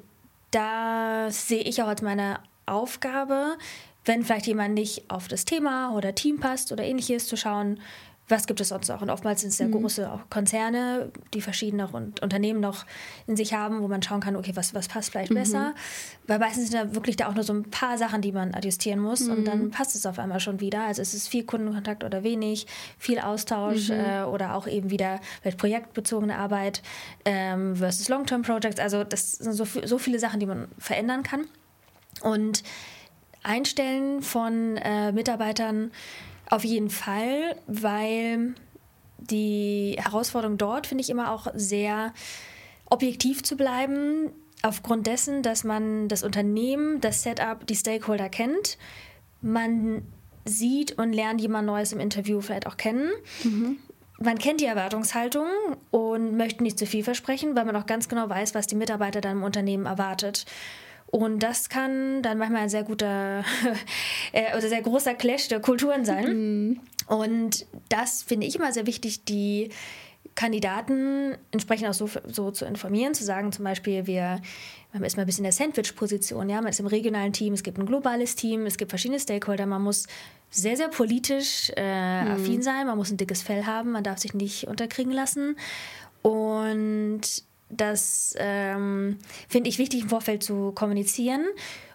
da 0.52 1.28
sehe 1.30 1.62
ich 1.62 1.84
auch 1.84 1.88
als 1.88 2.02
meine 2.02 2.40
Aufgabe, 2.66 3.58
wenn 4.06 4.24
vielleicht 4.24 4.48
jemand 4.48 4.74
nicht 4.74 5.12
auf 5.12 5.28
das 5.28 5.44
Thema 5.44 5.94
oder 5.94 6.16
Team 6.16 6.40
passt 6.40 6.72
oder 6.72 6.86
ähnliches, 6.86 7.28
zu 7.28 7.36
schauen, 7.36 7.82
was 8.30 8.46
gibt 8.46 8.60
es 8.60 8.70
sonst 8.70 8.90
noch? 8.90 9.02
Und 9.02 9.10
oftmals 9.10 9.42
sind 9.42 9.50
es 9.50 9.60
ja 9.60 9.68
mhm. 9.68 9.72
große 9.72 10.20
Konzerne, 10.30 11.12
die 11.34 11.40
verschiedene 11.42 11.88
Unternehmen 11.88 12.60
noch 12.60 12.86
in 13.26 13.38
sich 13.38 13.54
haben, 13.54 13.82
wo 13.82 13.88
man 13.88 14.02
schauen 14.02 14.20
kann, 14.20 14.36
okay, 14.36 14.52
was, 14.56 14.74
was 14.74 14.90
passt 14.90 15.12
vielleicht 15.12 15.32
mhm. 15.32 15.36
besser. 15.36 15.76
Weil 16.28 16.40
meistens 16.40 16.70
sind 16.70 16.82
da 16.82 16.94
wirklich 16.94 17.16
da 17.16 17.28
auch 17.30 17.36
nur 17.36 17.44
so 17.44 17.54
ein 17.54 17.64
paar 17.70 17.98
Sachen, 17.98 18.22
die 18.22 18.34
man 18.34 18.54
adjustieren 18.54 19.00
muss 19.00 19.22
mhm. 19.22 19.32
und 19.32 19.46
dann 19.46 19.64
mhm. 19.66 19.72
passt 19.72 19.96
es 19.96 20.06
auf 20.06 20.20
einmal 20.20 20.42
schon 20.42 20.60
wieder. 20.60 20.84
Also 20.84 21.02
es 21.02 21.14
ist 21.14 21.30
viel 21.30 21.46
Kundenkontakt 21.46 22.04
oder 22.04 22.24
wenig, 22.24 22.68
viel 22.98 23.20
Austausch 23.20 23.90
mhm. 23.90 23.96
äh, 23.96 24.24
oder 24.24 24.56
auch 24.56 24.68
eben 24.68 24.90
wieder 24.90 25.22
vielleicht 25.42 25.58
projektbezogene 25.58 26.38
Arbeit 26.38 26.82
ähm, 27.24 27.78
versus 27.78 28.10
Long-Term-Projects. 28.10 28.80
Also 28.80 29.06
das 29.06 29.34
sind 29.34 29.54
so, 29.54 29.66
so 29.66 29.98
viele 29.98 30.20
Sachen, 30.20 30.42
die 30.42 30.46
man 30.46 30.68
verändern 30.78 31.24
kann. 31.24 31.46
Und 32.22 32.64
Einstellen 33.44 34.22
von 34.22 34.76
äh, 34.78 35.14
Mitarbeitern 35.14 35.92
auf 36.50 36.64
jeden 36.64 36.90
Fall, 36.90 37.56
weil 37.68 38.56
die 39.18 39.98
Herausforderung 40.00 40.58
dort 40.58 40.88
finde 40.88 41.04
ich 41.04 41.10
immer 41.10 41.32
auch 41.32 41.48
sehr 41.56 42.14
objektiv 42.90 43.44
zu 43.44 43.58
bleiben, 43.58 44.32
aufgrund 44.62 45.08
dessen, 45.08 45.44
dass 45.44 45.64
man 45.64 46.08
das 46.08 46.24
Unternehmen, 46.24 47.02
das 47.02 47.24
Setup, 47.24 47.66
die 47.68 47.76
Stakeholder 47.76 48.30
kennt. 48.30 48.78
Man 49.42 50.04
sieht 50.46 50.98
und 50.98 51.14
lernt 51.14 51.42
jemand 51.42 51.68
Neues 51.68 51.92
im 51.92 52.00
Interview 52.00 52.42
vielleicht 52.42 52.68
auch 52.68 52.78
kennen. 52.78 53.12
Mhm. 53.44 53.78
Man 54.20 54.40
kennt 54.40 54.62
die 54.62 54.66
Erwartungshaltung 54.66 55.48
und 55.92 56.38
möchte 56.38 56.64
nicht 56.64 56.80
zu 56.80 56.88
viel 56.88 57.04
versprechen, 57.04 57.56
weil 57.56 57.66
man 57.66 57.76
auch 57.76 57.86
ganz 57.86 58.10
genau 58.10 58.28
weiß, 58.28 58.56
was 58.56 58.66
die 58.66 58.76
Mitarbeiter 58.76 59.22
dann 59.22 59.38
im 59.38 59.44
Unternehmen 59.44 59.86
erwartet. 59.86 60.46
Und 61.08 61.40
das 61.40 61.70
kann 61.70 62.22
dann 62.22 62.38
manchmal 62.38 62.64
ein 62.64 62.70
sehr 62.70 62.84
guter 62.84 63.44
äh, 64.34 64.56
oder 64.58 64.68
sehr 64.68 64.82
großer 64.82 65.14
Clash 65.14 65.48
der 65.48 65.62
Kulturen 65.62 66.06
sein. 66.06 66.26
Mhm. 66.68 66.80
Und 67.08 67.66
das 67.90 68.24
finde 68.24 68.46
ich 68.46 68.56
immer 68.58 68.74
sehr 68.74 68.86
wichtig, 68.86 69.24
die 69.24 69.70
Kandidaten 70.36 71.36
entsprechend 71.52 71.88
auch 71.88 71.94
so, 71.94 72.10
so 72.28 72.52
zu 72.52 72.66
informieren, 72.66 73.14
zu 73.14 73.24
sagen 73.24 73.52
zum 73.52 73.64
Beispiel, 73.64 74.06
wir 74.06 74.42
man 74.94 75.04
ist 75.04 75.18
mal 75.18 75.24
ein 75.24 75.26
bisschen 75.26 75.46
in 75.46 75.52
der 75.52 75.54
Sandwich-Position, 75.54 76.50
ja, 76.50 76.62
man 76.62 76.70
ist 76.70 76.80
im 76.80 76.88
regionalen 76.88 77.34
Team, 77.34 77.54
es 77.54 77.64
gibt 77.64 77.78
ein 77.78 77.86
globales 77.86 78.36
Team, 78.36 78.66
es 78.66 78.78
gibt 78.78 78.92
verschiedene 78.92 79.20
Stakeholder, 79.20 79.66
man 79.66 79.82
muss 79.82 80.08
sehr, 80.50 80.78
sehr 80.78 80.88
politisch 80.88 81.72
äh, 81.76 82.24
mhm. 82.24 82.32
affin 82.32 82.62
sein, 82.62 82.88
man 82.88 82.98
muss 82.98 83.12
ein 83.12 83.18
dickes 83.18 83.42
Fell 83.42 83.66
haben, 83.66 83.92
man 83.92 84.04
darf 84.04 84.20
sich 84.20 84.34
nicht 84.34 84.68
unterkriegen 84.68 85.12
lassen 85.12 85.58
und 86.22 87.22
das 87.70 88.36
ähm, 88.38 89.18
finde 89.48 89.70
ich 89.70 89.78
wichtig 89.78 90.04
im 90.04 90.10
Vorfeld 90.10 90.44
zu 90.44 90.72
kommunizieren. 90.74 91.46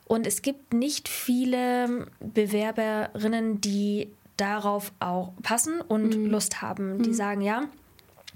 Und 0.07 0.27
es 0.27 0.43
gibt 0.43 0.75
nicht 0.75 1.09
viele 1.09 2.09
Bewerberinnen, 2.21 3.61
die 3.61 4.11
darauf 4.37 4.93
auch 5.01 5.33
passen 5.43 5.81
und 5.81 6.17
mhm. 6.17 6.27
Lust 6.27 6.61
haben. 6.61 7.03
Die 7.03 7.11
mhm. 7.11 7.15
sagen, 7.15 7.41
ja, 7.41 7.65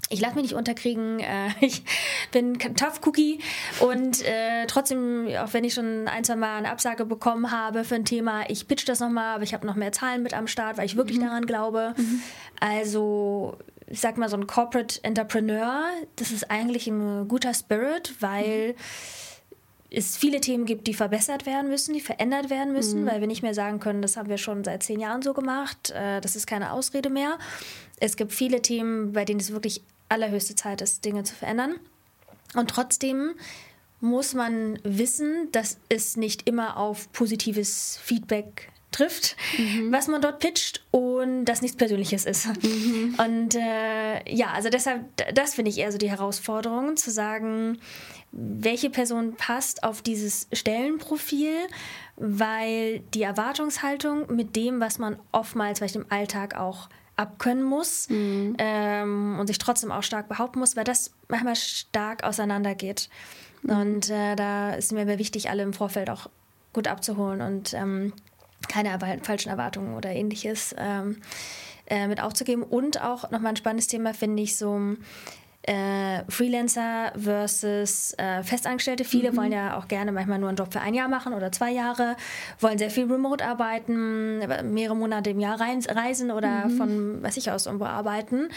ich 0.09 0.21
lasse 0.21 0.35
mich 0.35 0.43
nicht 0.43 0.55
unterkriegen, 0.55 1.19
äh, 1.19 1.49
ich 1.61 1.83
bin 2.31 2.57
Tough 2.57 3.01
Cookie 3.05 3.39
und 3.79 4.23
äh, 4.23 4.65
trotzdem, 4.67 5.27
auch 5.39 5.53
wenn 5.53 5.63
ich 5.63 5.73
schon 5.73 6.07
ein, 6.07 6.23
zwei 6.23 6.35
Mal 6.35 6.57
eine 6.57 6.71
Absage 6.71 7.05
bekommen 7.05 7.51
habe 7.51 7.83
für 7.83 7.95
ein 7.95 8.05
Thema, 8.05 8.49
ich 8.49 8.67
pitch 8.67 8.87
das 8.87 8.99
nochmal, 8.99 9.35
aber 9.35 9.43
ich 9.43 9.53
habe 9.53 9.67
noch 9.67 9.75
mehr 9.75 9.91
Zahlen 9.91 10.23
mit 10.23 10.33
am 10.33 10.47
Start, 10.47 10.77
weil 10.77 10.85
ich 10.85 10.95
wirklich 10.95 11.17
mhm. 11.17 11.25
daran 11.25 11.45
glaube. 11.45 11.93
Mhm. 11.97 12.21
Also 12.59 13.57
ich 13.87 14.01
sag 14.01 14.17
mal, 14.17 14.29
so 14.29 14.37
ein 14.37 14.47
Corporate 14.47 14.99
Entrepreneur, 15.03 15.89
das 16.15 16.31
ist 16.31 16.51
eigentlich 16.51 16.87
ein 16.87 17.27
guter 17.27 17.53
Spirit, 17.53 18.15
weil 18.19 18.69
mhm. 18.69 18.75
es 19.89 20.17
viele 20.17 20.41
Themen 20.41 20.65
gibt, 20.65 20.87
die 20.87 20.93
verbessert 20.93 21.45
werden 21.45 21.69
müssen, 21.69 21.93
die 21.93 22.01
verändert 22.01 22.49
werden 22.49 22.73
müssen, 22.73 23.03
mhm. 23.03 23.07
weil 23.07 23.19
wir 23.21 23.27
nicht 23.27 23.43
mehr 23.43 23.53
sagen 23.53 23.79
können, 23.79 24.01
das 24.01 24.17
haben 24.17 24.29
wir 24.29 24.37
schon 24.37 24.63
seit 24.63 24.83
zehn 24.83 24.99
Jahren 24.99 25.21
so 25.21 25.33
gemacht, 25.33 25.91
äh, 25.91 26.19
das 26.21 26.35
ist 26.35 26.47
keine 26.47 26.73
Ausrede 26.73 27.09
mehr. 27.09 27.37
Es 27.99 28.17
gibt 28.17 28.33
viele 28.33 28.61
Themen, 28.61 29.13
bei 29.13 29.25
denen 29.25 29.39
es 29.39 29.51
wirklich 29.51 29.81
allerhöchste 30.09 30.55
Zeit 30.55 30.81
ist, 30.81 31.03
Dinge 31.05 31.23
zu 31.23 31.35
verändern. 31.35 31.75
Und 32.55 32.69
trotzdem 32.69 33.35
muss 33.99 34.33
man 34.33 34.79
wissen, 34.83 35.49
dass 35.51 35.77
es 35.89 36.17
nicht 36.17 36.47
immer 36.47 36.77
auf 36.77 37.11
positives 37.11 37.99
Feedback 38.03 38.69
trifft, 38.97 39.35
mhm. 39.57 39.91
was 39.91 40.07
man 40.07 40.21
dort 40.21 40.39
pitcht 40.39 40.83
und 40.91 41.45
das 41.45 41.61
nichts 41.61 41.77
Persönliches 41.77 42.25
ist. 42.25 42.47
Mhm. 42.63 43.15
Und 43.17 43.55
äh, 43.55 44.33
ja, 44.33 44.47
also 44.53 44.69
deshalb, 44.69 45.05
das 45.33 45.55
finde 45.55 45.69
ich 45.69 45.77
eher 45.77 45.91
so 45.91 45.97
die 45.97 46.09
Herausforderung, 46.09 46.97
zu 46.97 47.11
sagen, 47.11 47.79
welche 48.31 48.89
Person 48.89 49.35
passt 49.35 49.83
auf 49.83 50.01
dieses 50.01 50.47
Stellenprofil, 50.51 51.55
weil 52.17 52.99
die 53.13 53.21
Erwartungshaltung 53.21 54.33
mit 54.33 54.55
dem, 54.55 54.79
was 54.79 54.99
man 54.99 55.17
oftmals 55.31 55.79
vielleicht 55.79 55.95
im 55.95 56.05
Alltag 56.09 56.55
auch 56.55 56.89
abkönnen 57.15 57.63
muss 57.63 58.09
mhm. 58.09 58.55
ähm, 58.59 59.37
und 59.39 59.47
sich 59.47 59.57
trotzdem 59.57 59.91
auch 59.91 60.03
stark 60.03 60.27
behaupten 60.27 60.59
muss, 60.59 60.75
weil 60.75 60.83
das 60.83 61.11
manchmal 61.29 61.55
stark 61.55 62.23
auseinandergeht. 62.23 63.09
Mhm. 63.63 63.69
Und 63.69 64.09
äh, 64.09 64.35
da 64.35 64.73
ist 64.73 64.91
mir 64.91 65.07
wichtig, 65.17 65.49
alle 65.49 65.63
im 65.63 65.73
Vorfeld 65.73 66.09
auch 66.09 66.29
gut 66.73 66.87
abzuholen 66.87 67.41
und 67.41 67.73
ähm, 67.73 68.13
keine 68.67 68.97
falschen 69.21 69.49
Erwartungen 69.49 69.95
oder 69.95 70.09
ähnliches 70.11 70.75
ähm, 70.77 71.21
äh, 71.87 72.07
mit 72.07 72.21
aufzugeben. 72.21 72.63
Und 72.63 73.01
auch 73.01 73.31
nochmal 73.31 73.53
ein 73.53 73.55
spannendes 73.55 73.87
Thema 73.87 74.13
finde 74.13 74.43
ich 74.43 74.57
so 74.57 74.95
äh, 75.67 76.23
Freelancer 76.29 77.11
versus 77.17 78.13
äh, 78.17 78.41
Festangestellte. 78.41 79.03
Viele 79.03 79.31
mhm. 79.31 79.37
wollen 79.37 79.51
ja 79.51 79.77
auch 79.77 79.87
gerne 79.87 80.11
manchmal 80.11 80.39
nur 80.39 80.49
einen 80.49 80.57
Job 80.57 80.71
für 80.71 80.81
ein 80.81 80.93
Jahr 80.93 81.09
machen 81.09 81.33
oder 81.33 81.51
zwei 81.51 81.71
Jahre, 81.71 82.15
wollen 82.59 82.77
sehr 82.77 82.89
viel 82.89 83.11
remote 83.11 83.45
arbeiten, 83.45 84.39
mehrere 84.73 84.95
Monate 84.95 85.31
im 85.31 85.39
Jahr 85.39 85.59
reisen 85.59 86.31
oder 86.31 86.67
mhm. 86.67 86.77
von, 86.77 87.23
was 87.23 87.37
ich 87.37 87.51
aus, 87.51 87.65
irgendwo 87.65 87.85
arbeiten. 87.85 88.49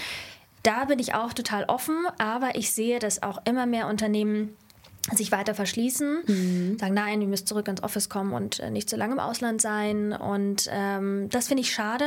Da 0.62 0.84
bin 0.84 0.98
ich 0.98 1.14
auch 1.14 1.32
total 1.32 1.64
offen, 1.64 1.96
aber 2.18 2.54
ich 2.54 2.72
sehe, 2.72 2.98
dass 2.98 3.22
auch 3.22 3.38
immer 3.44 3.66
mehr 3.66 3.88
Unternehmen 3.88 4.56
sich 5.12 5.32
weiter 5.32 5.54
verschließen, 5.54 6.22
mhm. 6.26 6.78
sagen, 6.78 6.94
nein, 6.94 7.20
ihr 7.20 7.26
müsst 7.26 7.48
zurück 7.48 7.68
ins 7.68 7.82
Office 7.82 8.08
kommen 8.08 8.32
und 8.32 8.60
äh, 8.60 8.70
nicht 8.70 8.88
zu 8.88 8.96
lange 8.96 9.14
im 9.14 9.18
Ausland 9.18 9.60
sein. 9.60 10.12
Und 10.12 10.68
ähm, 10.70 11.28
das 11.30 11.48
finde 11.48 11.62
ich 11.62 11.72
schade, 11.72 12.04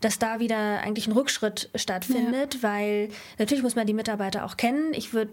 dass 0.00 0.18
da 0.18 0.38
wieder 0.38 0.80
eigentlich 0.80 1.08
ein 1.08 1.12
Rückschritt 1.12 1.70
stattfindet, 1.74 2.54
ja. 2.54 2.62
weil 2.62 3.08
natürlich 3.38 3.62
muss 3.62 3.76
man 3.76 3.86
die 3.86 3.94
Mitarbeiter 3.94 4.44
auch 4.44 4.56
kennen. 4.56 4.92
Ich 4.94 5.12
würde 5.12 5.32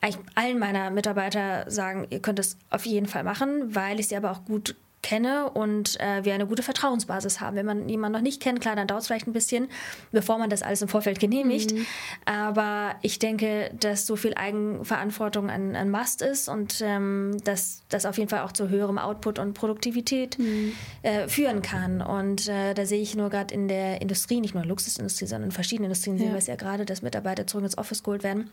eigentlich 0.00 0.24
allen 0.34 0.58
meiner 0.58 0.90
Mitarbeiter 0.90 1.70
sagen, 1.70 2.06
ihr 2.10 2.20
könnt 2.20 2.38
es 2.38 2.56
auf 2.70 2.86
jeden 2.86 3.06
Fall 3.06 3.22
machen, 3.22 3.74
weil 3.74 4.00
ich 4.00 4.08
sie 4.08 4.16
aber 4.16 4.30
auch 4.30 4.44
gut 4.44 4.76
kenne 5.02 5.50
und 5.50 5.98
äh, 6.00 6.24
wir 6.24 6.34
eine 6.34 6.46
gute 6.46 6.62
Vertrauensbasis 6.62 7.40
haben. 7.40 7.56
Wenn 7.56 7.66
man 7.66 7.88
jemanden 7.88 8.18
noch 8.18 8.22
nicht 8.22 8.42
kennt, 8.42 8.60
klar, 8.60 8.76
dann 8.76 8.86
dauert 8.86 9.02
es 9.02 9.06
vielleicht 9.06 9.26
ein 9.26 9.32
bisschen, 9.32 9.68
bevor 10.12 10.38
man 10.38 10.50
das 10.50 10.62
alles 10.62 10.82
im 10.82 10.88
Vorfeld 10.88 11.20
genehmigt. 11.20 11.72
Mhm. 11.72 11.86
Aber 12.26 12.94
ich 13.02 13.18
denke, 13.18 13.70
dass 13.78 14.06
so 14.06 14.16
viel 14.16 14.34
Eigenverantwortung 14.34 15.48
ein, 15.48 15.74
ein 15.74 15.90
Must 15.90 16.22
ist 16.22 16.48
und 16.48 16.80
ähm, 16.82 17.38
dass 17.44 17.82
das 17.88 18.04
auf 18.04 18.18
jeden 18.18 18.28
Fall 18.28 18.40
auch 18.40 18.52
zu 18.52 18.68
höherem 18.68 18.98
Output 18.98 19.38
und 19.38 19.54
Produktivität 19.54 20.38
mhm. 20.38 20.72
äh, 21.02 21.28
führen 21.28 21.62
kann. 21.62 22.02
Und 22.02 22.48
äh, 22.48 22.74
da 22.74 22.84
sehe 22.84 23.00
ich 23.00 23.14
nur 23.16 23.30
gerade 23.30 23.54
in 23.54 23.68
der 23.68 24.02
Industrie, 24.02 24.40
nicht 24.40 24.54
nur 24.54 24.64
Luxusindustrie, 24.64 25.26
sondern 25.26 25.48
in 25.48 25.52
verschiedenen 25.52 25.90
Industrien 25.90 26.16
ja. 26.16 26.24
sehen 26.24 26.32
wir 26.32 26.38
es 26.38 26.46
ja 26.46 26.56
gerade, 26.56 26.84
dass 26.84 27.02
Mitarbeiter 27.02 27.46
zurück 27.46 27.64
ins 27.64 27.78
Office 27.78 28.02
geholt 28.02 28.22
werden 28.22 28.50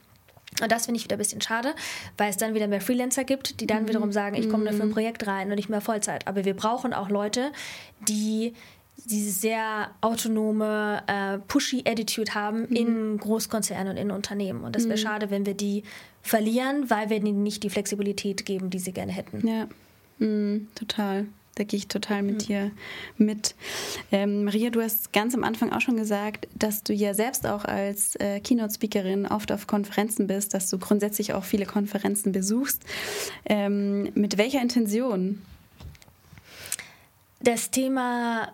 und 0.61 0.71
das 0.71 0.85
finde 0.85 0.97
ich 0.97 1.03
wieder 1.03 1.15
ein 1.15 1.19
bisschen 1.19 1.41
schade, 1.41 1.75
weil 2.17 2.29
es 2.29 2.37
dann 2.37 2.53
wieder 2.53 2.67
mehr 2.67 2.81
Freelancer 2.81 3.23
gibt, 3.23 3.59
die 3.59 3.67
dann 3.67 3.83
mhm. 3.83 3.89
wiederum 3.89 4.11
sagen, 4.11 4.35
ich 4.35 4.49
komme 4.49 4.63
nur 4.63 4.73
für 4.73 4.83
ein 4.83 4.89
mhm. 4.89 4.93
Projekt 4.93 5.27
rein 5.27 5.49
und 5.49 5.55
nicht 5.55 5.69
mehr 5.69 5.81
Vollzeit. 5.81 6.27
Aber 6.27 6.45
wir 6.45 6.55
brauchen 6.55 6.93
auch 6.93 7.09
Leute, 7.09 7.51
die 8.07 8.53
diese 9.05 9.31
sehr 9.31 9.91
autonome, 10.01 11.03
äh, 11.07 11.37
pushy 11.47 11.83
Attitude 11.87 12.33
haben 12.33 12.61
mhm. 12.61 12.75
in 12.75 13.17
Großkonzernen 13.17 13.91
und 13.91 13.97
in 13.97 14.11
Unternehmen. 14.11 14.63
Und 14.63 14.75
das 14.75 14.85
wäre 14.85 14.97
mhm. 14.97 15.01
schade, 15.01 15.29
wenn 15.29 15.45
wir 15.45 15.53
die 15.53 15.83
verlieren, 16.21 16.89
weil 16.89 17.09
wir 17.09 17.17
ihnen 17.17 17.43
nicht 17.43 17.63
die 17.63 17.69
Flexibilität 17.69 18.45
geben, 18.45 18.69
die 18.69 18.79
sie 18.79 18.91
gerne 18.91 19.11
hätten. 19.11 19.47
Ja, 19.47 19.67
mhm, 20.17 20.67
total. 20.73 21.27
Da 21.57 21.63
gehe 21.63 21.79
ich 21.79 21.87
total 21.87 22.21
mit 22.21 22.35
mhm. 22.35 22.39
dir 22.39 22.71
mit. 23.17 23.55
Ähm, 24.11 24.43
Maria, 24.43 24.69
du 24.69 24.81
hast 24.81 25.11
ganz 25.11 25.33
am 25.33 25.43
Anfang 25.43 25.73
auch 25.73 25.81
schon 25.81 25.97
gesagt, 25.97 26.47
dass 26.53 26.83
du 26.83 26.93
ja 26.93 27.13
selbst 27.13 27.47
auch 27.47 27.65
als 27.65 28.15
äh, 28.17 28.39
Keynote-Speakerin 28.39 29.25
oft 29.25 29.51
auf 29.51 29.65
Konferenzen 29.65 30.27
bist, 30.27 30.53
dass 30.53 30.69
du 30.69 30.77
grundsätzlich 30.77 31.33
auch 31.33 31.43
viele 31.43 31.65
Konferenzen 31.65 32.31
besuchst. 32.31 32.83
Ähm, 33.45 34.11
mit 34.13 34.37
welcher 34.37 34.61
Intention? 34.61 35.41
Das 37.41 37.71
Thema 37.71 38.51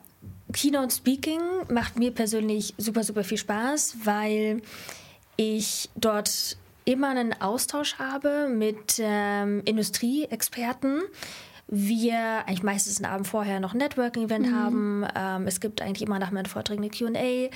Keynote 0.53 0.95
Speaking 0.95 1.41
macht 1.69 1.97
mir 1.97 2.11
persönlich 2.11 2.73
super, 2.77 3.03
super 3.03 3.23
viel 3.23 3.37
Spaß, 3.37 3.97
weil 4.03 4.61
ich 5.35 5.89
dort 5.95 6.57
immer 6.85 7.09
einen 7.09 7.33
Austausch 7.41 7.95
habe 7.95 8.49
mit 8.49 8.99
ähm, 8.99 9.61
Industrieexperten, 9.65 11.01
wir 11.75 12.45
eigentlich 12.45 12.61
meistens 12.61 13.01
einen 13.01 13.11
Abend 13.11 13.27
vorher 13.27 13.59
noch 13.59 13.73
ein 13.73 13.79
Networking-Event 13.79 14.47
mhm. 14.47 14.55
haben. 14.55 15.07
Ähm, 15.15 15.47
es 15.47 15.59
gibt 15.59 15.81
eigentlich 15.81 16.07
immer 16.07 16.19
nach 16.19 16.29
meinen 16.29 16.45
Vorträgen 16.45 16.83
eine 16.83 16.91
QA. 16.91 17.49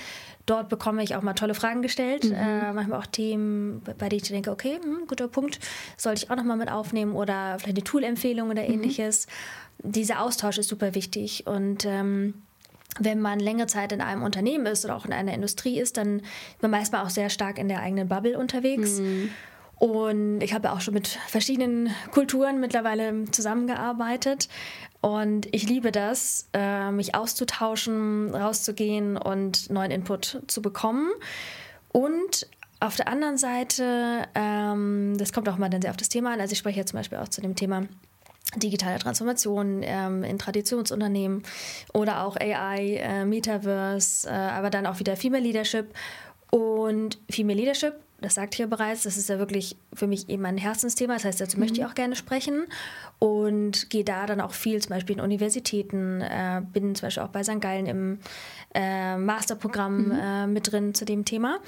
Dort 0.47 0.69
bekomme 0.69 1.03
ich 1.03 1.15
auch 1.15 1.21
mal 1.21 1.33
tolle 1.33 1.53
Fragen 1.53 1.83
gestellt. 1.83 2.23
Mhm. 2.23 2.33
Äh, 2.33 2.73
manchmal 2.73 2.99
auch 2.99 3.05
Themen, 3.05 3.83
bei 3.99 4.09
denen 4.09 4.23
ich 4.23 4.29
denke, 4.29 4.49
okay, 4.49 4.79
hm, 4.81 5.05
guter 5.07 5.27
Punkt, 5.27 5.59
sollte 5.97 6.23
ich 6.23 6.31
auch 6.31 6.35
nochmal 6.35 6.57
mit 6.57 6.71
aufnehmen 6.71 7.13
oder 7.13 7.59
vielleicht 7.59 7.77
eine 7.77 7.83
Tool-Empfehlung 7.83 8.49
oder 8.49 8.63
mhm. 8.63 8.73
ähnliches. 8.73 9.27
Dieser 9.83 10.21
Austausch 10.21 10.57
ist 10.57 10.69
super 10.69 10.95
wichtig 10.95 11.45
und 11.45 11.85
ähm, 11.85 12.33
wenn 12.99 13.21
man 13.21 13.39
längere 13.39 13.67
Zeit 13.67 13.91
in 13.91 14.01
einem 14.01 14.23
Unternehmen 14.23 14.65
ist 14.65 14.83
oder 14.83 14.95
auch 14.95 15.05
in 15.05 15.13
einer 15.13 15.35
Industrie 15.35 15.79
ist, 15.79 15.97
dann 15.97 16.21
ist 16.21 16.61
man 16.61 16.71
meistens 16.71 16.99
auch 16.99 17.11
sehr 17.11 17.29
stark 17.29 17.59
in 17.59 17.67
der 17.67 17.81
eigenen 17.81 18.07
Bubble 18.07 18.39
unterwegs. 18.39 18.97
Mhm. 18.99 19.29
Und 19.79 20.41
ich 20.41 20.53
habe 20.53 20.71
auch 20.71 20.81
schon 20.81 20.95
mit 20.95 21.07
verschiedenen 21.07 21.91
Kulturen 22.11 22.59
mittlerweile 22.59 23.25
zusammengearbeitet. 23.31 24.49
Und 25.01 25.47
ich 25.53 25.67
liebe 25.69 25.91
das, 25.91 26.49
äh, 26.53 26.91
mich 26.91 27.13
auszutauschen, 27.13 28.33
rauszugehen 28.33 29.17
und 29.17 29.69
neuen 29.69 29.91
Input 29.91 30.41
zu 30.47 30.61
bekommen. 30.61 31.11
Und 31.89 32.47
auf 32.79 32.95
der 32.95 33.07
anderen 33.07 33.37
Seite, 33.37 34.23
ähm, 34.35 35.15
das 35.17 35.31
kommt 35.31 35.47
auch 35.49 35.57
mal 35.57 35.69
dann 35.69 35.81
sehr 35.81 35.91
auf 35.91 35.97
das 35.97 36.09
Thema 36.09 36.33
an. 36.33 36.41
Also 36.41 36.53
ich 36.53 36.59
spreche 36.59 36.79
jetzt 36.79 36.89
zum 36.89 36.99
Beispiel 36.99 37.19
auch 37.19 37.27
zu 37.27 37.41
dem 37.41 37.55
Thema 37.55 37.83
digitale 38.55 38.97
Transformation 38.97 39.81
ähm, 39.83 40.23
in 40.23 40.39
Traditionsunternehmen 40.39 41.43
oder 41.93 42.23
auch 42.23 42.37
AI, 42.37 42.97
äh, 42.97 43.25
Metaverse, 43.25 44.27
äh, 44.27 44.31
aber 44.31 44.69
dann 44.69 44.85
auch 44.85 44.99
wieder 44.99 45.15
Female 45.17 45.43
Leadership. 45.43 45.93
Und 46.49 47.19
Female 47.29 47.59
Leadership 47.59 47.95
das 48.19 48.35
sagte 48.35 48.55
ich 48.55 48.59
ja 48.59 48.65
bereits, 48.65 49.03
das 49.03 49.15
ist 49.15 49.29
ja 49.29 49.37
wirklich 49.37 49.75
für 49.93 50.07
mich 50.07 50.27
eben 50.27 50.45
ein 50.45 50.57
Herzensthema. 50.57 51.13
Das 51.13 51.25
heißt, 51.25 51.39
dazu 51.39 51.57
mhm. 51.57 51.63
möchte 51.63 51.79
ich 51.79 51.85
auch 51.85 51.93
gerne 51.93 52.15
sprechen 52.15 52.65
und 53.19 53.89
gehe 53.89 54.03
da 54.03 54.25
dann 54.25 54.41
auch 54.41 54.53
viel 54.53 54.81
zum 54.81 54.89
Beispiel 54.89 55.17
in 55.17 55.21
Universitäten, 55.21 56.21
äh, 56.21 56.61
bin 56.73 56.95
zum 56.95 57.07
Beispiel 57.07 57.23
auch 57.23 57.29
bei 57.29 57.43
St. 57.43 57.61
Gallen 57.61 57.85
im 57.85 58.19
äh, 58.73 59.17
Masterprogramm 59.17 60.05
mhm. 60.05 60.11
äh, 60.11 60.47
mit 60.47 60.71
drin 60.71 60.95
zu 60.95 61.05
dem 61.05 61.25
Thema. 61.25 61.59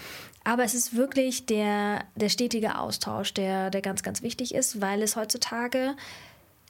Aber 0.44 0.64
es 0.64 0.74
ist 0.74 0.96
wirklich 0.96 1.46
der, 1.46 2.04
der 2.16 2.30
stetige 2.30 2.80
Austausch, 2.80 3.34
der, 3.34 3.70
der 3.70 3.82
ganz, 3.82 4.02
ganz 4.02 4.24
wichtig 4.24 4.56
ist, 4.56 4.82
weil 4.82 5.04
es 5.04 5.16
heutzutage 5.16 5.96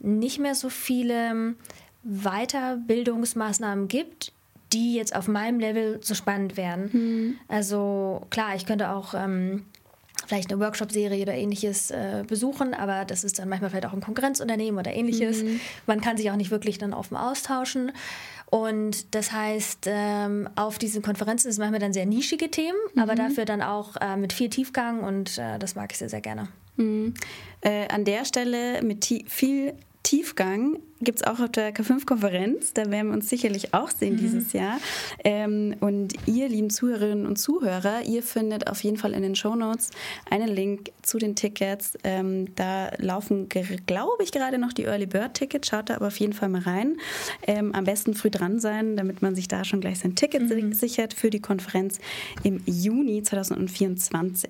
nicht 0.01 0.39
mehr 0.39 0.55
so 0.55 0.69
viele 0.69 1.55
Weiterbildungsmaßnahmen 2.03 3.87
gibt, 3.87 4.33
die 4.73 4.95
jetzt 4.95 5.15
auf 5.15 5.27
meinem 5.27 5.59
Level 5.59 5.99
so 6.01 6.13
spannend 6.13 6.57
wären. 6.57 6.89
Mhm. 6.91 7.35
Also 7.47 8.25
klar, 8.29 8.55
ich 8.55 8.65
könnte 8.65 8.89
auch 8.91 9.13
ähm, 9.13 9.65
vielleicht 10.29 10.51
eine 10.51 10.61
Workshop-Serie 10.61 11.23
oder 11.23 11.33
ähnliches 11.33 11.89
äh, 11.89 12.23
besuchen, 12.25 12.75
aber 12.75 13.03
das 13.03 13.23
ist 13.23 13.39
dann 13.39 13.49
manchmal 13.49 13.71
vielleicht 13.71 13.87
auch 13.87 13.93
ein 13.93 14.01
Konkurrenzunternehmen 14.01 14.79
oder 14.79 14.93
ähnliches. 14.93 15.43
Mhm. 15.43 15.59
Man 15.87 16.01
kann 16.01 16.17
sich 16.17 16.29
auch 16.29 16.35
nicht 16.35 16.51
wirklich 16.51 16.77
dann 16.77 16.93
offen 16.93 17.17
austauschen. 17.17 17.91
Und 18.45 19.15
das 19.15 19.31
heißt, 19.31 19.87
ähm, 19.87 20.47
auf 20.55 20.77
diesen 20.77 21.01
Konferenzen 21.01 21.51
sind 21.51 21.59
manchmal 21.59 21.79
dann 21.79 21.93
sehr 21.93 22.05
nischige 22.05 22.51
Themen, 22.51 22.77
mhm. 22.93 23.01
aber 23.01 23.15
dafür 23.15 23.45
dann 23.45 23.63
auch 23.63 23.95
äh, 23.99 24.17
mit 24.17 24.31
viel 24.31 24.49
Tiefgang 24.49 25.03
und 25.03 25.39
äh, 25.39 25.57
das 25.57 25.73
mag 25.73 25.91
ich 25.91 25.97
sehr, 25.97 26.09
sehr 26.09 26.21
gerne. 26.21 26.47
Mhm. 26.75 27.15
Äh, 27.61 27.87
an 27.87 28.05
der 28.05 28.23
Stelle 28.23 28.83
mit 28.83 29.05
viel 29.05 29.73
Tiefgang 30.03 30.79
gibt 31.01 31.19
es 31.19 31.27
auch 31.27 31.39
auf 31.39 31.51
der 31.51 31.73
K5-Konferenz. 31.73 32.73
Da 32.73 32.89
werden 32.89 33.07
wir 33.07 33.13
uns 33.13 33.29
sicherlich 33.29 33.73
auch 33.73 33.89
sehen 33.89 34.13
mhm. 34.13 34.17
dieses 34.17 34.53
Jahr. 34.53 34.77
Ähm, 35.23 35.75
und 35.79 36.13
ihr, 36.25 36.49
lieben 36.49 36.69
Zuhörerinnen 36.69 37.25
und 37.25 37.37
Zuhörer, 37.37 38.01
ihr 38.03 38.23
findet 38.23 38.67
auf 38.69 38.83
jeden 38.83 38.97
Fall 38.97 39.13
in 39.13 39.21
den 39.21 39.35
Show 39.35 39.55
Notes 39.55 39.91
einen 40.29 40.47
Link 40.47 40.91
zu 41.01 41.17
den 41.17 41.35
Tickets. 41.35 41.97
Ähm, 42.03 42.53
da 42.55 42.91
laufen, 42.97 43.49
glaube 43.49 44.23
ich, 44.23 44.31
gerade 44.31 44.57
noch 44.57 44.73
die 44.73 44.83
Early 44.83 45.05
Bird 45.05 45.35
Tickets. 45.35 45.67
Schaut 45.67 45.89
da 45.89 45.95
aber 45.95 46.07
auf 46.07 46.19
jeden 46.19 46.33
Fall 46.33 46.49
mal 46.49 46.61
rein. 46.61 46.97
Ähm, 47.45 47.73
am 47.73 47.83
besten 47.83 48.13
früh 48.13 48.29
dran 48.29 48.59
sein, 48.59 48.97
damit 48.97 49.21
man 49.21 49.35
sich 49.35 49.47
da 49.47 49.63
schon 49.63 49.81
gleich 49.81 49.99
sein 49.99 50.15
Ticket 50.15 50.49
mhm. 50.49 50.73
sichert 50.73 51.13
für 51.13 51.29
die 51.29 51.41
Konferenz 51.41 51.99
im 52.43 52.61
Juni 52.65 53.21
2024. 53.23 54.49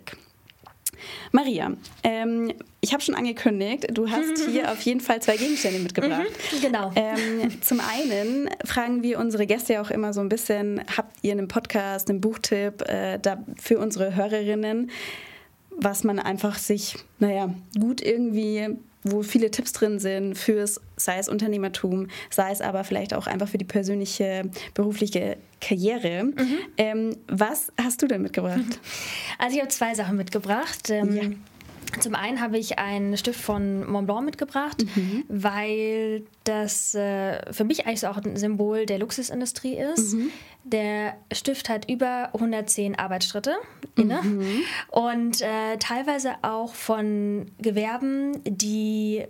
Maria, 1.31 1.73
ähm, 2.03 2.53
ich 2.81 2.93
habe 2.93 3.03
schon 3.03 3.15
angekündigt, 3.15 3.87
du 3.91 4.09
hast 4.09 4.45
hier 4.49 4.71
auf 4.71 4.81
jeden 4.81 5.01
Fall 5.01 5.21
zwei 5.21 5.37
Gegenstände 5.37 5.79
mitgebracht. 5.79 6.29
Mhm, 6.51 6.61
genau. 6.61 6.91
Ähm, 6.95 7.61
zum 7.61 7.79
einen 7.79 8.49
fragen 8.65 9.03
wir 9.03 9.19
unsere 9.19 9.45
Gäste 9.45 9.73
ja 9.73 9.81
auch 9.81 9.91
immer 9.91 10.13
so 10.13 10.21
ein 10.21 10.29
bisschen, 10.29 10.81
habt 10.95 11.17
ihr 11.21 11.33
einen 11.33 11.47
Podcast, 11.47 12.09
einen 12.09 12.21
Buchtipp 12.21 12.81
äh, 12.87 13.19
da 13.19 13.43
für 13.57 13.79
unsere 13.79 14.15
Hörerinnen, 14.15 14.91
was 15.71 16.03
man 16.03 16.19
einfach 16.19 16.57
sich, 16.57 16.95
naja, 17.19 17.53
gut 17.79 18.01
irgendwie 18.01 18.77
wo 19.03 19.23
viele 19.23 19.49
Tipps 19.51 19.71
drin 19.71 19.99
sind 19.99 20.37
fürs, 20.37 20.81
sei 20.97 21.17
es 21.19 21.29
Unternehmertum, 21.29 22.07
sei 22.29 22.51
es 22.51 22.61
aber 22.61 22.83
vielleicht 22.83 23.13
auch 23.13 23.27
einfach 23.27 23.47
für 23.47 23.57
die 23.57 23.65
persönliche 23.65 24.49
berufliche 24.73 25.37
Karriere. 25.61 26.25
Mhm. 26.25 26.57
Ähm, 26.77 27.17
was 27.27 27.71
hast 27.81 28.01
du 28.01 28.07
denn 28.07 28.21
mitgebracht? 28.21 28.59
Also 29.37 29.55
ich 29.55 29.61
habe 29.61 29.69
zwei 29.69 29.95
Sachen 29.95 30.17
mitgebracht. 30.17 30.89
Ähm. 30.89 31.41
Zum 31.99 32.15
einen 32.15 32.41
habe 32.41 32.57
ich 32.57 32.77
einen 32.77 33.17
Stift 33.17 33.39
von 33.39 33.89
Mont 33.89 34.07
Blanc 34.07 34.25
mitgebracht, 34.25 34.85
mhm. 34.95 35.23
weil 35.27 36.23
das 36.43 36.93
äh, 36.95 37.51
für 37.51 37.63
mich 37.63 37.85
eigentlich 37.85 38.01
so 38.01 38.07
auch 38.07 38.17
ein 38.17 38.37
Symbol 38.37 38.85
der 38.85 38.99
Luxusindustrie 38.99 39.75
ist. 39.75 40.13
Mhm. 40.13 40.31
Der 40.63 41.15
Stift 41.31 41.69
hat 41.69 41.89
über 41.89 42.29
110 42.33 42.97
Arbeitsschritte 42.97 43.55
inne 43.95 44.21
mhm. 44.21 44.61
und 44.91 45.41
äh, 45.41 45.77
teilweise 45.79 46.33
auch 46.41 46.73
von 46.73 47.51
Gewerben, 47.59 48.43
die 48.45 49.25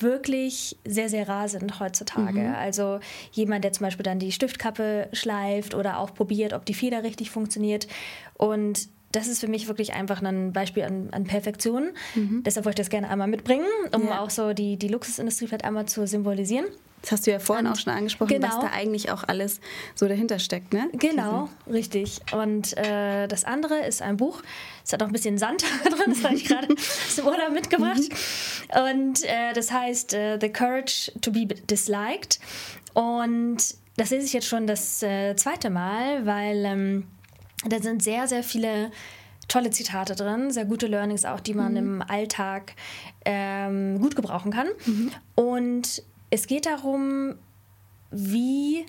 wirklich 0.00 0.76
sehr, 0.84 1.08
sehr 1.08 1.28
rar 1.28 1.48
sind 1.48 1.80
heutzutage. 1.80 2.40
Mhm. 2.40 2.54
Also 2.54 3.00
jemand, 3.32 3.64
der 3.64 3.72
zum 3.72 3.84
Beispiel 3.84 4.04
dann 4.04 4.18
die 4.18 4.32
Stiftkappe 4.32 5.08
schleift 5.12 5.74
oder 5.74 5.98
auch 5.98 6.14
probiert, 6.14 6.52
ob 6.52 6.64
die 6.64 6.74
Feder 6.74 7.02
richtig 7.02 7.30
funktioniert. 7.30 7.88
Und 8.34 8.88
das 9.18 9.26
ist 9.28 9.40
für 9.40 9.48
mich 9.48 9.68
wirklich 9.68 9.94
einfach 9.94 10.22
ein 10.22 10.52
Beispiel 10.52 10.84
an, 10.84 11.08
an 11.12 11.24
Perfektion. 11.24 11.90
Mhm. 12.14 12.42
Deshalb 12.44 12.64
wollte 12.66 12.80
ich 12.80 12.86
das 12.86 12.90
gerne 12.90 13.10
einmal 13.10 13.28
mitbringen, 13.28 13.66
um 13.94 14.06
ja. 14.06 14.20
auch 14.20 14.30
so 14.30 14.52
die, 14.52 14.76
die 14.76 14.88
Luxusindustrie 14.88 15.46
vielleicht 15.46 15.64
einmal 15.64 15.86
zu 15.86 16.06
symbolisieren. 16.06 16.66
Das 17.02 17.12
hast 17.12 17.26
du 17.26 17.30
ja 17.30 17.38
vorhin 17.38 17.66
und, 17.66 17.72
auch 17.72 17.78
schon 17.78 17.92
angesprochen, 17.92 18.28
genau. 18.28 18.48
was 18.48 18.60
da 18.60 18.70
eigentlich 18.72 19.12
auch 19.12 19.22
alles 19.24 19.60
so 19.94 20.08
dahinter 20.08 20.38
steckt, 20.38 20.72
ne? 20.72 20.88
Genau, 20.94 21.48
richtig. 21.70 22.20
Und 22.32 22.76
äh, 22.76 23.28
das 23.28 23.44
andere 23.44 23.86
ist 23.86 24.02
ein 24.02 24.16
Buch. 24.16 24.42
Es 24.84 24.92
hat 24.92 25.02
auch 25.02 25.06
ein 25.06 25.12
bisschen 25.12 25.38
Sand 25.38 25.62
drin, 25.84 26.12
das 26.12 26.24
habe 26.24 26.34
ich 26.34 26.44
gerade 26.44 26.74
zum 27.14 27.26
Urlaub 27.26 27.52
mitgebracht. 27.52 28.00
Mhm. 28.00 28.90
Und 28.90 29.24
äh, 29.24 29.52
das 29.54 29.70
heißt 29.70 30.14
uh, 30.14 30.38
The 30.40 30.48
Courage 30.48 31.12
to 31.20 31.30
be 31.30 31.46
Disliked. 31.46 32.40
Und 32.94 33.58
das 33.96 34.10
lese 34.10 34.26
ich 34.26 34.32
jetzt 34.32 34.46
schon 34.46 34.66
das 34.66 35.02
äh, 35.02 35.36
zweite 35.36 35.70
Mal, 35.70 36.26
weil 36.26 36.64
ähm, 36.64 37.06
da 37.66 37.80
sind 37.80 38.02
sehr, 38.02 38.28
sehr 38.28 38.42
viele 38.42 38.90
tolle 39.48 39.70
Zitate 39.70 40.14
drin, 40.14 40.50
sehr 40.50 40.66
gute 40.66 40.86
Learnings 40.86 41.24
auch, 41.24 41.40
die 41.40 41.54
man 41.54 41.72
mhm. 41.72 41.78
im 41.78 42.02
Alltag 42.02 42.74
ähm, 43.24 44.00
gut 44.00 44.14
gebrauchen 44.14 44.52
kann. 44.52 44.68
Mhm. 44.84 45.10
Und 45.34 46.02
es 46.30 46.46
geht 46.46 46.66
darum, 46.66 47.34
wie 48.10 48.84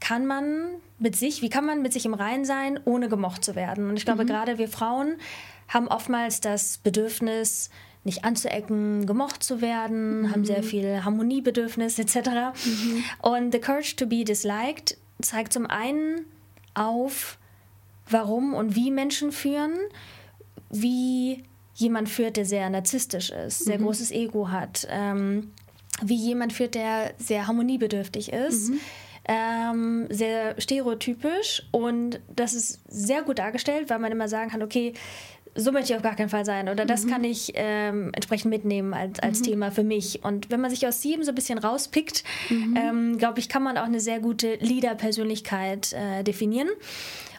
kann 0.00 0.26
man 0.26 0.68
mit 0.98 1.16
sich, 1.16 1.42
wie 1.42 1.48
kann 1.48 1.64
man 1.64 1.82
mit 1.82 1.92
sich 1.92 2.04
im 2.04 2.14
Rein 2.14 2.44
sein, 2.44 2.78
ohne 2.84 3.08
gemocht 3.08 3.44
zu 3.44 3.54
werden. 3.54 3.88
Und 3.88 3.96
ich 3.96 4.04
glaube, 4.04 4.24
mhm. 4.24 4.28
gerade 4.28 4.58
wir 4.58 4.68
Frauen 4.68 5.14
haben 5.68 5.88
oftmals 5.88 6.40
das 6.40 6.78
Bedürfnis, 6.78 7.70
nicht 8.04 8.24
anzuecken, 8.24 9.06
gemocht 9.06 9.42
zu 9.42 9.60
werden, 9.60 10.22
mhm. 10.22 10.30
haben 10.30 10.44
sehr 10.44 10.62
viel 10.62 11.04
Harmoniebedürfnis 11.04 11.98
etc. 11.98 12.16
Mhm. 12.64 13.04
Und 13.20 13.52
The 13.52 13.60
Courage 13.60 13.96
to 13.96 14.06
be 14.06 14.24
Disliked 14.24 14.96
zeigt 15.20 15.52
zum 15.52 15.66
einen 15.66 16.24
auf, 16.74 17.38
warum 18.10 18.54
und 18.54 18.74
wie 18.74 18.90
Menschen 18.90 19.32
führen, 19.32 19.74
wie 20.70 21.44
jemand 21.74 22.08
führt, 22.08 22.36
der 22.36 22.44
sehr 22.44 22.68
narzisstisch 22.70 23.30
ist, 23.30 23.64
sehr 23.64 23.78
mhm. 23.78 23.84
großes 23.84 24.10
Ego 24.10 24.50
hat, 24.50 24.86
ähm, 24.90 25.52
wie 26.02 26.16
jemand 26.16 26.52
führt, 26.52 26.74
der 26.74 27.12
sehr 27.18 27.46
harmoniebedürftig 27.46 28.32
ist. 28.32 28.70
Mhm. 28.70 28.80
Ähm, 29.30 30.06
sehr 30.08 30.58
stereotypisch 30.58 31.62
und 31.70 32.18
das 32.34 32.54
ist 32.54 32.80
sehr 32.88 33.20
gut 33.20 33.38
dargestellt, 33.38 33.90
weil 33.90 33.98
man 33.98 34.10
immer 34.10 34.26
sagen 34.26 34.50
kann, 34.50 34.62
okay, 34.62 34.94
so 35.54 35.70
möchte 35.72 35.92
ich 35.92 35.96
auf 35.96 36.02
gar 36.02 36.16
keinen 36.16 36.30
Fall 36.30 36.44
sein 36.44 36.68
oder 36.68 36.86
das 36.86 37.04
mhm. 37.04 37.10
kann 37.10 37.24
ich 37.24 37.52
ähm, 37.56 38.10
entsprechend 38.14 38.50
mitnehmen 38.50 38.94
als, 38.94 39.18
als 39.20 39.40
mhm. 39.40 39.44
Thema 39.44 39.70
für 39.70 39.82
mich. 39.82 40.24
Und 40.24 40.50
wenn 40.50 40.60
man 40.60 40.70
sich 40.70 40.86
aus 40.86 41.02
sieben 41.02 41.24
so 41.24 41.32
ein 41.32 41.34
bisschen 41.34 41.58
rauspickt, 41.58 42.24
mhm. 42.48 42.76
ähm, 42.76 43.18
glaube 43.18 43.40
ich, 43.40 43.48
kann 43.48 43.62
man 43.62 43.76
auch 43.76 43.84
eine 43.84 44.00
sehr 44.00 44.20
gute 44.20 44.54
Leader-Persönlichkeit 44.54 45.92
äh, 45.92 46.22
definieren. 46.22 46.68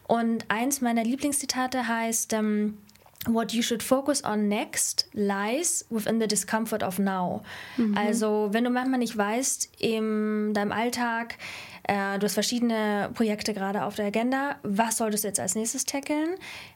Und 0.10 0.46
eins 0.48 0.82
meiner 0.82 1.04
Lieblingszitate 1.04 1.88
heißt, 1.88 2.34
ähm, 2.34 2.80
What 3.28 3.52
you 3.52 3.62
should 3.62 3.84
focus 3.84 4.24
on 4.24 4.48
next 4.48 5.10
lies 5.12 5.86
within 5.90 6.22
the 6.22 6.28
discomfort 6.28 6.84
of 6.84 7.00
now. 7.00 7.44
Mhm. 7.76 7.98
Also, 7.98 8.48
wenn 8.54 8.64
du 8.64 8.70
manchmal 8.70 8.98
nicht 8.98 9.18
weißt, 9.18 9.70
in 9.78 10.54
deinem 10.54 10.72
Alltag, 10.72 11.38
äh, 11.84 12.18
du 12.18 12.24
hast 12.24 12.36
verschiedene 12.36 13.10
Projekte 13.14 13.54
gerade 13.54 13.84
auf 13.84 13.96
der 13.96 14.06
Agenda, 14.06 14.56
was 14.64 14.98
solltest 14.98 15.26
du 15.26 15.28
jetzt 15.28 15.40
als 15.40 15.54
nächstes 15.54 15.84
tackeln? 15.84 16.30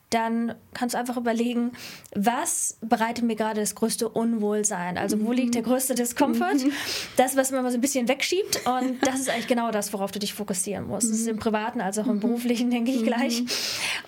Dann 0.10 0.54
kannst 0.74 0.94
du 0.94 1.00
einfach 1.00 1.18
überlegen, 1.18 1.72
was 2.16 2.78
bereitet 2.82 3.26
mir 3.26 3.36
gerade 3.36 3.62
das 3.62 3.74
größte 3.74 4.08
Unwohlsein? 4.08 4.98
Also 4.98 5.20
wo 5.26 5.32
liegt 5.32 5.56
der 5.56 5.64
größte 5.64 5.96
Discomfort? 5.96 6.66
Mhm. 6.66 6.72
Das, 7.18 7.36
was 7.36 7.52
man 7.52 7.64
mal 7.64 7.72
so 7.72 7.78
ein 7.78 7.82
bisschen 7.82 8.08
wegschiebt 8.08 8.62
und 8.66 9.00
das 9.06 9.20
ist 9.20 9.30
eigentlich 9.30 9.48
genau 9.48 9.72
das, 9.72 9.92
worauf 9.92 10.12
du 10.12 10.20
dich 10.20 10.34
fokussieren 10.34 10.88
musst. 10.88 11.10
Das 11.10 11.18
ist 11.18 11.28
im 11.28 11.38
Privaten 11.38 11.82
als 11.82 11.98
auch 11.98 12.06
im 12.06 12.18
mhm. 12.18 12.22
Beruflichen, 12.22 12.70
denke 12.70 12.92
ich 12.92 13.04
gleich. 13.04 13.42
Mhm. 13.42 13.48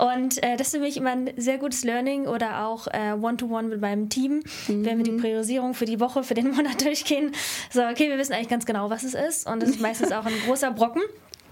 Und 0.05 0.43
äh, 0.43 0.57
das 0.57 0.67
ist 0.67 0.75
für 0.75 0.81
mich 0.81 0.97
immer 0.97 1.11
ein 1.11 1.31
sehr 1.37 1.57
gutes 1.57 1.83
Learning 1.83 2.27
oder 2.27 2.67
auch 2.67 2.87
äh, 2.87 3.13
One-to-One 3.19 3.67
-one 3.67 3.69
mit 3.69 3.81
meinem 3.81 4.09
Team, 4.09 4.41
wenn 4.67 4.97
wir 4.97 5.03
die 5.03 5.11
Priorisierung 5.11 5.73
für 5.73 5.85
die 5.85 5.99
Woche, 5.99 6.23
für 6.23 6.35
den 6.35 6.51
Monat 6.51 6.81
durchgehen. 6.85 7.31
So, 7.71 7.81
okay, 7.81 8.09
wir 8.09 8.17
wissen 8.17 8.33
eigentlich 8.33 8.49
ganz 8.49 8.65
genau, 8.65 8.89
was 8.89 9.03
es 9.03 9.15
ist 9.15 9.47
und 9.47 9.61
das 9.61 9.69
ist 9.69 9.81
meistens 9.81 10.11
auch 10.11 10.25
ein 10.25 10.33
großer 10.45 10.71
Brocken. 10.71 11.01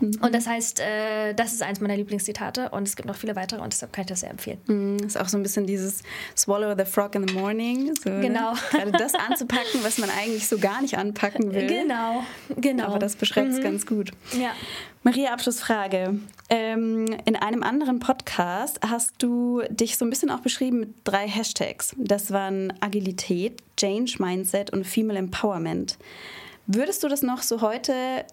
Und 0.04 0.36
das 0.36 0.47
heißt, 0.47 0.80
äh, 0.80 1.34
das 1.34 1.54
ist 1.54 1.64
eins 1.64 1.80
meiner 1.80 1.95
Lieblingszitate 1.95 2.70
und 2.70 2.88
es 2.88 2.95
gibt 2.95 3.08
noch 3.08 3.16
viele 3.16 3.36
weitere 3.36 3.62
und 3.62 3.72
deshalb 3.72 3.93
kann 3.93 4.04
ich 4.04 4.10
das 4.10 4.20
sehr 4.20 4.32
empfehlen. 4.32 4.60
Mhm, 4.68 4.97
ist 5.06 5.18
auch 5.18 5.30
so 5.30 5.38
ein 5.38 5.43
bisschen 5.43 5.66
dieses 5.66 6.04
Swallow 6.36 6.76
the 6.78 6.86
Frog 6.86 7.16
in 7.16 7.28
the 7.28 7.34
Morning. 7.34 7.93
So, 8.04 8.10
ne? 8.10 8.22
genau. 8.22 8.54
Ne? 8.54 8.60
Gerade 8.72 8.91
das 8.91 9.16
anzupacken, 9.16 9.84
was 9.84 9.97
man 9.97 10.10
eigentlich 10.10 10.47
so 10.47 10.58
gar 10.58 10.82
nicht 10.82 10.97
anpacken 10.97 11.54
will. 11.54 11.68
Genau, 11.68 12.24
genau. 12.58 12.86
Aber 12.86 12.99
das 12.99 13.16
beschreibt 13.16 13.49
es 13.49 13.60
mhm. 13.60 13.64
ganz 13.64 13.86
gut. 13.86 14.12
Ja. 14.34 14.51
Maria, 15.04 15.34
Abschlussfrage. 15.34 16.20
Ähm, 16.49 17.06
in 17.26 17.36
einem 17.36 17.64
anderen 17.64 17.99
Podcast 17.99 18.80
hast 18.88 19.14
du 19.20 19.62
dich 19.70 19.97
so 19.97 20.06
ein 20.06 20.10
bisschen 20.10 20.30
auch 20.30 20.39
beschrieben 20.39 20.80
mit 20.80 20.93
drei 21.04 21.28
Hashtags. 21.28 21.95
Das 21.97 22.32
waren 22.32 22.74
Agilität, 22.80 23.62
Change 23.78 24.16
Mindset 24.20 24.72
und 24.72 24.86
Female 24.86 25.20
Empowerment. 25.20 25.97
Würdest 26.68 27.04
du 27.04 27.10
das 27.10 27.22
noch 27.22 27.41
so 27.41 27.62
heute 27.62 28.26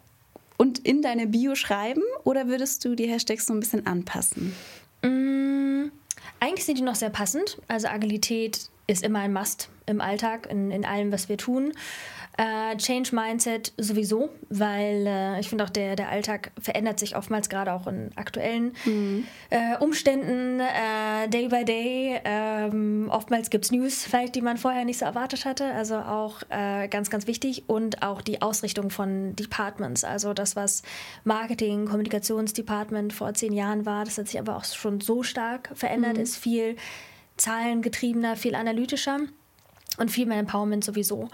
und 0.60 0.78
in 0.80 1.00
deine 1.00 1.26
Bio 1.26 1.54
schreiben 1.54 2.02
oder 2.22 2.46
würdest 2.46 2.84
du 2.84 2.94
die 2.94 3.06
Hashtags 3.06 3.46
so 3.46 3.54
ein 3.54 3.60
bisschen 3.60 3.86
anpassen? 3.86 4.54
Mm, 5.00 5.90
eigentlich 6.38 6.66
sind 6.66 6.76
die 6.76 6.82
noch 6.82 6.96
sehr 6.96 7.08
passend. 7.08 7.56
Also 7.66 7.88
Agilität 7.88 8.68
ist 8.86 9.02
immer 9.02 9.20
ein 9.20 9.32
Must 9.32 9.70
im 9.86 10.02
Alltag, 10.02 10.50
in, 10.50 10.70
in 10.70 10.84
allem, 10.84 11.12
was 11.12 11.30
wir 11.30 11.38
tun. 11.38 11.72
Äh, 12.40 12.78
Change 12.78 13.14
Mindset 13.14 13.74
sowieso, 13.76 14.30
weil 14.48 15.06
äh, 15.06 15.40
ich 15.40 15.50
finde 15.50 15.62
auch 15.64 15.68
der, 15.68 15.94
der 15.94 16.08
Alltag 16.08 16.52
verändert 16.58 16.98
sich 16.98 17.14
oftmals 17.14 17.50
gerade 17.50 17.70
auch 17.70 17.86
in 17.86 18.12
aktuellen 18.16 18.72
mhm. 18.86 19.26
äh, 19.50 19.76
Umständen, 19.78 20.58
äh, 20.58 21.28
Day 21.28 21.48
by 21.48 21.66
Day. 21.66 22.18
Ähm, 22.24 23.10
oftmals 23.12 23.50
gibt 23.50 23.66
es 23.66 23.72
News, 23.72 24.04
vielleicht, 24.04 24.36
die 24.36 24.40
man 24.40 24.56
vorher 24.56 24.86
nicht 24.86 24.96
so 24.96 25.04
erwartet 25.04 25.44
hatte. 25.44 25.66
Also 25.74 25.96
auch 25.96 26.40
äh, 26.48 26.88
ganz, 26.88 27.10
ganz 27.10 27.26
wichtig. 27.26 27.64
Und 27.66 28.02
auch 28.02 28.22
die 28.22 28.40
Ausrichtung 28.40 28.88
von 28.88 29.36
Departments. 29.36 30.02
Also 30.02 30.32
das, 30.32 30.56
was 30.56 30.82
Marketing, 31.24 31.84
Kommunikationsdepartment 31.84 33.12
vor 33.12 33.34
zehn 33.34 33.52
Jahren 33.52 33.84
war, 33.84 34.06
das 34.06 34.16
hat 34.16 34.28
sich 34.28 34.40
aber 34.40 34.56
auch 34.56 34.64
schon 34.64 35.02
so 35.02 35.22
stark 35.22 35.72
verändert, 35.74 36.16
mhm. 36.16 36.22
ist 36.22 36.38
viel 36.38 36.76
zahlengetriebener, 37.36 38.36
viel 38.36 38.54
analytischer 38.54 39.18
und 40.00 40.10
viel 40.10 40.26
mehr 40.26 40.38
Empowerment 40.38 40.84
sowieso. 40.84 41.28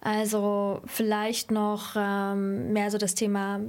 Also 0.00 0.80
vielleicht 0.86 1.50
noch 1.50 1.94
ähm, 1.96 2.72
mehr 2.72 2.90
so 2.90 2.98
das 2.98 3.14
Thema 3.14 3.60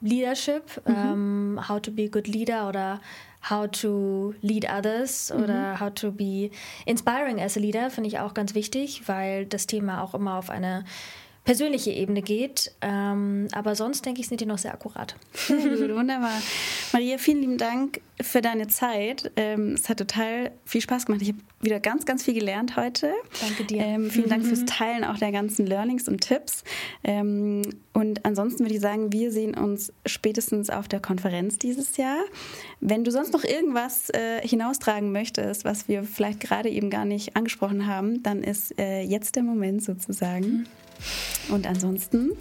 Leadership, 0.00 0.80
mhm. 0.86 0.94
ähm, 0.94 1.60
how 1.68 1.80
to 1.80 1.90
be 1.90 2.04
a 2.04 2.08
good 2.08 2.28
leader 2.28 2.68
oder 2.68 3.00
how 3.48 3.66
to 3.70 4.34
lead 4.42 4.66
others 4.70 5.32
mhm. 5.34 5.44
oder 5.44 5.80
how 5.80 5.92
to 5.92 6.12
be 6.12 6.50
inspiring 6.86 7.40
as 7.40 7.56
a 7.56 7.60
leader, 7.60 7.90
finde 7.90 8.08
ich 8.08 8.18
auch 8.18 8.34
ganz 8.34 8.54
wichtig, 8.54 9.08
weil 9.08 9.46
das 9.46 9.66
Thema 9.66 10.02
auch 10.02 10.14
immer 10.14 10.36
auf 10.36 10.50
eine 10.50 10.84
persönliche 11.44 11.90
Ebene 11.90 12.22
geht. 12.22 12.72
Ähm, 12.80 13.48
aber 13.52 13.74
sonst 13.74 14.04
denke 14.04 14.20
ich, 14.20 14.28
sind 14.28 14.40
die 14.40 14.46
noch 14.46 14.58
sehr 14.58 14.72
akkurat. 14.72 15.16
Sehr 15.32 15.56
gut, 15.56 15.94
wunderbar. 15.94 16.40
Maria, 16.92 17.18
vielen 17.18 17.40
lieben 17.40 17.58
Dank 17.58 18.00
für 18.20 18.42
deine 18.42 18.68
Zeit. 18.68 19.32
Ähm, 19.36 19.72
es 19.72 19.88
hat 19.88 19.98
total 19.98 20.52
viel 20.64 20.80
Spaß 20.82 21.06
gemacht. 21.06 21.22
Ich 21.22 21.28
habe 21.28 21.38
wieder 21.60 21.80
ganz, 21.80 22.04
ganz 22.04 22.24
viel 22.24 22.34
gelernt 22.34 22.76
heute. 22.76 23.12
Danke 23.40 23.64
dir. 23.64 23.82
Ähm, 23.82 24.10
vielen 24.10 24.28
Dank 24.28 24.44
fürs 24.44 24.64
Teilen 24.66 25.02
auch 25.04 25.16
der 25.16 25.32
ganzen 25.32 25.66
Learnings 25.66 26.08
und 26.08 26.20
Tipps. 26.20 26.62
Ähm, 27.04 27.62
und 27.94 28.24
ansonsten 28.24 28.60
würde 28.60 28.74
ich 28.74 28.80
sagen, 28.80 29.12
wir 29.12 29.32
sehen 29.32 29.54
uns 29.54 29.92
spätestens 30.06 30.70
auf 30.70 30.88
der 30.88 31.00
Konferenz 31.00 31.58
dieses 31.58 31.96
Jahr. 31.96 32.20
Wenn 32.80 33.02
du 33.02 33.10
sonst 33.10 33.32
noch 33.32 33.44
irgendwas 33.44 34.10
äh, 34.10 34.46
hinaustragen 34.46 35.10
möchtest, 35.10 35.64
was 35.64 35.88
wir 35.88 36.04
vielleicht 36.04 36.40
gerade 36.40 36.68
eben 36.68 36.90
gar 36.90 37.06
nicht 37.06 37.34
angesprochen 37.34 37.86
haben, 37.86 38.22
dann 38.22 38.42
ist 38.42 38.78
äh, 38.78 39.02
jetzt 39.02 39.36
der 39.36 39.42
Moment 39.42 39.82
sozusagen. 39.82 40.46
Mhm. 40.46 40.66
Und 41.48 41.66
ansonsten 41.66 42.32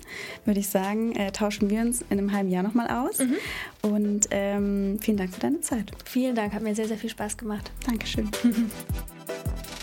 würde 0.45 0.59
ich 0.59 0.69
sagen, 0.69 1.15
äh, 1.15 1.31
tauschen 1.31 1.69
wir 1.69 1.81
uns 1.81 2.01
in 2.09 2.19
einem 2.19 2.31
halben 2.31 2.49
Jahr 2.49 2.63
nochmal 2.63 2.87
aus. 2.87 3.19
Mhm. 3.19 3.35
Und 3.81 4.27
ähm, 4.31 4.99
vielen 5.01 5.17
Dank 5.17 5.33
für 5.33 5.39
deine 5.39 5.61
Zeit. 5.61 5.91
Vielen 6.05 6.35
Dank, 6.35 6.53
hat 6.53 6.61
mir 6.61 6.75
sehr, 6.75 6.87
sehr 6.87 6.97
viel 6.97 7.09
Spaß 7.09 7.37
gemacht. 7.37 7.71
Dankeschön. 7.85 8.29